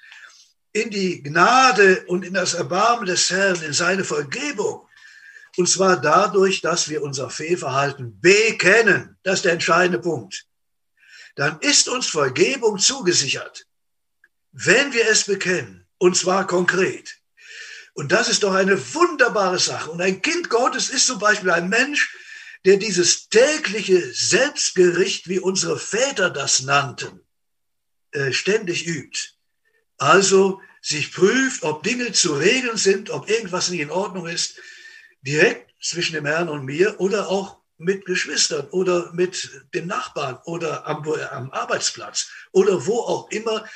in 0.73 0.89
die 0.89 1.23
Gnade 1.23 2.03
und 2.07 2.25
in 2.25 2.33
das 2.33 2.53
Erbarmen 2.53 3.05
des 3.05 3.29
Herrn, 3.29 3.61
in 3.61 3.71
seine 3.71 4.03
Vergebung. 4.03 4.85
Und 5.55 5.69
zwar 5.69 5.95
dadurch, 5.95 6.59
dass 6.59 6.89
wir 6.89 7.03
unser 7.03 7.29
Fehlverhalten 7.29 8.19
bekennen. 8.19 9.15
Das 9.23 9.35
ist 9.35 9.45
der 9.45 9.53
entscheidende 9.53 9.99
Punkt. 9.99 10.45
Dann 11.37 11.57
ist 11.61 11.87
uns 11.87 12.07
Vergebung 12.07 12.77
zugesichert, 12.79 13.66
wenn 14.65 14.93
wir 14.93 15.07
es 15.07 15.25
bekennen. 15.25 15.85
Und 15.99 16.17
zwar 16.17 16.47
konkret. 16.47 17.17
Und 17.93 18.11
das 18.11 18.29
ist 18.29 18.43
doch 18.43 18.53
eine 18.53 18.77
wunderbare 18.93 19.59
Sache. 19.59 19.89
Und 19.91 20.01
ein 20.01 20.21
Kind 20.21 20.49
Gottes 20.49 20.89
ist 20.89 21.07
zum 21.07 21.19
Beispiel 21.19 21.51
ein 21.51 21.69
Mensch, 21.69 22.15
der 22.65 22.77
dieses 22.77 23.29
tägliche 23.29 24.13
Selbstgericht, 24.13 25.27
wie 25.27 25.39
unsere 25.39 25.79
Väter 25.79 26.29
das 26.29 26.61
nannten, 26.61 27.21
äh, 28.11 28.31
ständig 28.31 28.85
übt. 28.85 29.29
Also 29.97 30.61
sich 30.81 31.11
prüft, 31.11 31.63
ob 31.63 31.83
Dinge 31.83 32.11
zu 32.11 32.35
regeln 32.35 32.77
sind, 32.77 33.09
ob 33.09 33.29
irgendwas 33.29 33.69
nicht 33.69 33.81
in 33.81 33.91
Ordnung 33.91 34.27
ist, 34.27 34.59
direkt 35.21 35.71
zwischen 35.81 36.13
dem 36.13 36.25
Herrn 36.25 36.49
und 36.49 36.65
mir 36.65 36.99
oder 36.99 37.29
auch 37.29 37.57
mit 37.77 38.05
Geschwistern 38.05 38.67
oder 38.69 39.11
mit 39.13 39.49
dem 39.73 39.87
Nachbarn 39.87 40.39
oder 40.45 40.85
am, 40.87 41.07
am 41.31 41.51
Arbeitsplatz 41.51 42.29
oder 42.51 42.85
wo 42.85 42.99
auch 42.99 43.29
immer, 43.31 43.67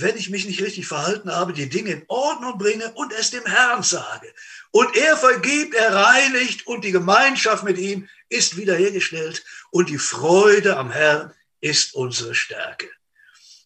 wenn 0.00 0.16
ich 0.16 0.30
mich 0.30 0.44
nicht 0.44 0.60
richtig 0.60 0.86
verhalten 0.86 1.30
habe, 1.30 1.52
die 1.52 1.68
Dinge 1.68 1.90
in 1.90 2.04
Ordnung 2.08 2.58
bringe 2.58 2.92
und 2.94 3.12
es 3.12 3.30
dem 3.30 3.46
Herrn 3.46 3.82
sage. 3.82 4.32
Und 4.72 4.96
er 4.96 5.16
vergibt, 5.16 5.74
er 5.74 5.94
reinigt 5.94 6.66
und 6.66 6.84
die 6.84 6.90
Gemeinschaft 6.90 7.62
mit 7.62 7.78
ihm 7.78 8.08
ist 8.28 8.56
wiederhergestellt 8.56 9.44
und 9.70 9.88
die 9.88 9.98
Freude 9.98 10.76
am 10.76 10.90
Herrn 10.90 11.32
ist 11.60 11.94
unsere 11.94 12.34
Stärke. 12.34 12.90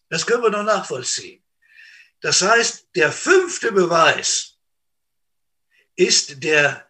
Das 0.09 0.25
können 0.25 0.43
wir 0.43 0.51
noch 0.51 0.63
nachvollziehen. 0.63 1.43
Das 2.21 2.41
heißt, 2.41 2.89
der 2.95 3.11
fünfte 3.11 3.71
Beweis 3.71 4.57
ist 5.95 6.43
der 6.43 6.87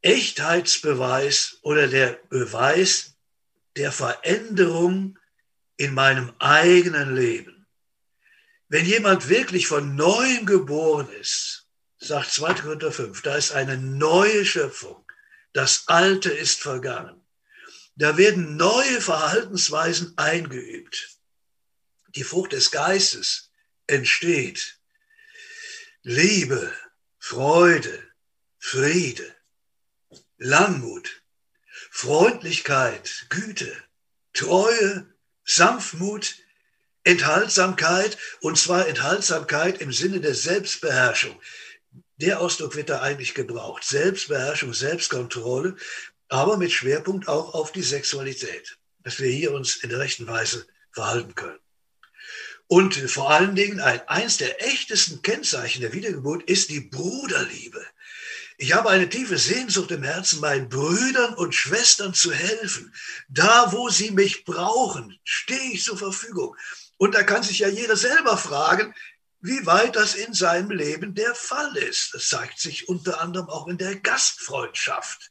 Echtheitsbeweis 0.00 1.58
oder 1.62 1.88
der 1.88 2.18
Beweis 2.30 3.14
der 3.76 3.92
Veränderung 3.92 5.18
in 5.76 5.92
meinem 5.92 6.32
eigenen 6.38 7.14
Leben. 7.14 7.55
Wenn 8.68 8.84
jemand 8.84 9.28
wirklich 9.28 9.68
von 9.68 9.94
neuem 9.94 10.44
geboren 10.44 11.08
ist, 11.20 11.68
sagt 11.98 12.32
2. 12.32 12.54
Korinther 12.54 12.92
5, 12.92 13.22
da 13.22 13.36
ist 13.36 13.52
eine 13.52 13.78
neue 13.78 14.44
Schöpfung. 14.44 15.04
Das 15.52 15.84
Alte 15.86 16.30
ist 16.30 16.60
vergangen. 16.60 17.24
Da 17.94 18.18
werden 18.18 18.56
neue 18.56 19.00
Verhaltensweisen 19.00 20.18
eingeübt. 20.18 21.16
Die 22.08 22.24
Frucht 22.24 22.52
des 22.52 22.70
Geistes 22.70 23.50
entsteht. 23.86 24.78
Liebe, 26.02 26.74
Freude, 27.18 28.02
Friede, 28.58 29.34
Langmut, 30.38 31.22
Freundlichkeit, 31.90 33.26
Güte, 33.28 33.74
Treue, 34.34 35.06
Sanftmut, 35.44 36.36
Enthaltsamkeit, 37.06 38.18
und 38.40 38.58
zwar 38.58 38.88
Enthaltsamkeit 38.88 39.80
im 39.80 39.92
Sinne 39.92 40.20
der 40.20 40.34
Selbstbeherrschung. 40.34 41.40
Der 42.16 42.40
Ausdruck 42.40 42.74
wird 42.74 42.88
da 42.88 43.00
eigentlich 43.00 43.32
gebraucht. 43.32 43.84
Selbstbeherrschung, 43.84 44.74
Selbstkontrolle, 44.74 45.76
aber 46.28 46.56
mit 46.56 46.72
Schwerpunkt 46.72 47.28
auch 47.28 47.54
auf 47.54 47.70
die 47.70 47.82
Sexualität, 47.82 48.76
dass 49.04 49.20
wir 49.20 49.30
hier 49.30 49.52
uns 49.52 49.76
in 49.76 49.90
der 49.90 50.00
rechten 50.00 50.26
Weise 50.26 50.66
verhalten 50.90 51.36
können. 51.36 51.60
Und 52.66 52.96
vor 52.96 53.30
allen 53.30 53.54
Dingen 53.54 53.78
ein, 53.78 54.00
eins 54.08 54.38
der 54.38 54.66
echtesten 54.66 55.22
Kennzeichen 55.22 55.82
der 55.82 55.92
Wiedergeburt 55.92 56.42
ist 56.50 56.70
die 56.70 56.80
Bruderliebe. 56.80 57.86
Ich 58.58 58.72
habe 58.74 58.90
eine 58.90 59.08
tiefe 59.08 59.38
Sehnsucht 59.38 59.92
im 59.92 60.02
Herzen, 60.02 60.40
meinen 60.40 60.68
Brüdern 60.68 61.34
und 61.34 61.54
Schwestern 61.54 62.14
zu 62.14 62.32
helfen. 62.32 62.92
Da, 63.28 63.70
wo 63.70 63.90
sie 63.90 64.10
mich 64.10 64.44
brauchen, 64.44 65.16
stehe 65.22 65.72
ich 65.72 65.84
zur 65.84 65.98
Verfügung. 65.98 66.56
Und 66.98 67.14
da 67.14 67.22
kann 67.22 67.42
sich 67.42 67.60
ja 67.60 67.68
jeder 67.68 67.96
selber 67.96 68.36
fragen, 68.36 68.94
wie 69.40 69.66
weit 69.66 69.96
das 69.96 70.14
in 70.14 70.32
seinem 70.32 70.70
Leben 70.70 71.14
der 71.14 71.34
Fall 71.34 71.76
ist. 71.76 72.14
Das 72.14 72.28
zeigt 72.28 72.58
sich 72.58 72.88
unter 72.88 73.20
anderem 73.20 73.48
auch 73.48 73.68
in 73.68 73.78
der 73.78 73.96
Gastfreundschaft. 73.96 75.30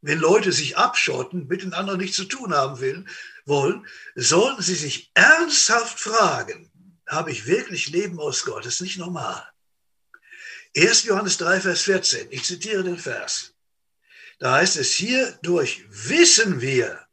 Wenn 0.00 0.18
Leute 0.18 0.52
sich 0.52 0.78
abschotten, 0.78 1.46
mit 1.46 1.62
den 1.62 1.74
anderen 1.74 2.00
nichts 2.00 2.16
zu 2.16 2.24
tun 2.24 2.54
haben 2.54 2.80
will, 2.80 3.04
wollen, 3.44 3.86
sollten 4.14 4.62
sie 4.62 4.74
sich 4.74 5.10
ernsthaft 5.14 6.00
fragen, 6.00 6.70
habe 7.06 7.30
ich 7.30 7.46
wirklich 7.46 7.88
Leben 7.88 8.18
aus 8.18 8.44
Gott? 8.44 8.64
Das 8.64 8.74
ist 8.74 8.80
nicht 8.80 8.98
normal. 8.98 9.46
1. 10.76 11.04
Johannes 11.04 11.36
3, 11.38 11.60
Vers 11.60 11.82
14, 11.82 12.28
ich 12.30 12.44
zitiere 12.44 12.84
den 12.84 12.98
Vers. 12.98 13.54
Da 14.38 14.54
heißt 14.54 14.76
es, 14.76 14.92
hierdurch 14.92 15.84
wissen 15.88 16.60
wir, 16.60 17.06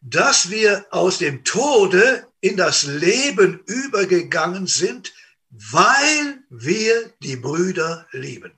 dass 0.00 0.50
wir 0.50 0.86
aus 0.90 1.18
dem 1.18 1.44
Tode 1.44 2.26
in 2.40 2.56
das 2.56 2.84
Leben 2.84 3.60
übergegangen 3.66 4.66
sind, 4.66 5.12
weil 5.50 6.42
wir 6.48 7.12
die 7.22 7.36
Brüder 7.36 8.06
lieben. 8.12 8.52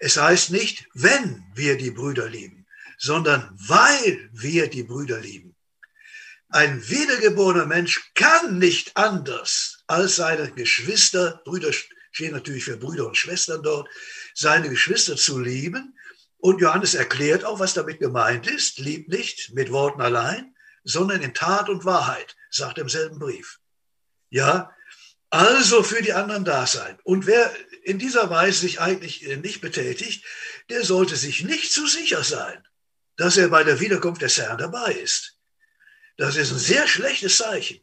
Es 0.00 0.16
heißt 0.16 0.50
nicht, 0.50 0.88
wenn 0.94 1.44
wir 1.54 1.76
die 1.76 1.92
Brüder 1.92 2.28
lieben, 2.28 2.66
sondern 2.98 3.56
weil 3.68 4.28
wir 4.32 4.68
die 4.68 4.82
Brüder 4.82 5.20
lieben. 5.20 5.54
Ein 6.48 6.86
wiedergeborener 6.88 7.66
Mensch 7.66 8.12
kann 8.14 8.58
nicht 8.58 8.96
anders 8.96 9.84
als 9.86 10.16
seine 10.16 10.50
Geschwister, 10.50 11.40
Brüder 11.44 11.72
stehen 12.12 12.32
natürlich 12.32 12.64
für 12.64 12.76
Brüder 12.76 13.06
und 13.06 13.16
Schwestern 13.16 13.62
dort, 13.62 13.88
seine 14.34 14.68
Geschwister 14.68 15.16
zu 15.16 15.40
lieben. 15.40 15.96
Und 16.38 16.60
Johannes 16.60 16.94
erklärt 16.94 17.44
auch, 17.44 17.58
was 17.58 17.74
damit 17.74 18.00
gemeint 18.00 18.46
ist. 18.46 18.78
Liebt 18.78 19.08
nicht 19.08 19.54
mit 19.54 19.70
Worten 19.70 20.00
allein, 20.00 20.51
sondern 20.84 21.22
in 21.22 21.34
Tat 21.34 21.68
und 21.68 21.84
Wahrheit, 21.84 22.36
sagt 22.50 22.78
er 22.78 22.82
im 22.82 22.88
selben 22.88 23.18
Brief. 23.18 23.58
Ja, 24.30 24.74
also 25.30 25.82
für 25.82 26.02
die 26.02 26.12
anderen 26.12 26.44
da 26.44 26.66
sein. 26.66 26.98
Und 27.04 27.26
wer 27.26 27.52
in 27.84 27.98
dieser 27.98 28.30
Weise 28.30 28.60
sich 28.60 28.80
eigentlich 28.80 29.22
nicht 29.38 29.60
betätigt, 29.60 30.24
der 30.68 30.84
sollte 30.84 31.16
sich 31.16 31.42
nicht 31.44 31.72
zu 31.72 31.86
sicher 31.86 32.22
sein, 32.22 32.66
dass 33.16 33.36
er 33.36 33.48
bei 33.48 33.64
der 33.64 33.80
Wiederkunft 33.80 34.22
des 34.22 34.38
Herrn 34.38 34.58
dabei 34.58 34.92
ist. 34.92 35.38
Das 36.16 36.36
ist 36.36 36.52
ein 36.52 36.58
sehr 36.58 36.86
schlechtes 36.86 37.38
Zeichen. 37.38 37.80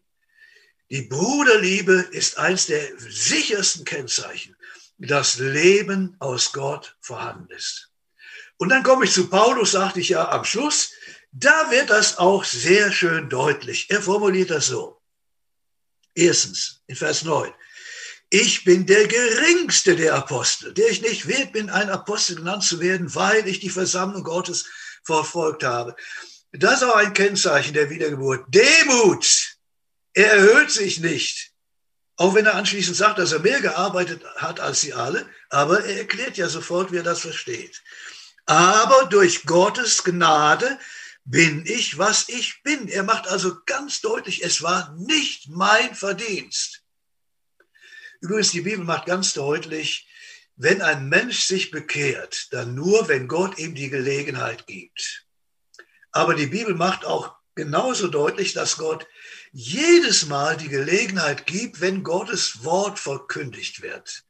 Die 0.92 1.04
Bruderliebe 1.04 1.94
ist 2.12 2.38
eins 2.38 2.66
der 2.66 2.98
sichersten 2.98 3.86
Kennzeichen, 3.86 4.56
dass 4.98 5.38
Leben 5.38 6.16
aus 6.20 6.52
Gott 6.52 6.98
vorhanden 7.02 7.50
ist. 7.54 7.92
Und 8.58 8.70
dann 8.70 8.84
komme 8.84 9.06
ich 9.06 9.12
zu 9.14 9.30
Paulus, 9.30 9.72
sagte 9.72 10.02
ich 10.02 10.10
ja 10.10 10.30
am 10.30 10.44
Schluss, 10.44 10.92
da 11.32 11.72
wird 11.72 11.90
das 11.90 12.18
auch 12.18 12.44
sehr 12.44 12.92
schön 12.92 13.30
deutlich. 13.30 13.90
Er 13.90 14.02
formuliert 14.02 14.50
das 14.50 14.68
so. 14.68 15.02
Erstens, 16.16 16.82
in 16.88 16.96
Vers 16.96 17.24
9. 17.24 17.54
Ich 18.32 18.64
bin 18.64 18.86
der 18.86 19.08
geringste 19.08 19.96
der 19.96 20.16
Apostel, 20.16 20.74
der 20.74 20.90
ich 20.90 21.02
nicht 21.02 21.28
wert 21.28 21.52
bin, 21.52 21.70
ein 21.70 21.90
Apostel 21.90 22.36
genannt 22.36 22.64
zu 22.64 22.80
werden, 22.80 23.14
weil 23.16 23.48
ich 23.48 23.60
die 23.60 23.70
Versammlung 23.70 24.24
Gottes 24.24 24.66
verfolgt 25.04 25.64
habe. 25.64 25.96
Das 26.52 26.82
ist 26.82 26.84
auch 26.84 26.96
ein 26.96 27.14
Kennzeichen 27.14 27.74
der 27.74 27.90
Wiedergeburt. 27.90 28.46
Demut. 28.48 29.58
Er 30.14 30.34
erhöht 30.34 30.72
sich 30.72 31.00
nicht. 31.00 31.52
Auch 32.18 32.36
wenn 32.36 32.46
er 32.46 32.56
anschließend 32.56 32.98
sagt, 32.98 33.18
dass 33.18 33.32
er 33.32 33.40
mehr 33.40 33.62
gearbeitet 33.62 34.24
hat 34.36 34.60
als 34.60 34.82
sie 34.82 34.94
alle, 34.94 35.28
aber 35.50 35.84
er 35.86 36.00
erklärt 36.00 36.38
ja 36.38 36.50
sofort, 36.50 36.92
wie 36.92 36.98
er 36.98 37.04
das 37.04 37.22
versteht. 37.22 37.82
Aber 38.46 39.06
durch 39.06 39.46
Gottes 39.46 40.04
Gnade 40.04 40.78
bin 41.30 41.64
ich, 41.68 42.00
was 42.00 42.28
ich 42.28 42.64
bin. 42.64 42.88
Er 42.88 43.04
macht 43.04 43.28
also 43.28 43.60
ganz 43.66 44.02
deutlich, 44.02 44.44
es 44.44 44.64
war 44.64 44.96
nicht 44.96 45.48
mein 45.48 45.94
Verdienst. 45.94 46.82
Übrigens, 48.20 48.52
die 48.52 48.62
Bibel 48.62 48.84
macht 48.84 49.06
ganz 49.06 49.34
deutlich, 49.34 50.08
wenn 50.56 50.82
ein 50.82 51.08
Mensch 51.08 51.44
sich 51.44 51.70
bekehrt, 51.70 52.48
dann 52.52 52.74
nur, 52.74 53.08
wenn 53.08 53.28
Gott 53.28 53.60
ihm 53.60 53.76
die 53.76 53.90
Gelegenheit 53.90 54.66
gibt. 54.66 55.28
Aber 56.12 56.34
die 56.34 56.48
Bibel 56.48 56.74
macht 56.74 57.06
auch 57.06 57.36
genauso 57.54 58.08
deutlich, 58.08 58.54
dass 58.54 58.78
Gott 58.78 59.08
jedes 59.52 60.26
Mal 60.26 60.58
die 60.58 60.68
Gelegenheit 60.68 61.46
gibt, 61.46 61.80
wenn 61.80 62.04
Gottes 62.04 62.64
Wort 62.64 62.98
verkündigt 62.98 63.84
wird. 63.84 64.24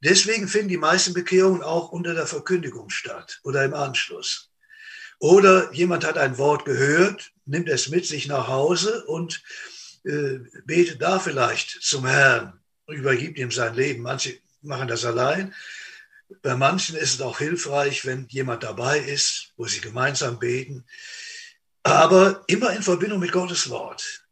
Deswegen 0.00 0.48
finden 0.48 0.68
die 0.68 0.76
meisten 0.78 1.14
Bekehrungen 1.14 1.62
auch 1.62 1.90
unter 1.92 2.12
der 2.12 2.26
Verkündigung 2.26 2.90
statt 2.90 3.40
oder 3.44 3.64
im 3.64 3.72
Anschluss. 3.72 4.50
Oder 5.24 5.72
jemand 5.72 6.04
hat 6.04 6.18
ein 6.18 6.36
Wort 6.36 6.66
gehört, 6.66 7.32
nimmt 7.46 7.70
es 7.70 7.88
mit 7.88 8.04
sich 8.04 8.28
nach 8.28 8.46
Hause 8.46 9.06
und 9.06 9.42
äh, 10.04 10.40
betet 10.66 11.00
da 11.00 11.18
vielleicht 11.18 11.78
zum 11.80 12.04
Herrn, 12.04 12.60
übergibt 12.88 13.38
ihm 13.38 13.50
sein 13.50 13.72
Leben. 13.74 14.02
Manche 14.02 14.38
machen 14.60 14.86
das 14.86 15.06
allein. 15.06 15.54
Bei 16.42 16.56
manchen 16.56 16.96
ist 16.96 17.14
es 17.14 17.20
auch 17.22 17.38
hilfreich, 17.38 18.04
wenn 18.04 18.26
jemand 18.28 18.64
dabei 18.64 18.98
ist, 18.98 19.54
wo 19.56 19.64
sie 19.64 19.80
gemeinsam 19.80 20.38
beten. 20.38 20.84
Aber 21.84 22.44
immer 22.46 22.74
in 22.74 22.82
Verbindung 22.82 23.18
mit 23.18 23.32
Gottes 23.32 23.70
Wort. 23.70 24.26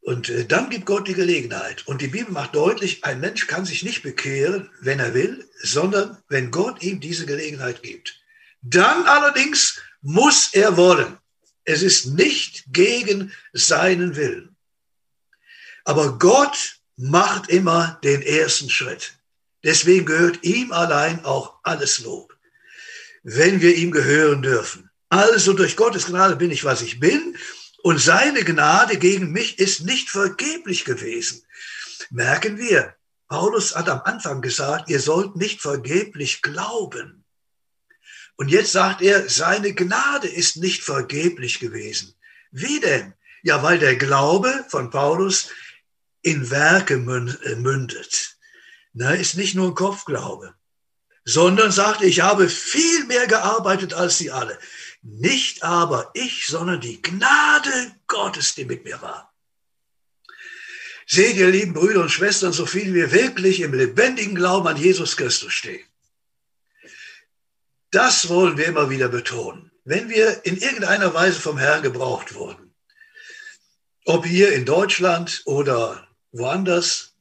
Und 0.00 0.30
äh, 0.30 0.46
dann 0.46 0.70
gibt 0.70 0.86
Gott 0.86 1.06
die 1.06 1.12
Gelegenheit. 1.12 1.86
Und 1.86 2.00
die 2.00 2.08
Bibel 2.08 2.32
macht 2.32 2.54
deutlich, 2.54 3.04
ein 3.04 3.20
Mensch 3.20 3.46
kann 3.46 3.66
sich 3.66 3.82
nicht 3.82 4.02
bekehren, 4.02 4.70
wenn 4.80 5.00
er 5.00 5.12
will, 5.12 5.46
sondern 5.58 6.16
wenn 6.30 6.50
Gott 6.50 6.82
ihm 6.82 6.98
diese 6.98 7.26
Gelegenheit 7.26 7.82
gibt. 7.82 8.22
Dann 8.68 9.06
allerdings 9.06 9.80
muss 10.02 10.50
er 10.52 10.76
wollen. 10.76 11.18
Es 11.64 11.82
ist 11.82 12.06
nicht 12.06 12.64
gegen 12.68 13.32
seinen 13.52 14.16
Willen. 14.16 14.56
Aber 15.84 16.18
Gott 16.18 16.80
macht 16.96 17.48
immer 17.48 18.00
den 18.02 18.22
ersten 18.22 18.68
Schritt. 18.68 19.14
Deswegen 19.62 20.04
gehört 20.04 20.42
ihm 20.42 20.72
allein 20.72 21.24
auch 21.24 21.60
alles 21.62 22.00
Lob, 22.00 22.36
wenn 23.22 23.60
wir 23.60 23.76
ihm 23.76 23.92
gehören 23.92 24.42
dürfen. 24.42 24.90
Also 25.08 25.52
durch 25.52 25.76
Gottes 25.76 26.06
Gnade 26.06 26.34
bin 26.34 26.50
ich, 26.50 26.64
was 26.64 26.82
ich 26.82 26.98
bin. 26.98 27.36
Und 27.82 28.00
seine 28.00 28.42
Gnade 28.42 28.96
gegen 28.96 29.30
mich 29.30 29.60
ist 29.60 29.84
nicht 29.84 30.10
vergeblich 30.10 30.84
gewesen. 30.84 31.42
Merken 32.10 32.58
wir, 32.58 32.96
Paulus 33.28 33.76
hat 33.76 33.88
am 33.88 34.00
Anfang 34.04 34.40
gesagt, 34.40 34.88
ihr 34.88 35.00
sollt 35.00 35.36
nicht 35.36 35.60
vergeblich 35.60 36.42
glauben. 36.42 37.25
Und 38.36 38.48
jetzt 38.48 38.72
sagt 38.72 39.02
er, 39.02 39.28
seine 39.28 39.72
Gnade 39.72 40.28
ist 40.28 40.56
nicht 40.56 40.82
vergeblich 40.82 41.58
gewesen. 41.58 42.14
Wie 42.50 42.80
denn? 42.80 43.14
Ja, 43.42 43.62
weil 43.62 43.78
der 43.78 43.96
Glaube 43.96 44.64
von 44.68 44.90
Paulus 44.90 45.50
in 46.22 46.50
Werke 46.50 46.94
äh, 46.94 47.54
mündet. 47.56 48.36
Na, 48.92 49.12
ist 49.12 49.36
nicht 49.36 49.54
nur 49.54 49.68
ein 49.68 49.74
Kopfglaube, 49.74 50.54
sondern 51.24 51.70
sagt, 51.70 52.02
ich 52.02 52.20
habe 52.20 52.48
viel 52.48 53.04
mehr 53.04 53.26
gearbeitet 53.26 53.94
als 53.94 54.18
sie 54.18 54.30
alle. 54.30 54.58
Nicht 55.02 55.62
aber 55.62 56.10
ich, 56.14 56.46
sondern 56.46 56.80
die 56.80 57.00
Gnade 57.00 57.92
Gottes, 58.06 58.54
die 58.54 58.64
mit 58.64 58.84
mir 58.84 59.00
war. 59.00 59.32
Seht 61.06 61.36
ihr, 61.36 61.48
lieben 61.48 61.74
Brüder 61.74 62.00
und 62.00 62.10
Schwestern, 62.10 62.52
so 62.52 62.66
viel 62.66 62.92
wir 62.92 63.12
wirklich 63.12 63.60
im 63.60 63.72
lebendigen 63.72 64.34
Glauben 64.34 64.66
an 64.66 64.76
Jesus 64.76 65.16
Christus 65.16 65.52
stehen. 65.52 65.84
Das 67.96 68.28
wollen 68.28 68.58
wir 68.58 68.66
immer 68.66 68.90
wieder 68.90 69.08
betonen. 69.08 69.70
Wenn 69.84 70.10
wir 70.10 70.44
in 70.44 70.58
irgendeiner 70.58 71.14
Weise 71.14 71.40
vom 71.40 71.56
Herrn 71.56 71.82
gebraucht 71.82 72.34
wurden, 72.34 72.74
ob 74.04 74.26
hier 74.26 74.52
in 74.52 74.66
Deutschland 74.66 75.40
oder 75.46 76.06
woanders, 76.30 77.14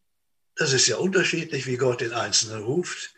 das 0.58 0.74
ist 0.74 0.88
ja 0.88 0.98
unterschiedlich, 0.98 1.66
wie 1.66 1.78
Gott 1.78 2.02
den 2.02 2.12
Einzelnen 2.12 2.62
ruft, 2.62 3.14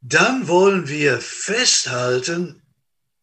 dann 0.00 0.46
wollen 0.46 0.86
wir 0.86 1.20
festhalten, 1.20 2.62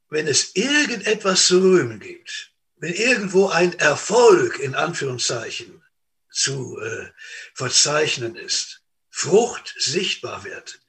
wenn 0.09 0.27
es 0.27 0.53
irgendetwas 0.57 1.47
zu 1.47 1.61
rühmen 1.61 2.01
gibt, 2.01 2.51
wenn 2.75 2.93
irgendwo 2.93 3.47
ein 3.47 3.71
Erfolg 3.79 4.59
in 4.59 4.75
Anführungszeichen 4.75 5.81
zu 6.29 6.77
äh, 6.81 7.05
verzeichnen 7.53 8.35
ist, 8.35 8.81
Frucht 9.09 9.73
sichtbar 9.77 10.43
wird, 10.43 10.81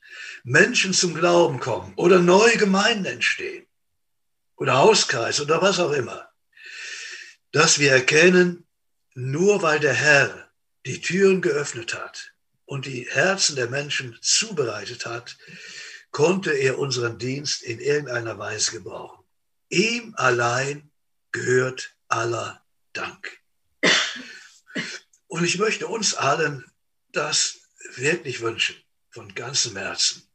Menschen 0.48 0.94
zum 0.94 1.12
Glauben 1.12 1.58
kommen 1.58 1.92
oder 1.96 2.20
neue 2.20 2.56
Gemeinden 2.56 3.06
entstehen 3.06 3.66
oder 4.54 4.78
Hauskreis 4.78 5.40
oder 5.40 5.60
was 5.60 5.80
auch 5.80 5.90
immer, 5.90 6.30
dass 7.50 7.80
wir 7.80 7.90
erkennen, 7.90 8.64
nur 9.14 9.62
weil 9.62 9.80
der 9.80 9.92
Herr 9.92 10.48
die 10.84 11.00
Türen 11.00 11.42
geöffnet 11.42 11.94
hat 11.94 12.32
und 12.64 12.86
die 12.86 13.08
Herzen 13.10 13.56
der 13.56 13.68
Menschen 13.68 14.16
zubereitet 14.22 15.04
hat, 15.04 15.36
konnte 16.12 16.52
er 16.52 16.78
unseren 16.78 17.18
Dienst 17.18 17.64
in 17.64 17.80
irgendeiner 17.80 18.38
Weise 18.38 18.70
gebrauchen. 18.70 19.24
Ihm 19.68 20.14
allein 20.16 20.92
gehört 21.32 21.96
aller 22.06 22.64
Dank. 22.92 23.40
Und 25.26 25.42
ich 25.42 25.58
möchte 25.58 25.88
uns 25.88 26.14
allen 26.14 26.64
das 27.10 27.58
wirklich 27.96 28.42
wünschen, 28.42 28.76
von 29.10 29.34
ganzem 29.34 29.76
Herzen, 29.76 30.25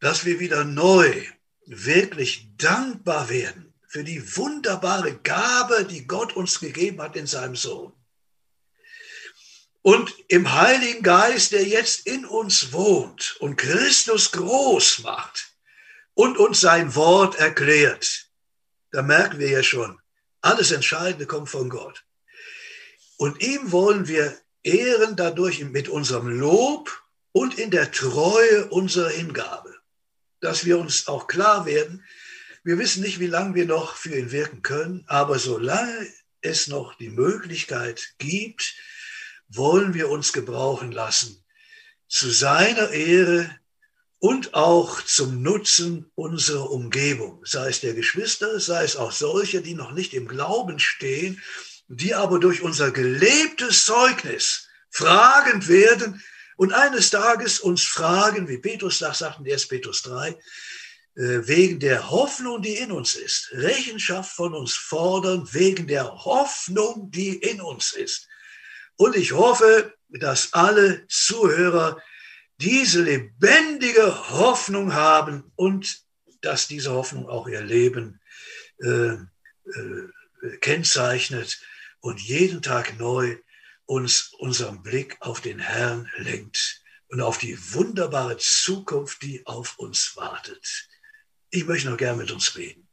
dass 0.00 0.24
wir 0.24 0.40
wieder 0.40 0.64
neu 0.64 1.24
wirklich 1.66 2.48
dankbar 2.56 3.28
werden 3.28 3.72
für 3.88 4.04
die 4.04 4.36
wunderbare 4.36 5.14
Gabe, 5.16 5.84
die 5.84 6.06
Gott 6.06 6.36
uns 6.36 6.60
gegeben 6.60 7.00
hat 7.00 7.16
in 7.16 7.26
seinem 7.26 7.56
Sohn. 7.56 7.92
Und 9.82 10.12
im 10.28 10.52
Heiligen 10.52 11.02
Geist, 11.02 11.52
der 11.52 11.64
jetzt 11.64 12.06
in 12.06 12.26
uns 12.26 12.72
wohnt 12.72 13.36
und 13.38 13.56
Christus 13.56 14.32
groß 14.32 15.00
macht 15.04 15.52
und 16.14 16.38
uns 16.38 16.60
sein 16.60 16.94
Wort 16.96 17.36
erklärt, 17.36 18.26
da 18.90 19.02
merken 19.02 19.38
wir 19.38 19.48
ja 19.48 19.62
schon, 19.62 20.00
alles 20.40 20.72
Entscheidende 20.72 21.26
kommt 21.26 21.48
von 21.48 21.68
Gott. 21.68 22.04
Und 23.16 23.40
ihm 23.42 23.72
wollen 23.72 24.08
wir 24.08 24.36
ehren 24.62 25.16
dadurch 25.16 25.60
mit 25.60 25.88
unserem 25.88 26.28
Lob 26.28 26.90
und 27.32 27.58
in 27.58 27.70
der 27.70 27.92
Treue 27.92 28.66
unserer 28.66 29.10
Hingabe, 29.10 29.65
dass 30.40 30.64
wir 30.64 30.78
uns 30.78 31.08
auch 31.08 31.26
klar 31.26 31.66
werden, 31.66 32.04
wir 32.64 32.78
wissen 32.78 33.02
nicht, 33.02 33.20
wie 33.20 33.28
lange 33.28 33.54
wir 33.54 33.66
noch 33.66 33.94
für 33.94 34.18
ihn 34.18 34.32
wirken 34.32 34.60
können, 34.62 35.04
aber 35.06 35.38
solange 35.38 36.08
es 36.40 36.66
noch 36.66 36.94
die 36.96 37.10
Möglichkeit 37.10 38.14
gibt, 38.18 38.74
wollen 39.48 39.94
wir 39.94 40.10
uns 40.10 40.32
gebrauchen 40.32 40.90
lassen. 40.90 41.44
Zu 42.08 42.28
seiner 42.30 42.90
Ehre 42.90 43.50
und 44.18 44.54
auch 44.54 45.00
zum 45.02 45.42
Nutzen 45.42 46.10
unserer 46.14 46.70
Umgebung, 46.70 47.40
sei 47.44 47.68
es 47.68 47.80
der 47.80 47.94
Geschwister, 47.94 48.58
sei 48.58 48.82
es 48.82 48.96
auch 48.96 49.12
solche, 49.12 49.62
die 49.62 49.74
noch 49.74 49.92
nicht 49.92 50.14
im 50.14 50.26
Glauben 50.26 50.78
stehen, 50.78 51.40
die 51.88 52.14
aber 52.14 52.40
durch 52.40 52.62
unser 52.62 52.90
gelebtes 52.90 53.84
Zeugnis 53.84 54.68
fragend 54.90 55.68
werden 55.68 56.22
und 56.56 56.72
eines 56.72 57.10
Tages 57.10 57.60
uns 57.60 57.84
fragen, 57.84 58.48
wie 58.48 58.58
Petrus 58.58 58.98
das 58.98 59.18
sagt 59.18 59.40
in 59.40 59.50
1. 59.50 59.68
Petrus 59.68 60.02
3, 60.02 60.28
äh, 60.30 60.36
wegen 61.14 61.78
der 61.78 62.10
Hoffnung, 62.10 62.62
die 62.62 62.76
in 62.76 62.92
uns 62.92 63.14
ist, 63.14 63.50
Rechenschaft 63.52 64.34
von 64.34 64.54
uns 64.54 64.74
fordern, 64.74 65.48
wegen 65.52 65.86
der 65.86 66.24
Hoffnung, 66.24 67.10
die 67.10 67.36
in 67.36 67.60
uns 67.60 67.92
ist. 67.92 68.28
Und 68.96 69.16
ich 69.16 69.32
hoffe, 69.32 69.94
dass 70.08 70.52
alle 70.52 71.06
Zuhörer 71.08 72.00
diese 72.58 73.02
lebendige 73.02 74.30
Hoffnung 74.30 74.94
haben 74.94 75.52
und 75.56 76.00
dass 76.40 76.68
diese 76.68 76.92
Hoffnung 76.92 77.28
auch 77.28 77.48
ihr 77.48 77.62
Leben 77.62 78.20
äh, 78.78 79.12
äh, 79.12 80.56
kennzeichnet 80.60 81.60
und 82.00 82.20
jeden 82.20 82.62
Tag 82.62 82.98
neu 82.98 83.36
uns 83.86 84.32
unseren 84.38 84.82
Blick 84.82 85.16
auf 85.20 85.40
den 85.40 85.58
Herrn 85.58 86.10
lenkt 86.18 86.82
und 87.08 87.20
auf 87.20 87.38
die 87.38 87.56
wunderbare 87.72 88.36
Zukunft, 88.36 89.22
die 89.22 89.46
auf 89.46 89.78
uns 89.78 90.16
wartet. 90.16 90.88
Ich 91.50 91.64
möchte 91.64 91.88
noch 91.88 91.96
gern 91.96 92.18
mit 92.18 92.30
uns 92.30 92.56
reden. 92.56 92.86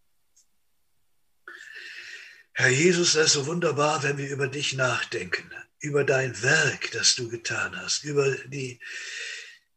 Herr 2.54 2.70
Jesus, 2.70 3.16
es 3.16 3.28
ist 3.28 3.34
so 3.34 3.48
wunderbar, 3.48 4.04
wenn 4.04 4.18
wir 4.20 4.30
über 4.30 4.48
dich 4.48 4.74
nachdenken, 4.74 5.52
über 5.80 6.04
dein 6.04 6.40
Werk, 6.44 6.92
das 6.92 7.16
du 7.16 7.28
getan 7.28 7.76
hast, 7.76 8.04
über 8.04 8.30
die 8.46 8.80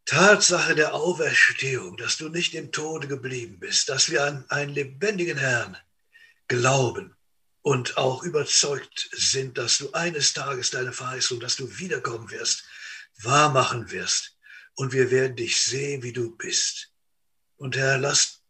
Tatsache 0.05 0.75
der 0.75 0.95
Auferstehung, 0.95 1.97
dass 1.97 2.19
du 2.19 2.29
nicht 2.29 2.55
im 2.55 2.71
Tode 2.73 3.09
geblieben 3.09 3.59
bist, 3.59 3.89
dass 3.89 4.11
wir 4.11 4.25
an 4.25 4.45
einen 4.51 4.75
lebendigen 4.75 5.39
Herrn 5.39 5.77
glauben 6.49 7.17
und 7.67 7.97
auch 7.97 8.23
überzeugt 8.23 9.09
sind, 9.11 9.59
dass 9.59 9.79
du 9.79 9.91
eines 9.91 10.33
Tages 10.33 10.71
deine 10.71 10.93
Verheißung, 10.93 11.41
dass 11.41 11.57
du 11.57 11.81
wiederkommen 11.81 12.31
wirst, 12.31 12.63
wahr 13.23 13.51
machen 13.51 13.91
wirst. 13.91 14.37
Und 14.77 14.93
wir 14.93 15.11
werden 15.11 15.35
dich 15.35 15.65
sehen, 15.65 16.05
wie 16.05 16.13
du 16.13 16.37
bist. 16.37 16.93
Und 17.57 17.77
Herr, 17.77 17.99
lass 17.99 18.45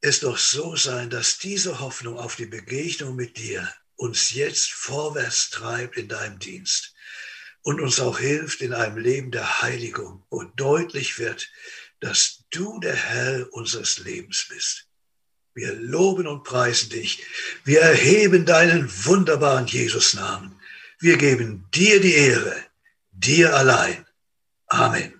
es 0.00 0.20
doch 0.20 0.38
so 0.38 0.74
sein, 0.74 1.10
dass 1.10 1.36
diese 1.36 1.80
Hoffnung 1.80 2.16
auf 2.16 2.36
die 2.36 2.46
Begegnung 2.46 3.14
mit 3.14 3.36
dir 3.36 3.70
uns 3.96 4.30
jetzt 4.30 4.72
vorwärts 4.72 5.50
treibt 5.50 5.98
in 5.98 6.08
deinem 6.08 6.38
Dienst 6.38 6.94
und 7.60 7.78
uns 7.78 8.00
auch 8.00 8.20
hilft 8.20 8.62
in 8.62 8.72
einem 8.72 8.96
Leben 8.96 9.32
der 9.32 9.60
Heiligung, 9.60 10.24
wo 10.30 10.44
deutlich 10.44 11.18
wird, 11.18 11.50
dass 12.00 12.44
du 12.48 12.80
der 12.80 12.96
Herr 12.96 13.52
unseres 13.52 13.98
Lebens 13.98 14.46
bist. 14.48 14.89
Wir 15.54 15.74
loben 15.74 16.26
und 16.26 16.44
preisen 16.44 16.90
dich. 16.90 17.22
Wir 17.64 17.80
erheben 17.80 18.46
deinen 18.46 18.88
wunderbaren 19.04 19.66
Jesus-Namen. 19.66 20.52
Wir 21.00 21.16
geben 21.16 21.64
dir 21.74 22.00
die 22.00 22.14
Ehre, 22.14 22.54
dir 23.12 23.54
allein. 23.54 24.06
Amen. 24.68 25.19